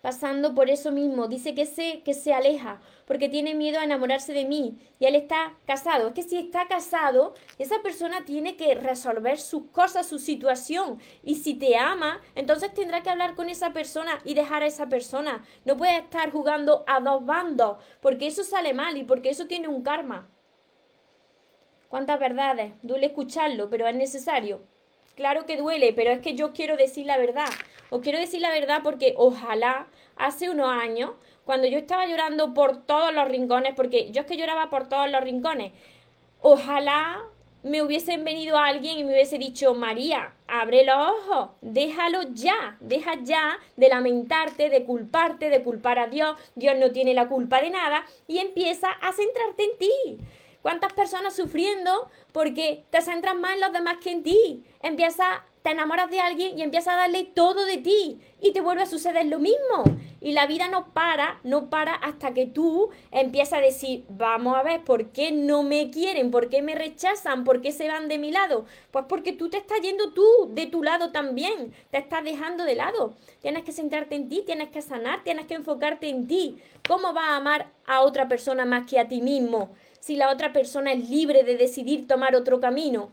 pasando 0.00 0.54
por 0.54 0.70
eso 0.70 0.90
mismo. 0.90 1.28
Dice 1.28 1.54
que 1.54 1.66
se, 1.66 2.02
que 2.02 2.14
se 2.14 2.32
aleja 2.32 2.80
porque 3.06 3.28
tiene 3.28 3.54
miedo 3.54 3.78
a 3.78 3.84
enamorarse 3.84 4.32
de 4.32 4.46
mí 4.46 4.78
y 4.98 5.04
él 5.04 5.14
está 5.14 5.54
casado. 5.66 6.08
Es 6.08 6.14
que 6.14 6.22
si 6.22 6.38
está 6.38 6.66
casado, 6.66 7.34
esa 7.58 7.82
persona 7.82 8.24
tiene 8.24 8.56
que 8.56 8.74
resolver 8.74 9.38
sus 9.38 9.66
cosas, 9.66 10.08
su 10.08 10.18
situación. 10.18 10.98
Y 11.22 11.36
si 11.36 11.54
te 11.54 11.76
ama, 11.76 12.20
entonces 12.34 12.72
tendrá 12.72 13.02
que 13.02 13.10
hablar 13.10 13.34
con 13.34 13.50
esa 13.50 13.72
persona 13.72 14.18
y 14.24 14.34
dejar 14.34 14.62
a 14.62 14.66
esa 14.66 14.88
persona. 14.88 15.44
No 15.64 15.76
puede 15.76 15.98
estar 15.98 16.30
jugando 16.32 16.84
a 16.86 17.00
dos 17.00 17.24
bandos 17.24 17.78
porque 18.00 18.26
eso 18.26 18.42
sale 18.44 18.72
mal 18.72 18.96
y 18.96 19.04
porque 19.04 19.30
eso 19.30 19.46
tiene 19.46 19.68
un 19.68 19.82
karma. 19.82 20.28
¿Cuántas 21.88 22.18
verdades? 22.18 22.72
Duele 22.82 23.06
escucharlo, 23.06 23.68
pero 23.68 23.86
es 23.86 23.94
necesario. 23.94 24.62
Claro 25.16 25.44
que 25.44 25.56
duele, 25.56 25.92
pero 25.92 26.10
es 26.12 26.20
que 26.20 26.34
yo 26.34 26.52
quiero 26.52 26.76
decir 26.76 27.04
la 27.04 27.18
verdad. 27.18 27.50
Os 27.90 28.00
quiero 28.00 28.18
decir 28.18 28.40
la 28.40 28.50
verdad 28.50 28.80
porque 28.82 29.14
ojalá 29.16 29.86
hace 30.16 30.48
unos 30.48 30.68
años, 30.68 31.10
cuando 31.44 31.66
yo 31.66 31.78
estaba 31.78 32.06
llorando 32.06 32.54
por 32.54 32.84
todos 32.84 33.12
los 33.12 33.28
rincones, 33.28 33.74
porque 33.74 34.10
yo 34.12 34.22
es 34.22 34.26
que 34.26 34.36
lloraba 34.36 34.70
por 34.70 34.88
todos 34.88 35.10
los 35.10 35.20
rincones, 35.22 35.72
ojalá 36.40 37.22
me 37.62 37.82
hubiesen 37.82 38.24
venido 38.24 38.56
alguien 38.56 38.98
y 38.98 39.04
me 39.04 39.12
hubiese 39.12 39.38
dicho, 39.38 39.74
María, 39.74 40.32
abre 40.46 40.84
los 40.84 40.96
ojos, 40.96 41.50
déjalo 41.60 42.22
ya, 42.32 42.76
deja 42.80 43.14
ya 43.22 43.58
de 43.76 43.88
lamentarte, 43.88 44.70
de 44.70 44.84
culparte, 44.84 45.50
de 45.50 45.62
culpar 45.62 45.98
a 45.98 46.06
Dios, 46.06 46.36
Dios 46.54 46.76
no 46.78 46.90
tiene 46.90 47.12
la 47.12 47.28
culpa 47.28 47.60
de 47.60 47.70
nada, 47.70 48.04
y 48.26 48.38
empieza 48.38 48.90
a 48.90 49.12
centrarte 49.12 49.64
en 49.64 49.78
ti. 49.78 50.18
¿Cuántas 50.62 50.92
personas 50.92 51.34
sufriendo 51.34 52.10
porque 52.32 52.84
te 52.90 53.00
centras 53.00 53.34
más 53.34 53.54
en 53.54 53.60
los 53.60 53.72
demás 53.72 53.96
que 54.02 54.10
en 54.10 54.22
ti? 54.22 54.64
Empieza, 54.82 55.44
te 55.62 55.70
enamoras 55.70 56.10
de 56.10 56.20
alguien 56.20 56.58
y 56.58 56.62
empiezas 56.62 56.94
a 56.94 56.98
darle 56.98 57.24
todo 57.24 57.64
de 57.64 57.78
ti 57.78 58.20
y 58.40 58.52
te 58.52 58.60
vuelve 58.60 58.82
a 58.82 58.86
suceder 58.86 59.26
lo 59.26 59.38
mismo. 59.38 59.84
Y 60.20 60.32
la 60.32 60.46
vida 60.46 60.68
no 60.68 60.92
para, 60.92 61.40
no 61.44 61.70
para 61.70 61.94
hasta 61.94 62.34
que 62.34 62.46
tú 62.46 62.90
empiezas 63.10 63.58
a 63.58 63.62
decir, 63.62 64.04
vamos 64.08 64.56
a 64.56 64.62
ver, 64.62 64.82
¿por 64.84 65.12
qué 65.12 65.32
no 65.32 65.62
me 65.62 65.90
quieren? 65.90 66.30
¿Por 66.30 66.50
qué 66.50 66.60
me 66.60 66.74
rechazan? 66.74 67.44
¿Por 67.44 67.62
qué 67.62 67.72
se 67.72 67.88
van 67.88 68.08
de 68.08 68.18
mi 68.18 68.30
lado? 68.30 68.66
Pues 68.90 69.06
porque 69.08 69.32
tú 69.32 69.48
te 69.48 69.56
estás 69.56 69.80
yendo 69.80 70.12
tú 70.12 70.24
de 70.50 70.66
tu 70.66 70.82
lado 70.82 71.10
también, 71.10 71.72
te 71.90 71.98
estás 71.98 72.22
dejando 72.24 72.64
de 72.64 72.74
lado. 72.74 73.14
Tienes 73.40 73.64
que 73.64 73.72
centrarte 73.72 74.14
en 74.14 74.28
ti, 74.28 74.42
tienes 74.44 74.68
que 74.68 74.82
sanar, 74.82 75.24
tienes 75.24 75.46
que 75.46 75.54
enfocarte 75.54 76.08
en 76.08 76.26
ti. 76.26 76.58
¿Cómo 76.86 77.12
vas 77.12 77.30
a 77.30 77.36
amar 77.36 77.70
a 77.86 78.02
otra 78.02 78.28
persona 78.28 78.64
más 78.64 78.86
que 78.86 78.98
a 78.98 79.08
ti 79.08 79.22
mismo? 79.22 79.70
si 80.00 80.16
la 80.16 80.32
otra 80.32 80.52
persona 80.52 80.92
es 80.92 81.08
libre 81.08 81.44
de 81.44 81.56
decidir 81.56 82.08
tomar 82.08 82.34
otro 82.34 82.58
camino. 82.58 83.10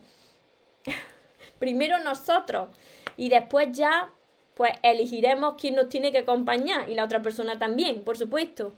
Primero 1.60 2.00
nosotros 2.00 2.70
y 3.16 3.30
después 3.30 3.70
ya 3.72 4.12
pues 4.54 4.72
elegiremos 4.82 5.56
quién 5.60 5.76
nos 5.76 5.90
tiene 5.90 6.12
que 6.12 6.20
acompañar 6.20 6.90
y 6.90 6.96
la 6.96 7.04
otra 7.04 7.22
persona 7.22 7.60
también, 7.60 8.04
por 8.04 8.18
supuesto. 8.18 8.74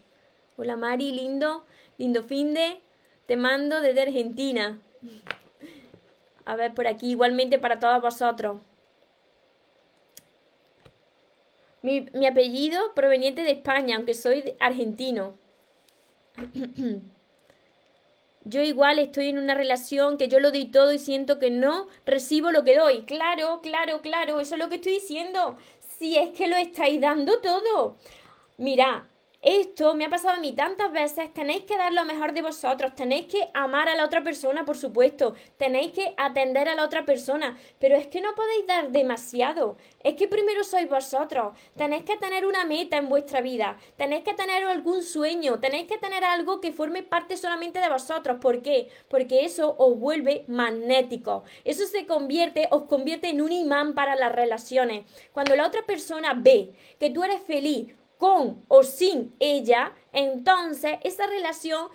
Hola 0.58 0.76
Mari, 0.76 1.14
lindo, 1.14 1.66
lindo 1.98 2.24
fin 2.24 2.54
de, 2.54 2.82
te 3.26 3.38
mando 3.38 3.80
desde 3.80 4.02
Argentina. 4.02 4.80
A 6.44 6.56
ver 6.58 6.74
por 6.74 6.86
aquí, 6.88 7.12
igualmente 7.12 7.60
para 7.60 7.80
todos 7.80 8.02
vosotros. 8.02 8.62
Mi, 11.82 12.02
mi 12.14 12.28
apellido 12.28 12.94
proveniente 12.94 13.44
de 13.44 13.52
España, 13.52 13.96
aunque 13.96 14.14
soy 14.14 14.56
argentino. 14.60 15.38
yo 18.44 18.62
igual 18.62 19.00
estoy 19.00 19.30
en 19.30 19.38
una 19.38 19.54
relación 19.56 20.18
que 20.18 20.28
yo 20.28 20.40
lo 20.40 20.52
doy 20.52 20.66
todo 20.66 20.94
y 20.94 21.00
siento 21.00 21.40
que 21.40 21.52
no 21.52 21.88
recibo 22.06 22.52
lo 22.52 22.64
que 22.64 22.78
doy. 22.78 23.04
Claro, 23.04 23.60
claro, 23.62 24.02
claro, 24.02 24.40
eso 24.40 24.56
es 24.56 24.60
lo 24.60 24.70
que 24.70 24.76
estoy 24.76 24.94
diciendo. 24.94 25.58
Si 26.00 26.18
es 26.18 26.30
que 26.32 26.48
lo 26.48 26.56
estáis 26.56 27.02
dando 27.02 27.40
todo. 27.42 27.98
Mira, 28.58 29.08
esto 29.42 29.94
me 29.94 30.04
ha 30.04 30.10
pasado 30.10 30.36
a 30.36 30.40
mí 30.40 30.52
tantas 30.52 30.92
veces, 30.92 31.34
tenéis 31.34 31.64
que 31.64 31.78
dar 31.78 31.94
lo 31.94 32.04
mejor 32.04 32.34
de 32.34 32.42
vosotros, 32.42 32.94
tenéis 32.94 33.28
que 33.28 33.50
amar 33.54 33.88
a 33.88 33.96
la 33.96 34.04
otra 34.04 34.22
persona, 34.22 34.66
por 34.66 34.76
supuesto, 34.76 35.34
tenéis 35.56 35.94
que 35.94 36.14
atender 36.18 36.68
a 36.68 36.76
la 36.76 36.84
otra 36.84 37.06
persona, 37.06 37.58
pero 37.80 37.96
es 37.96 38.08
que 38.08 38.20
no 38.20 38.36
podéis 38.36 38.68
dar 38.68 38.92
demasiado, 38.92 39.78
es 40.04 40.16
que 40.16 40.28
primero 40.28 40.66
sois 40.66 40.90
vosotros, 40.90 41.58
tenéis 41.78 42.04
que 42.04 42.18
tener 42.18 42.46
una 42.46 42.66
meta 42.66 42.98
en 42.98 43.08
vuestra 43.08 43.40
vida, 43.40 43.78
tenéis 43.96 44.26
que 44.26 44.34
tener 44.34 44.66
algún 44.66 45.04
sueño, 45.04 45.60
tenéis 45.60 45.88
que 45.88 45.98
tener 45.98 46.26
algo 46.26 46.60
que 46.60 46.74
forme 46.74 47.04
parte 47.04 47.38
solamente 47.38 47.80
de 47.80 47.90
vosotros, 47.90 48.40
¿por 48.42 48.62
qué? 48.62 48.90
Porque 49.08 49.46
eso 49.46 49.74
os 49.78 49.98
vuelve 49.98 50.44
magnético, 50.48 51.46
eso 51.64 51.86
se 51.86 52.06
convierte, 52.06 52.68
os 52.72 52.84
convierte 52.84 53.30
en 53.30 53.42
un 53.42 53.54
imán 53.54 53.94
para 53.94 54.18
las 54.18 54.34
relaciones. 54.34 55.06
Cuando 55.32 55.56
la 55.56 55.66
otra 55.66 55.84
persona 55.84 56.34
ve 56.36 56.74
que 57.00 57.10
tú 57.10 57.24
eres 57.24 57.42
feliz, 57.42 57.96
con 58.20 58.66
o 58.68 58.84
sin 58.84 59.34
ella, 59.40 59.94
entonces 60.12 60.98
esa 61.04 61.26
relación 61.26 61.88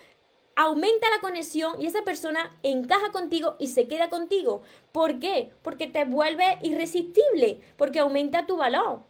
aumenta 0.57 1.11
la 1.11 1.21
conexión 1.21 1.81
y 1.81 1.87
esa 1.87 2.03
persona 2.03 2.59
encaja 2.63 3.13
contigo 3.13 3.57
y 3.59 3.69
se 3.69 3.87
queda 3.89 4.09
contigo. 4.09 4.63
¿Por 4.91 5.19
qué? 5.19 5.53
Porque 5.63 5.87
te 5.87 6.07
vuelve 6.07 6.59
irresistible, 6.63 7.61
porque 7.77 7.99
aumenta 7.99 8.47
tu 8.47 8.57
valor. 8.57 9.03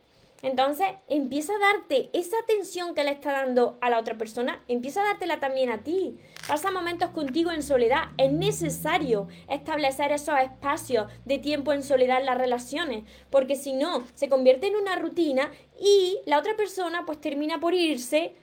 Entonces 0.45 0.87
empieza 1.09 1.55
a 1.55 1.59
darte 1.59 2.11
esa 2.13 2.37
atención 2.39 2.95
que 2.95 3.03
le 3.03 3.13
está 3.13 3.33
dando 3.33 3.79
a 3.81 3.89
la 3.89 3.99
otra 3.99 4.19
persona, 4.19 4.63
empieza 4.69 5.01
a 5.01 5.05
dártela 5.05 5.41
también 5.41 5.71
a 5.71 5.83
ti. 5.83 6.19
Pasa 6.47 6.71
momentos 6.71 7.09
contigo 7.11 7.51
en 7.51 7.63
soledad. 7.63 8.11
Es 8.19 8.31
necesario 8.31 9.27
establecer 9.49 10.13
esos 10.13 10.39
espacios 10.39 11.11
de 11.25 11.39
tiempo 11.39 11.73
en 11.73 11.83
soledad 11.83 12.21
en 12.21 12.27
las 12.27 12.37
relaciones, 12.37 13.05
porque 13.31 13.57
si 13.57 13.73
no, 13.73 14.05
se 14.15 14.29
convierte 14.29 14.67
en 14.67 14.77
una 14.77 14.97
rutina 14.97 15.51
y 15.81 16.19
la 16.27 16.39
otra 16.39 16.55
persona 16.57 17.07
pues 17.07 17.23
termina 17.23 17.59
por 17.59 17.73
irse 17.73 18.35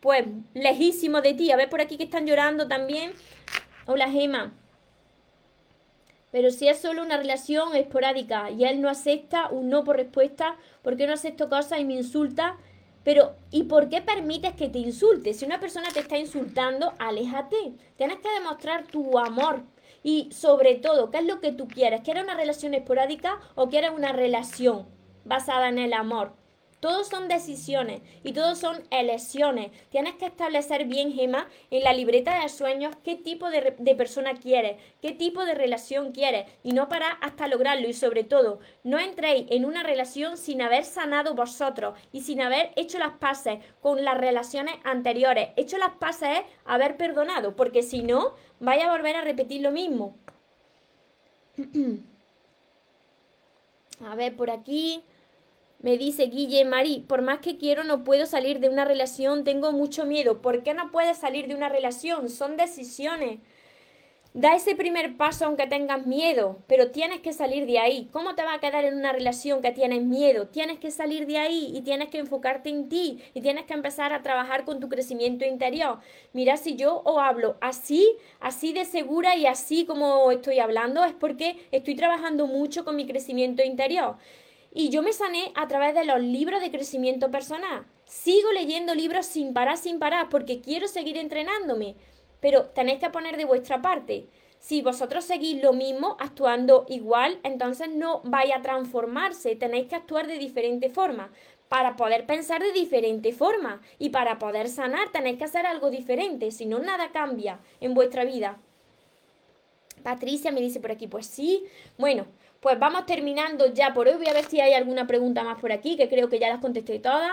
pues 0.00 0.24
lejísimo 0.54 1.20
de 1.20 1.34
ti. 1.34 1.50
A 1.50 1.56
ver 1.56 1.68
por 1.68 1.82
aquí 1.82 1.98
que 1.98 2.04
están 2.04 2.26
llorando 2.26 2.68
también. 2.68 3.12
Hola 3.84 4.10
Gema. 4.10 4.54
Pero 6.30 6.50
si 6.50 6.68
es 6.68 6.78
solo 6.78 7.02
una 7.02 7.16
relación 7.16 7.74
esporádica 7.74 8.50
y 8.50 8.64
él 8.64 8.80
no 8.80 8.88
acepta 8.88 9.48
un 9.48 9.68
no 9.68 9.84
por 9.84 9.96
respuesta, 9.96 10.56
¿por 10.82 10.96
qué 10.96 11.06
no 11.06 11.14
acepto 11.14 11.48
cosas 11.48 11.80
y 11.80 11.84
me 11.84 11.94
insulta? 11.94 12.56
Pero, 13.02 13.34
¿y 13.50 13.64
por 13.64 13.88
qué 13.88 14.02
permites 14.02 14.54
que 14.54 14.68
te 14.68 14.78
insulte? 14.78 15.32
Si 15.32 15.44
una 15.44 15.58
persona 15.58 15.88
te 15.92 16.00
está 16.00 16.18
insultando, 16.18 16.92
aléjate. 16.98 17.74
Tienes 17.96 18.18
que 18.18 18.30
demostrar 18.30 18.86
tu 18.86 19.18
amor. 19.18 19.62
Y 20.02 20.30
sobre 20.32 20.74
todo, 20.76 21.10
¿qué 21.10 21.18
es 21.18 21.24
lo 21.24 21.40
que 21.40 21.52
tú 21.52 21.66
quieres? 21.66 22.02
¿Quieres 22.02 22.24
una 22.24 22.34
relación 22.34 22.74
esporádica 22.74 23.40
o 23.54 23.68
quieres 23.68 23.90
una 23.90 24.12
relación 24.12 24.86
basada 25.24 25.68
en 25.68 25.78
el 25.78 25.92
amor? 25.94 26.39
Todos 26.80 27.08
son 27.08 27.28
decisiones 27.28 28.00
y 28.24 28.32
todos 28.32 28.58
son 28.58 28.82
elecciones. 28.90 29.70
Tienes 29.90 30.14
que 30.14 30.24
establecer 30.26 30.86
bien, 30.86 31.12
Gema, 31.12 31.46
en 31.70 31.84
la 31.84 31.92
libreta 31.92 32.40
de 32.40 32.48
sueños 32.48 32.96
qué 33.04 33.16
tipo 33.16 33.50
de, 33.50 33.74
de, 33.78 33.94
persona 33.94 34.34
quieres, 34.34 34.76
qué 35.02 35.12
tipo 35.12 35.44
de 35.44 35.54
relación 35.54 36.12
quieres 36.12 36.46
y 36.62 36.72
no 36.72 36.88
para 36.88 37.10
hasta 37.10 37.48
lograrlo. 37.48 37.86
Y 37.86 37.92
sobre 37.92 38.24
todo, 38.24 38.60
no 38.82 38.98
entréis 38.98 39.46
en 39.50 39.66
una 39.66 39.82
relación 39.82 40.38
sin 40.38 40.62
haber 40.62 40.84
sanado 40.84 41.34
vosotros 41.34 41.98
y 42.12 42.22
sin 42.22 42.40
haber 42.40 42.72
hecho 42.76 42.98
las 42.98 43.12
paces 43.12 43.58
con 43.82 44.02
las 44.02 44.16
relaciones 44.16 44.76
anteriores. 44.84 45.50
Hecho 45.56 45.76
las 45.76 45.92
paces 45.92 46.38
es 46.38 46.44
haber 46.64 46.96
perdonado, 46.96 47.56
porque 47.56 47.82
si 47.82 48.02
no, 48.02 48.34
vaya 48.58 48.88
a 48.88 48.96
volver 48.96 49.16
a 49.16 49.22
repetir 49.22 49.60
lo 49.60 49.70
mismo. 49.70 50.16
a 54.06 54.14
ver, 54.14 54.34
por 54.34 54.50
aquí. 54.50 55.04
Me 55.80 55.96
dice 55.96 56.24
Guille, 56.24 56.66
Mari, 56.66 57.04
por 57.08 57.22
más 57.22 57.38
que 57.38 57.56
quiero 57.56 57.84
no 57.84 58.04
puedo 58.04 58.26
salir 58.26 58.60
de 58.60 58.68
una 58.68 58.84
relación, 58.84 59.44
tengo 59.44 59.72
mucho 59.72 60.04
miedo. 60.04 60.42
¿Por 60.42 60.62
qué 60.62 60.74
no 60.74 60.90
puedes 60.90 61.16
salir 61.16 61.48
de 61.48 61.54
una 61.54 61.70
relación? 61.70 62.28
Son 62.28 62.58
decisiones. 62.58 63.40
Da 64.34 64.54
ese 64.54 64.76
primer 64.76 65.16
paso 65.16 65.46
aunque 65.46 65.66
tengas 65.66 66.06
miedo, 66.06 66.58
pero 66.68 66.90
tienes 66.92 67.20
que 67.20 67.32
salir 67.32 67.66
de 67.66 67.80
ahí. 67.80 68.08
¿Cómo 68.12 68.36
te 68.36 68.44
va 68.44 68.54
a 68.54 68.60
quedar 68.60 68.84
en 68.84 68.94
una 68.94 69.12
relación 69.12 69.62
que 69.62 69.72
tienes 69.72 70.02
miedo? 70.02 70.46
Tienes 70.46 70.78
que 70.78 70.90
salir 70.90 71.26
de 71.26 71.38
ahí 71.38 71.72
y 71.74 71.80
tienes 71.80 72.10
que 72.10 72.18
enfocarte 72.18 72.68
en 72.68 72.88
ti 72.88 73.18
y 73.34 73.40
tienes 73.40 73.64
que 73.64 73.72
empezar 73.72 74.12
a 74.12 74.22
trabajar 74.22 74.64
con 74.64 74.78
tu 74.78 74.88
crecimiento 74.88 75.44
interior. 75.44 75.98
Mira, 76.32 76.58
si 76.58 76.76
yo 76.76 77.02
os 77.04 77.18
hablo 77.18 77.56
así, 77.60 78.16
así 78.38 78.72
de 78.72 78.84
segura 78.84 79.34
y 79.34 79.46
así 79.46 79.84
como 79.84 80.30
estoy 80.30 80.60
hablando, 80.60 81.02
es 81.04 81.14
porque 81.14 81.56
estoy 81.72 81.96
trabajando 81.96 82.46
mucho 82.46 82.84
con 82.84 82.94
mi 82.94 83.06
crecimiento 83.06 83.64
interior. 83.64 84.16
Y 84.72 84.90
yo 84.90 85.02
me 85.02 85.12
sané 85.12 85.52
a 85.56 85.66
través 85.66 85.94
de 85.94 86.04
los 86.04 86.20
libros 86.20 86.60
de 86.60 86.70
crecimiento 86.70 87.30
personal. 87.30 87.84
Sigo 88.04 88.52
leyendo 88.52 88.94
libros 88.94 89.26
sin 89.26 89.52
parar, 89.52 89.76
sin 89.76 89.98
parar, 89.98 90.28
porque 90.28 90.60
quiero 90.60 90.86
seguir 90.86 91.16
entrenándome. 91.16 91.96
Pero 92.40 92.66
tenéis 92.66 93.00
que 93.00 93.10
poner 93.10 93.36
de 93.36 93.44
vuestra 93.44 93.82
parte. 93.82 94.26
Si 94.60 94.82
vosotros 94.82 95.24
seguís 95.24 95.62
lo 95.62 95.72
mismo, 95.72 96.16
actuando 96.20 96.84
igual, 96.88 97.40
entonces 97.42 97.88
no 97.88 98.20
vaya 98.24 98.58
a 98.58 98.62
transformarse. 98.62 99.56
Tenéis 99.56 99.88
que 99.88 99.96
actuar 99.96 100.26
de 100.26 100.38
diferente 100.38 100.90
forma. 100.90 101.32
Para 101.68 101.96
poder 101.96 102.26
pensar 102.26 102.62
de 102.62 102.72
diferente 102.72 103.32
forma 103.32 103.80
y 103.98 104.10
para 104.10 104.38
poder 104.38 104.68
sanar 104.68 105.12
tenéis 105.12 105.38
que 105.38 105.44
hacer 105.44 105.66
algo 105.66 105.90
diferente. 105.90 106.50
Si 106.50 106.66
no, 106.66 106.78
nada 106.80 107.10
cambia 107.10 107.60
en 107.80 107.94
vuestra 107.94 108.24
vida. 108.24 108.58
Patricia 110.02 110.50
me 110.50 110.60
dice 110.60 110.80
por 110.80 110.90
aquí, 110.90 111.06
pues 111.06 111.26
sí. 111.26 111.64
Bueno, 111.96 112.26
pues 112.60 112.78
vamos 112.78 113.06
terminando 113.06 113.72
ya 113.72 113.92
por 113.92 114.06
hoy. 114.08 114.16
Voy 114.16 114.28
a 114.28 114.32
ver 114.32 114.44
si 114.44 114.60
hay 114.60 114.74
alguna 114.74 115.06
pregunta 115.06 115.42
más 115.42 115.58
por 115.60 115.72
aquí, 115.72 115.96
que 115.96 116.08
creo 116.08 116.28
que 116.28 116.38
ya 116.38 116.48
las 116.48 116.60
contesté 116.60 116.98
todas. 116.98 117.32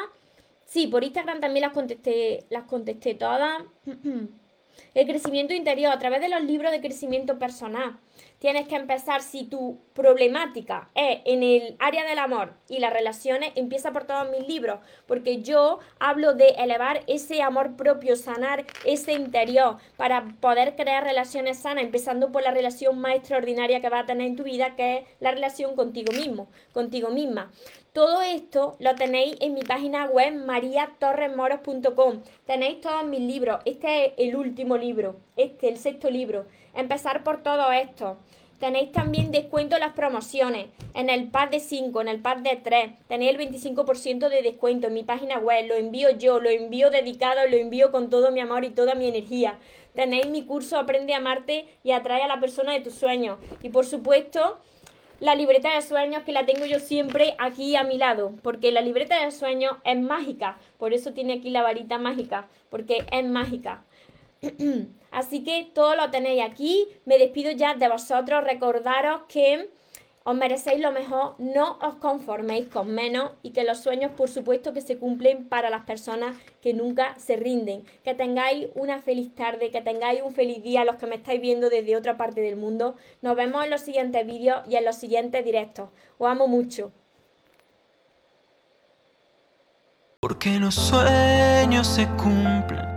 Sí, 0.65 0.88
por 0.88 1.03
Instagram 1.03 1.39
también 1.39 1.61
las 1.63 1.73
contesté, 1.73 2.45
las 2.49 2.63
contesté 2.63 3.13
todas. 3.13 3.63
El 4.93 5.07
crecimiento 5.07 5.53
interior 5.53 5.91
a 5.91 5.99
través 5.99 6.21
de 6.21 6.30
los 6.30 6.43
libros 6.43 6.71
de 6.71 6.82
crecimiento 6.82 7.38
personal. 7.39 7.97
Tienes 8.39 8.68
que 8.68 8.76
empezar, 8.76 9.22
si 9.22 9.45
tu 9.45 9.80
problemática 9.93 10.89
es 10.93 11.22
en 11.26 11.41
el 11.41 11.76
área 11.80 12.05
del 12.05 12.20
amor 12.20 12.53
y 12.70 12.80
las 12.80 12.93
relaciones, 12.93 13.51
empieza 13.55 13.91
por 13.91 14.05
todos 14.05 14.30
mis 14.30 14.47
libros, 14.47 14.80
porque 15.07 15.41
yo 15.41 15.80
hablo 15.99 16.34
de 16.34 16.49
elevar 16.49 17.01
ese 17.07 17.41
amor 17.41 17.76
propio, 17.76 18.15
sanar 18.15 18.65
ese 18.86 19.13
interior 19.13 19.78
para 19.95 20.36
poder 20.39 20.76
crear 20.76 21.03
relaciones 21.03 21.59
sanas, 21.59 21.84
empezando 21.84 22.32
por 22.32 22.43
la 22.43 22.51
relación 22.51 22.99
más 22.99 23.15
extraordinaria 23.15 23.82
que 23.82 23.89
vas 23.89 24.03
a 24.03 24.07
tener 24.07 24.28
en 24.28 24.36
tu 24.36 24.43
vida, 24.43 24.76
que 24.76 24.97
es 24.97 25.03
la 25.20 25.32
relación 25.32 25.76
contigo 25.76 26.11
mismo, 26.13 26.47
contigo 26.74 27.09
misma. 27.09 27.51
Todo 27.97 28.22
esto 28.22 28.76
lo 28.80 28.93
tenéis 28.93 29.38
en 29.39 29.55
mi 29.55 29.61
página 29.61 30.05
web 30.05 30.32
mariatorresmoros.com. 30.45 32.22
Tenéis 32.45 32.80
todos 32.80 33.03
mis 33.05 33.22
libros. 33.22 33.59
Este 33.65 34.05
es 34.05 34.13
el 34.18 34.36
último 34.36 34.78
libro, 34.78 35.15
este, 35.36 35.70
el 35.70 35.80
sexto 35.80 36.11
libro. 36.11 36.45
Empezar 36.78 37.23
por 37.23 37.41
todo 37.41 37.71
esto. 37.71 38.17
Tenéis 38.59 38.91
también 38.91 39.32
descuento 39.32 39.75
en 39.75 39.82
las 39.82 39.93
promociones, 39.93 40.67
en 40.93 41.09
el 41.09 41.28
pack 41.28 41.49
de 41.49 41.59
5, 41.59 42.01
en 42.01 42.07
el 42.07 42.21
pack 42.21 42.43
de 42.43 42.55
3. 42.55 42.91
Tenéis 43.07 43.36
el 43.36 43.51
25% 43.51 44.30
de 44.30 44.43
descuento 44.43 44.86
en 44.86 44.93
mi 44.93 45.01
página 45.01 45.39
web. 45.39 45.65
Lo 45.67 45.73
envío 45.73 46.11
yo, 46.11 46.39
lo 46.39 46.51
envío 46.51 46.91
dedicado, 46.91 47.47
lo 47.49 47.57
envío 47.57 47.91
con 47.91 48.11
todo 48.11 48.32
mi 48.32 48.41
amor 48.41 48.63
y 48.63 48.69
toda 48.69 48.93
mi 48.93 49.07
energía. 49.07 49.57
Tenéis 49.95 50.28
mi 50.28 50.43
curso 50.43 50.78
Aprende 50.78 51.15
a 51.15 51.17
amarte 51.17 51.65
y 51.84 51.93
atrae 51.93 52.21
a 52.21 52.28
la 52.28 52.39
persona 52.39 52.73
de 52.73 52.82
tus 52.82 52.93
sueños. 52.93 53.39
Y 53.63 53.69
por 53.69 53.88
supuesto, 53.88 54.59
la 55.19 55.34
libreta 55.34 55.73
de 55.73 55.82
sueños 55.82 56.21
que 56.21 56.32
la 56.32 56.45
tengo 56.45 56.67
yo 56.67 56.80
siempre 56.80 57.34
aquí 57.39 57.75
a 57.75 57.84
mi 57.84 57.97
lado, 57.97 58.34
porque 58.43 58.71
la 58.71 58.82
libreta 58.82 59.25
de 59.25 59.32
sueños 59.32 59.78
es 59.84 59.99
mágica. 59.99 60.59
Por 60.78 60.93
eso 60.93 61.11
tiene 61.11 61.34
aquí 61.34 61.49
la 61.49 61.63
varita 61.63 61.97
mágica, 61.97 62.47
porque 62.69 63.03
es 63.11 63.25
mágica. 63.25 63.84
Así 65.12 65.44
que 65.44 65.70
todo 65.74 65.96
lo 65.96 66.12
tenéis 66.12 66.44
aquí. 66.44 66.88
Me 67.06 67.18
despido 67.18 67.52
ya 67.52 67.76
de 67.76 67.90
vosotros. 67.90 68.44
Recordaros 68.44 69.24
que 69.28 69.70
os 70.24 70.36
merecéis 70.36 70.82
lo 70.82 70.92
mejor, 70.92 71.36
no 71.38 71.80
os 71.82 71.96
conforméis 71.96 72.68
con 72.68 72.94
menos 72.94 73.32
y 73.44 73.52
que 73.52 73.64
los 73.64 73.80
sueños, 73.80 74.12
por 74.12 74.28
supuesto, 74.30 74.74
que 74.74 74.82
se 74.82 74.98
cumplen 74.98 75.48
para 75.48 75.70
las 75.70 75.86
personas 75.86 76.36
que 76.62 76.74
nunca 76.74 77.18
se 77.18 77.38
rinden. 77.38 77.86
Que 78.04 78.14
tengáis 78.14 78.68
una 78.76 79.02
feliz 79.02 79.34
tarde, 79.34 79.72
que 79.72 79.80
tengáis 79.82 80.22
un 80.22 80.34
feliz 80.34 80.62
día 80.62 80.84
los 80.84 80.98
que 80.98 81.08
me 81.08 81.16
estáis 81.16 81.40
viendo 81.40 81.70
desde 81.70 81.96
otra 81.96 82.18
parte 82.18 82.42
del 82.42 82.58
mundo. 82.58 82.96
Nos 83.22 83.38
vemos 83.38 83.64
en 83.64 83.70
los 83.70 83.80
siguientes 83.80 84.28
vídeos 84.28 84.64
y 84.68 84.76
en 84.76 84.84
los 84.84 84.98
siguientes 84.98 85.46
directos. 85.46 85.92
Os 86.18 86.30
amo 86.30 86.50
mucho. 86.50 86.92
Porque 90.20 90.60
los 90.60 90.76
sueños 90.76 91.88
se 91.88 92.06
cumplen 92.18 92.97